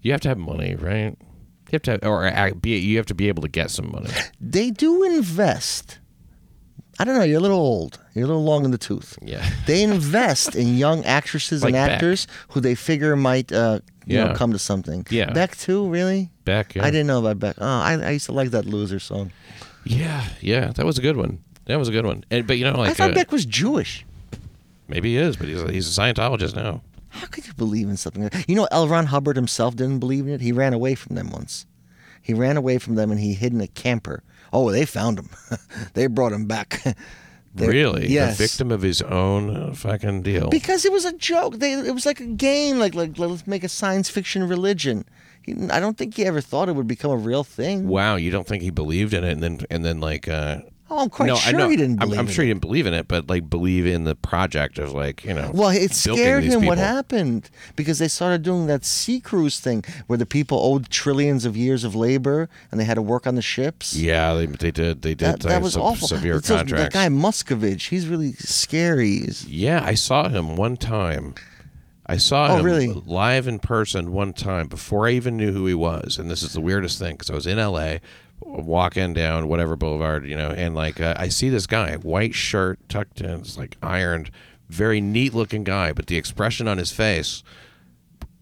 You 0.01 0.11
have 0.11 0.21
to 0.21 0.29
have 0.29 0.37
money, 0.37 0.75
right? 0.75 1.15
You 1.19 1.73
have 1.73 1.81
to, 1.83 1.91
have, 1.91 2.03
or 2.03 2.27
uh, 2.27 2.51
be, 2.51 2.77
you 2.77 2.97
have 2.97 3.05
to 3.07 3.15
be 3.15 3.27
able 3.29 3.41
to 3.41 3.47
get 3.49 3.71
some 3.71 3.91
money. 3.91 4.09
They 4.39 4.69
do 4.71 5.03
invest. 5.03 5.99
I 6.99 7.05
don't 7.05 7.15
know. 7.17 7.23
You're 7.23 7.39
a 7.39 7.41
little 7.41 7.57
old. 7.57 7.99
You're 8.13 8.25
a 8.25 8.27
little 8.27 8.43
long 8.43 8.65
in 8.65 8.71
the 8.71 8.77
tooth. 8.77 9.17
Yeah. 9.21 9.43
They 9.65 9.81
invest 9.81 10.55
in 10.55 10.77
young 10.77 11.03
actresses 11.05 11.63
and 11.63 11.73
Like 11.73 11.81
Beck. 11.81 11.91
actors 11.93 12.27
who 12.49 12.59
they 12.59 12.75
figure 12.75 13.15
might, 13.15 13.51
uh, 13.51 13.79
you 14.05 14.17
Yeah. 14.17 14.25
know, 14.25 14.35
come 14.35 14.51
to 14.53 14.59
something. 14.59 15.05
Yeah. 15.09 15.31
Beck 15.33 15.57
too, 15.57 15.87
really? 15.89 16.29
Beck, 16.45 16.75
yeah. 16.75 16.83
I 16.85 16.91
didn't 16.91 17.07
know 17.07 17.19
about 17.19 17.39
Beck. 17.39 17.55
Oh, 17.59 17.65
I, 17.65 17.93
I 17.93 18.09
used 18.11 18.25
to 18.27 18.33
like 18.33 18.51
that 18.51 18.65
loser 18.65 18.99
song. 18.99 19.31
Yeah, 19.85 20.23
yeah, 20.41 20.67
that 20.75 20.85
was 20.85 20.97
a 20.99 21.01
good 21.01 21.17
one. 21.17 21.39
That 21.65 21.79
was 21.79 21.87
a 21.87 21.91
good 21.91 22.05
one. 22.05 22.23
And 22.29 22.45
but 22.45 22.57
you 22.57 22.65
know, 22.65 22.77
like 22.77 22.91
I 22.91 22.93
thought 22.93 23.11
uh, 23.11 23.15
Beck 23.15 23.31
was 23.31 23.45
Jewish. 23.45 24.05
Maybe 24.87 25.11
he 25.11 25.17
is, 25.17 25.35
but 25.37 25.47
he's 25.47 25.61
a, 25.61 25.71
he's 25.71 25.97
a 25.97 26.01
Scientologist 26.01 26.55
now. 26.55 26.81
How 27.09 27.27
could 27.27 27.45
you 27.45 27.53
believe 27.53 27.89
in 27.89 27.97
something? 27.97 28.23
like 28.23 28.49
You 28.49 28.55
know, 28.55 28.67
L. 28.71 28.87
Ron 28.87 29.05
Hubbard 29.07 29.35
himself 29.35 29.75
didn't 29.75 29.99
believe 29.99 30.25
in 30.27 30.33
it. 30.33 30.41
He 30.41 30.51
ran 30.51 30.73
away 30.73 30.95
from 30.95 31.15
them 31.15 31.29
once. 31.29 31.65
He 32.21 32.33
ran 32.33 32.57
away 32.57 32.77
from 32.79 32.95
them 32.95 33.11
and 33.11 33.19
he 33.19 33.33
hid 33.33 33.53
in 33.53 33.61
a 33.61 33.67
camper. 33.67 34.23
Oh, 34.51 34.71
they 34.71 34.85
found 34.85 35.19
him. 35.19 35.29
they 35.93 36.07
brought 36.07 36.31
him 36.31 36.45
back. 36.47 36.81
Really, 37.55 38.07
Yes. 38.07 38.35
the 38.37 38.43
victim 38.45 38.71
of 38.71 38.81
his 38.81 39.03
own 39.03 39.55
uh, 39.55 39.73
fucking 39.75 40.23
deal. 40.23 40.49
Because 40.49 40.85
it 40.85 40.91
was 40.91 41.05
a 41.05 41.13
joke. 41.13 41.59
They, 41.59 41.73
it 41.73 41.93
was 41.93 42.03
like 42.03 42.19
a 42.19 42.25
game. 42.25 42.79
Like, 42.79 42.95
like 42.95 43.19
let's 43.19 43.45
make 43.45 43.63
a 43.63 43.69
science 43.69 44.09
fiction 44.09 44.47
religion. 44.47 45.05
He, 45.43 45.53
I 45.69 45.79
don't 45.79 45.95
think 45.95 46.15
he 46.15 46.25
ever 46.25 46.41
thought 46.41 46.67
it 46.67 46.75
would 46.75 46.87
become 46.87 47.11
a 47.11 47.15
real 47.15 47.43
thing. 47.43 47.87
wow, 47.87 48.15
you 48.15 48.31
don't 48.31 48.47
think 48.47 48.63
he 48.63 48.71
believed 48.71 49.13
in 49.13 49.23
it, 49.23 49.33
and 49.33 49.43
then 49.43 49.59
and 49.69 49.85
then 49.85 49.99
like. 49.99 50.27
uh 50.27 50.61
Oh, 50.95 50.99
I'm 50.99 51.09
quite 51.09 51.25
no, 51.27 51.35
sure 51.35 51.55
I 51.55 51.57
know. 51.57 51.69
he 51.69 51.75
didn't 51.75 52.03
I'm. 52.03 52.11
I'm 52.13 52.19
in 52.19 52.27
sure 52.27 52.43
he 52.45 52.49
didn't 52.51 52.61
believe 52.61 52.85
in 52.85 52.93
it, 52.93 53.07
but 53.07 53.27
like 53.27 53.49
believe 53.49 53.85
in 53.87 54.03
the 54.03 54.13
project 54.15 54.77
of 54.77 54.93
like 54.93 55.23
you 55.25 55.33
know. 55.33 55.49
Well, 55.53 55.69
it 55.69 55.91
scared 55.91 56.43
him 56.43 56.65
what 56.65 56.77
happened 56.77 57.49
because 57.75 57.97
they 57.99 58.07
started 58.07 58.43
doing 58.43 58.67
that 58.67 58.85
sea 58.85 59.19
cruise 59.19 59.59
thing 59.59 59.83
where 60.07 60.17
the 60.17 60.25
people 60.27 60.59
owed 60.59 60.89
trillions 60.89 61.45
of 61.45 61.57
years 61.57 61.83
of 61.83 61.95
labor 61.95 62.47
and 62.71 62.79
they 62.79 62.85
had 62.85 62.95
to 62.95 63.01
work 63.01 63.25
on 63.25 63.35
the 63.35 63.41
ships. 63.41 63.95
Yeah, 63.95 64.33
they, 64.35 64.45
they 64.45 64.71
did. 64.71 65.01
They 65.01 65.15
did. 65.15 65.19
that, 65.19 65.39
that 65.41 65.61
was 65.61 65.73
some 65.73 65.81
awful. 65.81 66.07
Severe 66.07 66.39
So 66.41 66.57
contracts. 66.57 66.93
That 66.93 67.09
guy 67.09 67.13
Miscavige, 67.13 67.89
he's 67.89 68.07
really 68.07 68.33
scary. 68.33 69.19
He's- 69.19 69.45
Yeah, 69.45 69.81
I 69.83 69.95
saw 69.95 70.29
him 70.29 70.55
one 70.55 70.77
time. 70.77 71.33
I 72.05 72.17
saw 72.17 72.51
Oh, 72.51 72.57
him 72.57 72.65
really? 72.65 72.87
live 72.87 73.47
in 73.47 73.59
person 73.59 74.11
one 74.11 74.33
time 74.33 74.67
before 74.67 75.07
I 75.07 75.11
even 75.11 75.37
knew 75.37 75.53
who 75.53 75.65
he 75.65 75.73
was. 75.73 76.17
And 76.19 76.29
this 76.29 76.43
is 76.43 76.51
the 76.53 76.59
weirdest 76.61 76.99
thing 76.99 77.13
because 77.13 77.29
I 77.29 77.33
was 77.33 77.47
in 77.47 77.57
LA, 77.57 77.95
walking 78.41 79.13
down 79.13 79.47
whatever 79.47 79.75
boulevard, 79.75 80.27
you 80.27 80.35
know, 80.35 80.49
and 80.49 80.75
like 80.75 80.99
uh, 80.99 81.15
I 81.17 81.29
see 81.29 81.49
this 81.49 81.67
guy, 81.67 81.95
white 81.95 82.35
shirt 82.35 82.79
tucked 82.89 83.21
in, 83.21 83.41
it's 83.41 83.57
like 83.57 83.77
ironed, 83.81 84.31
very 84.69 85.01
neat 85.01 85.33
looking 85.33 85.63
guy, 85.63 85.93
but 85.93 86.07
the 86.07 86.17
expression 86.17 86.67
on 86.67 86.77
his 86.77 86.91
face 86.91 87.43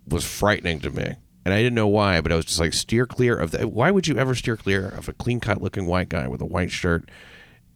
was 0.08 0.26
frightening 0.26 0.80
to 0.82 0.90
me. 0.90 1.16
And 1.44 1.54
I 1.54 1.58
didn't 1.58 1.76
know 1.76 1.88
why, 1.88 2.22
but 2.22 2.32
I 2.32 2.36
was 2.36 2.46
just 2.46 2.60
like, 2.60 2.74
steer 2.74 3.08
clear 3.08 3.36
of 3.36 3.52
that. 3.52 3.72
Why 3.72 3.90
would 3.90 4.08
you 4.08 4.18
ever 4.18 4.36
steer 4.36 4.58
clear 4.58 4.88
of 4.88 5.10
a 5.10 5.14
clean 5.14 5.40
cut 5.40 5.62
looking 5.62 5.88
white 5.88 6.10
guy 6.10 6.28
with 6.28 6.42
a 6.42 6.46
white 6.46 6.72
shirt? 6.72 7.10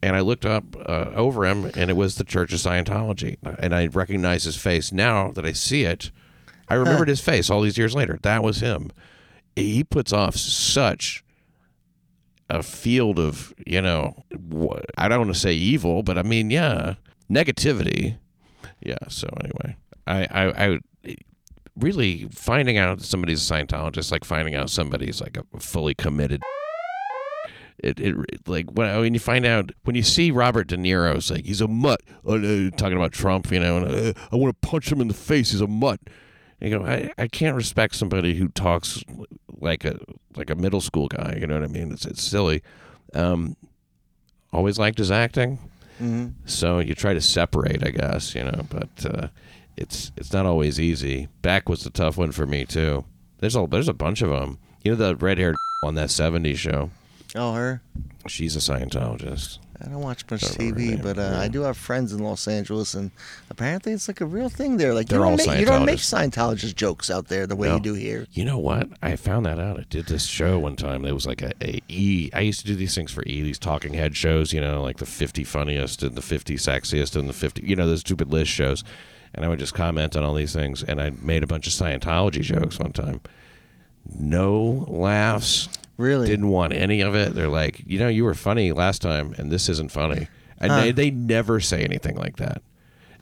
And 0.04 0.16
I 0.16 0.20
looked 0.20 0.46
up 0.46 0.76
uh, 0.88 1.12
over 1.16 1.46
him, 1.46 1.72
and 1.76 1.90
it 1.90 1.96
was 1.96 2.16
the 2.16 2.24
Church 2.24 2.54
of 2.54 2.60
Scientology. 2.60 3.38
And 3.58 3.74
I 3.74 3.88
recognize 3.88 4.44
his 4.44 4.56
face 4.56 4.92
now 4.92 5.32
that 5.32 5.46
I 5.46 5.52
see 5.52 5.84
it. 5.84 6.12
I 6.68 6.76
remembered 6.76 7.08
his 7.08 7.22
face 7.22 7.50
all 7.50 7.62
these 7.62 7.78
years 7.78 7.96
later. 7.96 8.20
That 8.22 8.44
was 8.44 8.60
him. 8.60 8.92
He 9.56 9.84
puts 9.84 10.14
off 10.14 10.36
such 10.36 11.24
a 12.50 12.62
field 12.62 13.20
of, 13.20 13.54
you 13.66 13.82
know, 13.82 14.24
I 14.98 15.08
don't 15.08 15.20
want 15.20 15.34
to 15.34 15.40
say 15.40 15.54
evil, 15.54 16.04
but 16.04 16.18
I 16.18 16.24
mean, 16.24 16.50
yeah, 16.50 16.96
negativity. 17.30 18.18
Yeah. 18.82 18.98
So 19.10 19.28
anyway, 19.40 19.78
I, 20.06 20.26
I, 20.26 20.66
I 20.66 20.80
really 21.78 22.28
finding 22.32 22.78
out 22.78 23.02
somebody's 23.02 23.50
a 23.50 23.54
Scientologist, 23.54 24.12
like 24.12 24.24
finding 24.24 24.56
out 24.56 24.70
somebody's 24.70 25.22
like 25.22 25.38
a 25.38 25.60
fully 25.60 25.94
committed. 25.94 26.42
It, 27.78 28.00
it 28.00 28.48
like 28.48 28.72
when, 28.72 29.00
when 29.02 29.14
you 29.14 29.20
find 29.20 29.46
out 29.46 29.72
when 29.84 29.96
you 29.96 30.04
see 30.04 30.32
Robert 30.32 30.68
De 30.68 30.78
Niro, 30.78 31.16
it's 31.16 31.30
like 31.30 31.46
he's 31.46 31.62
a 31.62 31.68
mutt. 31.68 32.02
Uh, 32.26 32.70
talking 32.78 32.96
about 32.96 33.12
Trump, 33.12 33.52
you 33.52 33.60
know, 33.60 33.78
and 33.78 33.86
uh, 33.86 34.14
I 34.32 34.36
want 34.38 34.60
to 34.60 34.68
punch 34.68 34.92
him 34.92 35.02
in 35.02 35.08
the 35.08 35.14
face. 35.14 35.52
He's 35.52 35.62
a 35.62 35.68
mutt. 35.68 36.00
You 36.62 36.80
know, 36.80 36.86
I, 36.86 37.12
I 37.18 37.28
can't 37.28 37.56
respect 37.56 37.96
somebody 37.96 38.36
who 38.36 38.48
talks 38.50 39.04
like 39.60 39.84
a 39.86 39.98
like 40.36 40.50
a 40.50 40.56
middle 40.56 40.82
school 40.82 41.08
guy. 41.08 41.38
You 41.40 41.48
know 41.48 41.56
what 41.56 41.64
I 41.64 41.68
mean? 41.68 41.92
It's 41.92 42.06
it's 42.06 42.24
silly. 42.24 42.64
Um, 43.14 43.56
always 44.54 44.80
liked 44.80 44.98
his 44.98 45.12
acting, 45.12 45.60
so 46.46 46.80
you 46.80 46.96
try 46.96 47.14
to 47.14 47.22
separate, 47.22 47.86
I 47.86 47.92
guess. 47.92 48.34
You 48.36 48.46
know, 48.46 48.66
but 48.70 49.06
uh, 49.06 49.28
it's 49.78 50.12
it's 50.18 50.32
not 50.34 50.46
always 50.46 50.80
easy. 50.80 51.28
Back 51.42 51.68
was 51.70 51.86
a 51.86 51.90
tough 51.90 52.18
one 52.18 52.32
for 52.32 52.46
me 52.46 52.66
too. 52.66 53.04
There's 53.40 53.56
a 53.56 53.68
there's 53.70 53.90
a 53.90 53.94
bunch 53.94 54.22
of 54.22 54.30
them. 54.30 54.58
You 54.84 54.92
know 54.92 54.98
the 54.98 55.16
red 55.16 55.38
haired 55.38 55.56
on 55.84 55.96
that 55.96 56.10
'70s 56.10 56.58
show. 56.58 56.90
Oh, 57.36 57.54
her. 57.54 57.82
She's 58.28 58.56
a 58.56 58.60
Scientologist. 58.60 59.60
I 59.86 59.90
don't 59.90 60.02
watch 60.02 60.26
much 60.32 60.42
Don't 60.42 60.58
remember 60.58 60.80
TV, 60.80 60.90
name, 60.90 61.02
but 61.04 61.20
uh. 61.20 61.38
I 61.40 61.48
do 61.48 61.62
have 61.62 61.78
friends 61.78 62.12
in 62.12 62.20
Los 62.20 62.48
Angeles, 62.48 62.96
and 62.96 63.12
apparently 63.52 63.92
it's 63.94 64.08
like 64.08 64.20
a 64.20 64.26
real 64.26 64.50
thing 64.50 64.78
there. 64.78 64.94
Like 64.96 65.08
They're 65.08 65.20
you 65.20 65.24
don't, 65.26 65.40
all 65.40 65.48
make, 65.48 65.60
you 65.60 65.66
don't 65.66 65.86
make. 65.86 66.00
Scientologist 66.00 66.76
jokes 66.76 67.12
out 67.12 67.28
there 67.28 67.46
the 67.46 67.56
way 67.56 67.68
No. 67.68 67.76
you 67.76 67.82
do 67.82 67.94
here. 67.94 68.26
You 68.32 68.46
know 68.46 68.58
what? 68.58 68.90
I 69.04 69.16
found 69.16 69.46
that 69.46 69.60
out. 69.60 69.80
I 69.80 69.84
did 69.90 70.08
this 70.08 70.26
show 70.26 70.58
one 70.58 70.76
time. 70.76 71.06
It 71.06 71.12
was 71.14 71.28
like 71.28 71.42
a, 71.44 71.52
a 71.62 71.82
E. 71.88 72.32
I 72.34 72.42
used 72.42 72.62
to 72.62 72.66
do 72.66 72.76
these 72.76 72.96
things 72.96 73.12
for 73.12 73.24
E, 73.28 73.44
these 73.44 73.60
talking 73.60 73.94
head 73.94 74.16
shows. 74.18 74.52
You 74.52 74.62
know, 74.62 74.82
like 74.82 74.98
the 74.98 75.06
50 75.06 75.44
funniest 75.44 76.02
and 76.02 76.16
the 76.16 76.22
50 76.22 76.56
sexiest 76.56 77.16
and 77.16 77.30
the 77.30 77.34
50. 77.34 77.62
You 77.64 77.76
know, 77.76 77.88
those 77.88 78.00
stupid 78.02 78.32
list 78.32 78.52
shows. 78.52 78.84
And 79.34 79.44
I 79.46 79.50
would 79.50 79.60
just 79.60 79.74
comment 79.74 80.16
on 80.16 80.24
all 80.24 80.34
these 80.34 80.54
things. 80.54 80.82
And 80.82 81.00
I 81.02 81.12
made 81.22 81.44
a 81.44 81.48
bunch 81.48 81.68
of 81.68 81.74
Scientology 81.74 82.42
jokes 82.42 82.80
one 82.80 82.94
time. 82.94 83.20
No 84.18 84.86
laughs. 84.88 85.68
Really? 85.98 86.28
Didn't 86.28 86.50
want 86.50 86.74
any 86.74 87.02
of 87.02 87.16
it. 87.16 87.34
They're 87.34 87.48
like, 87.48 87.82
you 87.86 88.00
know, 88.00 88.08
you 88.10 88.24
were 88.26 88.34
funny 88.34 88.72
last 88.72 89.02
time, 89.02 89.34
and 89.38 89.52
this 89.52 89.70
isn't 89.70 89.92
funny. 89.92 90.28
And 90.60 90.72
Huh. 90.72 90.82
they, 90.82 90.92
they 90.92 91.12
never 91.12 91.60
say 91.60 91.84
anything 91.84 92.16
like 92.18 92.38
that. 92.38 92.62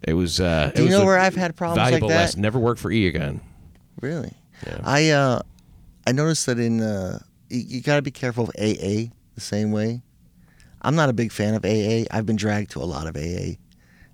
It 0.01 0.13
was. 0.13 0.39
Uh, 0.39 0.71
it 0.73 0.77
Do 0.77 0.81
you 0.83 0.89
was 0.89 0.97
know 0.99 1.05
where 1.05 1.19
I've 1.19 1.35
had 1.35 1.55
problems 1.55 1.91
like 1.91 2.01
that? 2.01 2.07
lesson. 2.07 2.41
Never 2.41 2.59
work 2.59 2.77
for 2.77 2.91
E 2.91 3.07
again. 3.07 3.41
Really? 4.01 4.33
Yeah. 4.65 4.79
I 4.83 5.09
uh, 5.11 5.41
I 6.07 6.11
noticed 6.11 6.45
that 6.47 6.59
in 6.59 6.81
uh, 6.81 7.19
you, 7.49 7.59
you 7.67 7.81
got 7.81 7.95
to 7.97 8.01
be 8.01 8.11
careful 8.11 8.45
of 8.45 8.49
AA 8.59 9.09
the 9.35 9.41
same 9.41 9.71
way. 9.71 10.01
I'm 10.81 10.95
not 10.95 11.09
a 11.09 11.13
big 11.13 11.31
fan 11.31 11.53
of 11.53 11.63
AA. 11.63 12.05
I've 12.11 12.25
been 12.25 12.35
dragged 12.35 12.71
to 12.71 12.79
a 12.81 12.83
lot 12.85 13.07
of 13.07 13.15
AA, 13.15 13.55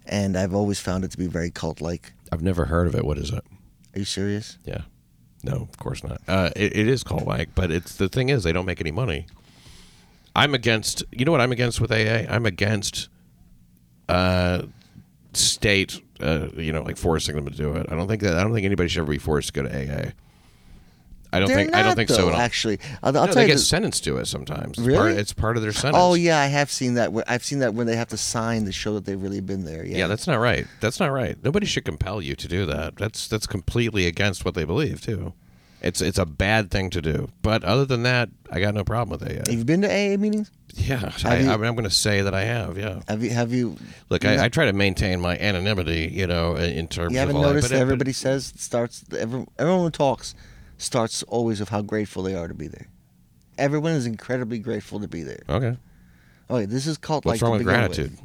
and 0.06 0.38
I've 0.38 0.54
always 0.54 0.80
found 0.80 1.04
it 1.04 1.12
to 1.12 1.18
be 1.18 1.26
very 1.28 1.50
cult-like. 1.50 2.14
I've 2.32 2.44
never 2.44 2.66
heard 2.66 2.86
of 2.86 2.94
it. 2.94 3.04
What 3.04 3.18
is 3.18 3.32
it? 3.32 3.44
Are 3.96 4.00
you 4.00 4.06
serious? 4.06 4.60
Yeah. 4.66 4.82
No, 5.44 5.54
of 5.54 5.78
course 5.78 6.04
not. 6.04 6.22
Uh, 6.28 6.50
it, 6.56 6.76
it 6.76 6.88
is 6.88 7.04
called 7.04 7.26
like, 7.26 7.56
but 7.56 7.72
it's 7.72 7.96
the 7.96 8.10
thing 8.10 8.30
is 8.30 8.44
they 8.44 8.52
don't 8.52 8.66
make 8.66 8.82
any 8.82 8.92
money. 8.92 9.26
I'm 10.36 10.54
against. 10.54 11.04
You 11.12 11.26
know 11.26 11.32
what 11.32 11.42
I'm 11.42 11.52
against 11.52 11.82
with 11.82 11.92
AA? 11.92 12.26
I'm 12.30 12.46
against 12.46 13.10
uh, 14.08 14.64
state. 15.34 16.02
Uh, 16.20 16.50
you 16.56 16.74
know, 16.74 16.82
like 16.82 16.98
forcing 16.98 17.36
them 17.36 17.46
to 17.46 17.56
do 17.56 17.74
it. 17.76 17.88
I 17.90 17.96
don't 17.96 18.08
think 18.08 18.22
that. 18.22 18.38
I 18.38 18.44
don't 18.44 18.54
think 18.54 18.66
anybody 18.66 18.90
should 18.90 19.02
ever 19.02 19.12
be 19.12 19.18
forced 19.18 19.54
to 19.54 19.64
go 19.64 19.68
to 19.68 19.70
AA. 19.70 20.12
I 21.32 21.40
don't 21.40 21.48
They're 21.48 21.58
think. 21.58 21.76
I 21.76 21.84
don't 21.84 21.96
think 21.96 22.10
though, 22.10 22.16
so 22.16 22.28
at 22.30 22.34
all. 22.34 22.40
Actually, 22.40 22.80
I'll, 23.04 23.12
no, 23.12 23.26
tell 23.26 23.36
they 23.36 23.42
you. 23.42 23.48
get 23.48 23.54
this- 23.54 23.68
sentenced 23.68 24.04
to 24.06 24.18
it 24.18 24.26
sometimes. 24.26 24.78
It's 24.78 24.80
Really? 24.80 24.98
Part, 24.98 25.12
it's 25.14 25.34
part 25.34 25.56
of 25.58 25.62
their 25.62 25.70
oh, 25.70 25.74
sentence. 25.74 25.98
Oh 26.00 26.14
yeah, 26.16 26.40
I 26.40 26.48
have 26.48 26.72
seen 26.72 26.96
that. 26.96 27.12
I've 27.28 27.44
seen 27.44 27.60
that 27.60 27.74
when 27.76 27.86
they 27.86 27.96
have 27.96 28.08
to 28.10 28.18
sign 28.18 28.66
to 28.66 28.72
show 28.72 28.96
that 28.96 29.06
they've 29.06 29.22
really 29.22 29.42
been 29.42 29.64
there. 29.66 29.86
Yeah. 29.86 29.98
Yeah, 30.00 30.08
that's 30.08 30.26
not 30.26 30.38
right. 30.38 30.66
That's 30.82 31.00
not 31.00 31.12
right. 31.12 31.38
Nobody 31.44 31.68
should 31.68 31.86
compel 31.86 32.22
you 32.22 32.36
to 32.36 32.48
do 32.48 32.66
that. 32.66 32.96
That's 32.96 33.28
that's 33.28 33.46
completely 33.46 34.08
against 34.08 34.44
what 34.44 34.56
they 34.56 34.64
believe 34.64 35.02
too. 35.02 35.34
It's 35.82 36.02
it's 36.02 36.18
a 36.18 36.26
bad 36.26 36.72
thing 36.72 36.90
to 36.90 37.02
do. 37.02 37.30
But 37.42 37.64
other 37.64 37.86
than 37.86 38.04
that, 38.04 38.30
I 38.52 38.60
got 38.60 38.74
no 38.74 38.84
problem 38.84 39.18
with 39.18 39.30
it. 39.30 39.48
Have 39.48 39.56
you 39.58 39.64
been 39.64 39.82
to 39.84 39.88
AA 39.88 40.18
meetings? 40.18 40.52
Yeah, 40.76 41.12
I, 41.26 41.40
you- 41.40 41.50
I'm 41.52 41.60
going 41.62 41.84
to 41.84 41.90
say 41.90 42.22
that 42.22 42.34
I 42.34 42.44
have. 42.44 42.78
Yeah. 42.78 43.02
Have 43.08 43.24
you? 43.24 43.30
Have 43.32 43.54
you? 43.54 43.78
Look, 44.10 44.24
I, 44.26 44.46
I 44.46 44.50
try 44.50 44.66
to 44.66 44.74
maintain 44.74 45.20
my 45.22 45.38
anonymity, 45.38 46.10
you 46.14 46.28
know, 46.28 46.56
in 46.56 46.72
in 46.72 46.88
terms 46.88 47.14
You 47.14 47.20
of 47.20 47.28
haven't 47.28 47.36
all 47.38 47.42
that, 47.44 47.48
noticed 47.50 47.66
but- 47.66 47.70
that 47.70 47.76
but- 47.78 47.82
everybody 47.82 48.14
says 48.14 48.54
starts. 48.58 49.04
Every, 49.18 49.46
everyone 49.58 49.92
talks 49.92 50.36
starts 50.80 51.22
always 51.24 51.60
with 51.60 51.70
how 51.70 51.82
grateful 51.82 52.24
they 52.24 52.34
are 52.36 52.48
to 52.48 52.54
be 52.54 52.68
there. 52.68 52.88
Everyone 53.58 53.92
is 53.92 54.06
incredibly 54.06 54.58
grateful 54.60 55.00
to 55.02 55.08
be 55.08 55.22
there. 55.22 55.44
Okay. 55.48 55.78
Oh, 56.50 56.56
okay, 56.56 56.66
this 56.66 56.88
is 56.88 56.98
cult 56.98 57.26
What's 57.26 57.42
like. 57.42 57.48
wrong 57.48 57.58
with 57.58 57.68
gratitude? 57.68 58.18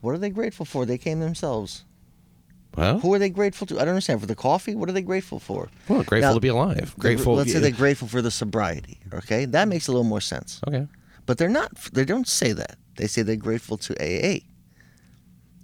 What 0.00 0.12
are 0.14 0.18
they 0.18 0.30
grateful 0.30 0.66
for? 0.66 0.84
They 0.84 0.98
came 0.98 1.20
themselves. 1.20 1.84
Well, 2.76 2.98
Who 3.00 3.14
are 3.14 3.18
they 3.18 3.30
grateful 3.30 3.66
to? 3.68 3.76
I 3.76 3.80
don't 3.80 3.90
understand. 3.90 4.20
For 4.20 4.26
the 4.26 4.34
coffee? 4.34 4.74
What 4.74 4.88
are 4.88 4.92
they 4.92 5.02
grateful 5.02 5.38
for? 5.38 5.68
well, 5.88 6.02
grateful 6.02 6.30
Now, 6.30 6.34
to 6.34 6.40
be 6.40 6.48
alive. 6.48 6.94
Grateful. 6.98 7.34
Let's 7.34 7.52
say 7.52 7.58
they're 7.58 7.70
grateful 7.84 8.08
for 8.08 8.20
the 8.20 8.30
sobriety. 8.30 8.98
Okay, 9.14 9.44
that 9.46 9.68
makes 9.68 9.88
a 9.88 9.92
little 9.92 10.04
more 10.04 10.20
sense. 10.20 10.60
Okay. 10.68 10.86
But 11.24 11.38
they're 11.38 11.48
not. 11.48 11.74
They 11.92 12.04
don't 12.04 12.28
say 12.28 12.52
that. 12.52 12.76
They 12.96 13.06
say 13.06 13.22
they're 13.22 13.36
grateful 13.36 13.76
to 13.78 13.94
AA. 13.94 14.40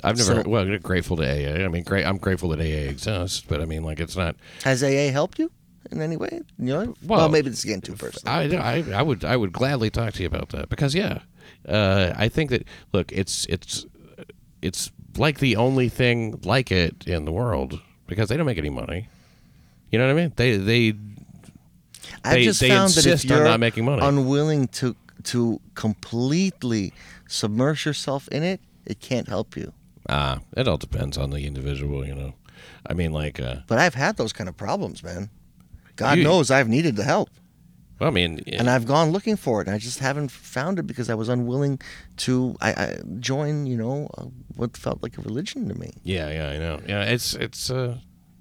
I've 0.05 0.17
never. 0.17 0.43
So- 0.43 0.49
well, 0.49 0.79
grateful 0.79 1.17
to 1.19 1.23
AA. 1.25 1.65
I 1.65 1.69
mean, 1.69 1.83
great. 1.85 2.05
I'm 2.07 2.19
grateful 2.19 2.49
that 2.51 2.61
AA 2.61 2.89
exists, 2.91 3.43
but 3.47 3.61
I 3.61 3.67
mean, 3.67 3.83
like, 3.85 4.01
it's 4.01 4.17
not. 4.17 4.37
Has 4.65 4.83
AA 4.83 5.11
helped 5.13 5.39
you 5.39 5.51
in 5.91 6.01
any 6.01 6.17
way? 6.17 6.41
You 6.59 6.67
know? 6.67 6.95
Well, 7.05 7.21
Well, 7.21 7.29
maybe 7.29 7.51
this 7.51 7.59
is 7.61 7.65
getting 7.65 7.81
too 7.83 7.95
personal. 7.97 8.33
I, 8.35 8.43
I, 8.57 8.85
I 9.01 9.03
would 9.03 9.25
I 9.25 9.37
would 9.37 9.53
gladly 9.53 9.91
talk 9.91 10.15
to 10.15 10.23
you 10.23 10.27
about 10.27 10.51
that 10.51 10.69
because 10.69 10.95
yeah, 10.95 11.21
uh, 11.69 12.13
I 12.17 12.29
think 12.29 12.51
that 12.51 12.65
look 12.93 13.11
it's 13.13 13.47
it's 13.47 13.87
it's 14.61 14.91
like 15.17 15.39
the 15.41 15.57
only 15.57 15.89
thing 15.89 16.41
like 16.45 16.71
it 16.73 17.07
in 17.07 17.25
the 17.25 17.33
world 17.33 17.81
because 18.07 18.29
they 18.29 18.37
don't 18.37 18.47
make 18.47 18.59
any 18.59 18.71
money. 18.71 19.09
You 19.91 19.99
know 19.99 20.07
what 20.07 20.13
I 20.13 20.23
mean? 20.23 20.33
They 20.37 20.57
they 20.57 20.89
I've 22.25 22.35
They- 22.35 22.45
just 22.45 22.61
they 22.61 22.69
found 22.69 22.93
that 22.93 23.07
if 23.07 23.25
you're 23.25 23.45
not 23.45 23.61
making 23.61 23.85
money. 23.85 24.03
unwilling 24.07 24.69
to 24.69 24.97
to 25.25 25.61
completely 25.75 26.93
submerge 27.29 27.87
yourself 27.87 28.29
in 28.29 28.43
it, 28.43 28.61
it 28.87 29.01
can't 29.01 29.29
help 29.29 29.57
you. 29.57 29.73
Ah, 30.09 30.41
it 30.57 30.67
all 30.67 30.77
depends 30.79 31.17
on 31.17 31.31
the 31.31 31.47
individual, 31.47 32.05
you 32.07 32.15
know. 32.15 32.35
I 32.87 32.95
mean, 32.95 33.13
like, 33.13 33.39
uh, 33.41 33.57
But 33.69 33.79
I've 33.79 33.95
had 33.95 34.17
those 34.17 34.33
kind 34.33 34.49
of 34.49 34.57
problems, 34.57 35.03
man. 35.03 35.31
God 36.03 36.19
You- 36.19 36.25
knows 36.25 36.51
I've 36.51 36.69
needed 36.77 36.95
the 36.97 37.05
help. 37.15 37.29
well, 37.99 38.09
I 38.09 38.13
mean, 38.13 38.41
and 38.59 38.69
I've 38.75 38.87
gone 38.95 39.11
looking 39.17 39.37
for 39.37 39.55
it, 39.61 39.69
and 39.69 39.75
I 39.77 39.79
just 39.79 40.01
haven't 40.01 40.31
found 40.31 40.79
it 40.81 40.87
because 40.91 41.09
I 41.09 41.15
was 41.23 41.29
unwilling 41.29 41.81
to 42.25 42.57
I, 42.61 42.71
I 42.85 42.87
join, 43.31 43.67
you 43.67 43.77
know, 43.77 44.09
uh, 44.19 44.25
what 44.59 44.77
felt 44.77 44.99
like 45.05 45.15
a 45.19 45.23
religion 45.23 45.69
to 45.69 45.75
me. 45.83 45.91
yeah, 46.15 46.29
yeah, 46.39 46.49
I 46.55 46.59
know. 46.65 46.77
Yeah, 46.93 47.15
it's 47.15 47.29
it's 47.47 47.71
uh, 47.71 47.99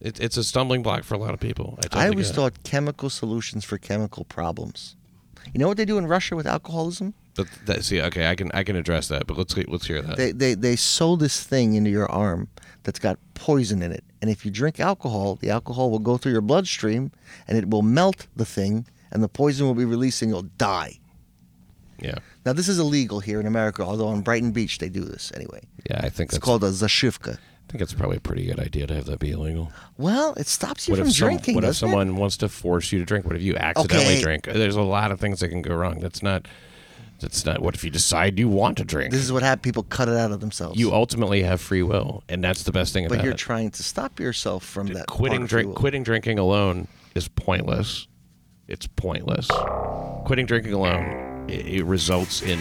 it, 0.08 0.20
it's 0.20 0.38
a 0.38 0.44
stumbling 0.44 0.82
block 0.84 1.04
for 1.04 1.16
a 1.16 1.22
lot 1.26 1.34
of 1.34 1.40
people. 1.40 1.68
I, 1.94 2.06
I 2.06 2.10
always 2.10 2.32
thought 2.32 2.54
chemical 2.64 3.10
solutions 3.10 3.64
for 3.70 3.78
chemical 3.78 4.24
problems. 4.26 4.96
You 5.54 5.60
know 5.60 5.68
what 5.68 5.78
they 5.78 5.86
do 5.86 5.98
in 5.98 6.06
Russia 6.08 6.36
with 6.36 6.48
alcoholism? 6.48 7.14
But 7.36 7.48
that, 7.66 7.84
see, 7.86 8.02
okay, 8.02 8.28
I 8.30 8.36
can 8.36 8.52
I 8.54 8.64
can 8.64 8.76
address 8.76 9.08
that, 9.08 9.26
but 9.28 9.38
let's 9.38 9.56
let's 9.58 9.88
hear 9.88 10.02
that. 10.02 10.18
They, 10.18 10.32
they 10.32 10.54
they 10.54 10.76
sew 10.76 11.16
this 11.16 11.42
thing 11.44 11.76
into 11.76 11.90
your 11.90 12.12
arm 12.12 12.50
that's 12.84 13.00
got 13.00 13.18
poison 13.36 13.82
in 13.82 13.92
it, 13.92 14.04
and 14.22 14.30
if 14.30 14.44
you 14.46 14.52
drink 14.52 14.80
alcohol, 14.80 15.36
the 15.36 15.50
alcohol 15.50 15.90
will 15.92 16.00
go 16.00 16.18
through 16.18 16.34
your 16.34 16.42
bloodstream, 16.42 17.12
and 17.48 17.58
it 17.58 17.70
will 17.70 17.84
melt 17.84 18.28
the 18.36 18.46
thing, 18.46 18.86
and 19.12 19.24
the 19.24 19.30
poison 19.30 19.66
will 19.66 19.76
be 19.76 19.86
released, 19.86 20.22
and 20.22 20.30
you'll 20.30 20.50
die. 20.58 21.00
yeah, 22.02 22.16
Now 22.46 22.54
this 22.54 22.68
is 22.68 22.80
illegal 22.80 23.20
here 23.22 23.40
in 23.40 23.46
America, 23.48 23.82
although 23.84 24.12
in 24.12 24.22
Brighton 24.22 24.52
Beach 24.52 24.80
they 24.80 24.90
do 24.90 25.02
this 25.06 25.32
anyway. 25.36 25.62
yeah, 25.90 25.98
I 26.04 26.10
think 26.10 26.30
It's 26.30 26.34
that's 26.36 26.44
called 26.46 26.64
a 26.64 26.70
zashivka. 26.72 27.36
I 27.38 27.72
think 27.72 27.82
it's 27.82 27.94
probably 27.94 28.18
a 28.18 28.22
pretty 28.22 28.46
good 28.46 28.60
idea 28.60 28.86
to 28.88 28.96
have 28.96 29.06
that 29.06 29.20
be 29.20 29.32
illegal. 29.32 29.72
Well, 29.98 30.34
it 30.36 30.48
stops 30.48 30.90
you 30.90 30.92
What 30.92 31.00
from 31.00 31.12
some, 31.12 31.28
drinking. 31.30 31.56
What 31.56 31.64
if 31.64 31.70
doesn't 31.70 31.88
it? 31.88 31.92
someone 31.92 32.18
wants 32.18 32.36
to 32.38 32.50
force 32.50 32.92
you 32.92 33.00
to 33.00 33.06
drink? 33.06 33.26
What 33.26 33.38
if 33.38 33.42
you 33.42 33.56
accidentally 33.56 34.16
Okay. 34.16 34.22
drink? 34.22 34.44
There's 34.44 34.76
a 34.76 34.82
lot 34.82 35.12
of 35.12 35.22
things 35.22 35.40
that 35.40 35.48
can 35.48 35.62
go 35.62 35.74
wrong. 35.76 36.00
That's 36.02 36.22
not. 36.22 36.48
That's 37.22 37.46
not. 37.46 37.62
What 37.62 37.76
if 37.76 37.84
you 37.84 37.90
decide 37.90 38.40
you 38.40 38.50
want 38.50 38.78
to 38.80 38.84
drink? 38.84 39.12
This 39.12 39.22
is 39.22 39.32
what 39.32 39.44
happened. 39.44 39.64
People 39.64 39.84
cut 39.84 40.10
it 40.10 40.16
out 40.16 40.32
of 40.32 40.40
themselves. 40.40 40.80
you 40.80 40.92
ultimately 40.92 41.44
have 41.44 41.62
free 41.62 41.84
will, 41.84 42.24
and 42.28 42.44
that's 42.44 42.64
the 42.64 42.72
best 42.72 42.94
thing 42.94 43.06
about 43.06 43.16
it. 43.16 43.18
but 43.20 43.24
you're 43.24 43.34
it. 43.34 43.38
trying 43.38 43.70
to 43.72 43.84
stop 43.84 44.20
yourself 44.20 44.66
from 44.66 44.88
that. 44.88 45.08
quitting 45.08 45.46
drink 45.46 45.76
quitting 45.76 46.04
drinking 46.04 46.40
alone 46.40 46.88
is 47.16 47.28
pointless. 47.28 48.08
It's 48.68 48.88
pointless. 48.88 49.48
Quitting 50.26 50.46
drinking 50.46 50.74
alone 50.74 51.46
it, 51.50 51.66
it 51.68 51.84
results 51.84 52.42
in 52.42 52.60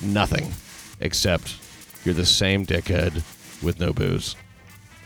nothing 0.00 0.52
except 1.00 1.56
you're 2.04 2.14
the 2.14 2.26
same 2.26 2.64
dickhead 2.64 3.22
with 3.62 3.78
no 3.80 3.92
booze. 3.92 4.36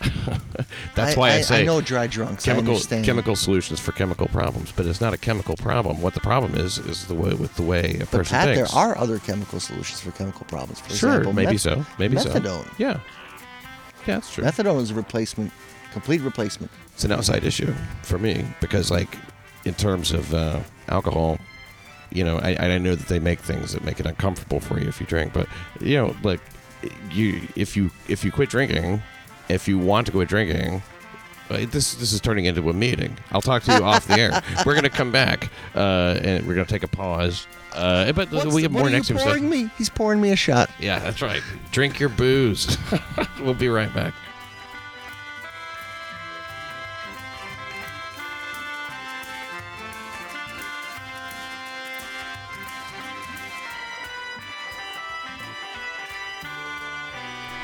That's 0.95 1.15
why 1.17 1.31
I, 1.33 1.41
say 1.41 1.61
I 1.61 1.65
know 1.65 1.81
dry 1.81 2.07
drunks. 2.07 2.47
I 2.47 2.51
chemical 2.53 2.79
chemical 2.79 3.35
solutions 3.35 3.79
for 3.79 3.91
chemical 3.91 4.27
problems, 4.27 4.71
but 4.71 4.85
it's 4.85 5.01
not 5.01 5.13
a 5.13 5.17
chemical 5.17 5.55
problem. 5.55 6.01
What 6.01 6.13
the 6.13 6.19
problem 6.19 6.55
is 6.55 6.77
is 6.77 7.05
the 7.07 7.15
way 7.15 7.33
with 7.33 7.55
the 7.55 7.63
way 7.63 7.95
a 7.95 7.99
But 7.99 8.09
person 8.11 8.35
Pat, 8.37 8.55
thinks. 8.55 8.71
there 8.71 8.79
are 8.81 8.97
other 8.97 9.19
chemical 9.19 9.59
solutions 9.59 10.01
for 10.01 10.11
chemical 10.11 10.45
problems. 10.47 10.79
For 10.81 10.93
sure, 10.95 11.09
example, 11.09 11.33
maybe 11.33 11.51
meth- 11.53 11.61
so, 11.61 11.85
maybe 11.99 12.17
so. 12.17 12.29
methadone. 12.29 12.65
Yeah, 12.77 12.99
yeah, 14.07 14.15
that's 14.15 14.33
true. 14.33 14.43
Methadone 14.43 14.81
is 14.81 14.91
a 14.91 14.95
replacement, 14.95 15.51
complete 15.91 16.21
replacement. 16.21 16.71
it's 16.93 17.03
an 17.03 17.11
outside 17.11 17.43
issue 17.43 17.73
for 18.03 18.17
me 18.17 18.45
because 18.61 18.91
like 18.91 19.17
in 19.65 19.73
terms 19.73 20.11
of 20.11 20.33
uh, 20.33 20.59
alcohol 20.89 21.37
you 22.11 22.23
know 22.23 22.37
I, 22.37 22.55
I 22.55 22.77
know 22.77 22.93
that 22.95 23.07
they 23.07 23.17
make 23.19 23.39
things 23.39 23.73
that 23.73 23.83
make 23.83 23.99
it 23.99 24.05
uncomfortable 24.05 24.59
for 24.59 24.79
you 24.79 24.87
if 24.87 25.01
you 25.01 25.07
drink 25.07 25.33
but 25.33 25.47
you 25.81 25.97
know 25.97 26.15
like 26.23 26.39
you 27.11 27.41
if 27.55 27.75
you 27.75 27.89
if 28.07 28.23
you 28.23 28.31
quit 28.31 28.49
drinking 28.49 29.01
if 29.49 29.67
you 29.67 29.77
want 29.77 30.07
to 30.07 30.13
go 30.13 30.23
drinking 30.25 30.81
uh, 31.49 31.57
this 31.69 31.93
this 31.95 32.11
is 32.11 32.19
turning 32.19 32.45
into 32.45 32.69
a 32.69 32.73
meeting. 32.73 33.15
I'll 33.31 33.41
talk 33.41 33.63
to 33.63 33.73
you 33.73 33.83
off 33.83 34.07
the 34.07 34.19
air. 34.19 34.41
We're 34.65 34.73
gonna 34.75 34.89
come 34.89 35.11
back 35.11 35.51
uh, 35.75 36.19
and 36.23 36.45
we're 36.47 36.55
gonna 36.55 36.65
take 36.65 36.83
a 36.83 36.87
pause. 36.87 37.47
Uh, 37.71 38.11
but 38.13 38.31
What's 38.31 38.53
we 38.53 38.63
have 38.63 38.73
what 38.73 38.79
more 38.81 38.89
next 38.89 39.11
episode. 39.11 39.25
pouring 39.25 39.49
me? 39.49 39.69
He's 39.77 39.89
pouring 39.89 40.21
me 40.21 40.31
a 40.31 40.35
shot. 40.35 40.71
Yeah, 40.79 40.97
that's 40.99 41.21
right. 41.21 41.43
Drink 41.71 41.99
your 41.99 42.09
booze. 42.09 42.77
we'll 43.41 43.53
be 43.53 43.69
right 43.69 43.93
back. 43.93 44.13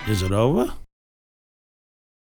Is 0.07 0.23
it 0.23 0.31
over? 0.31 0.73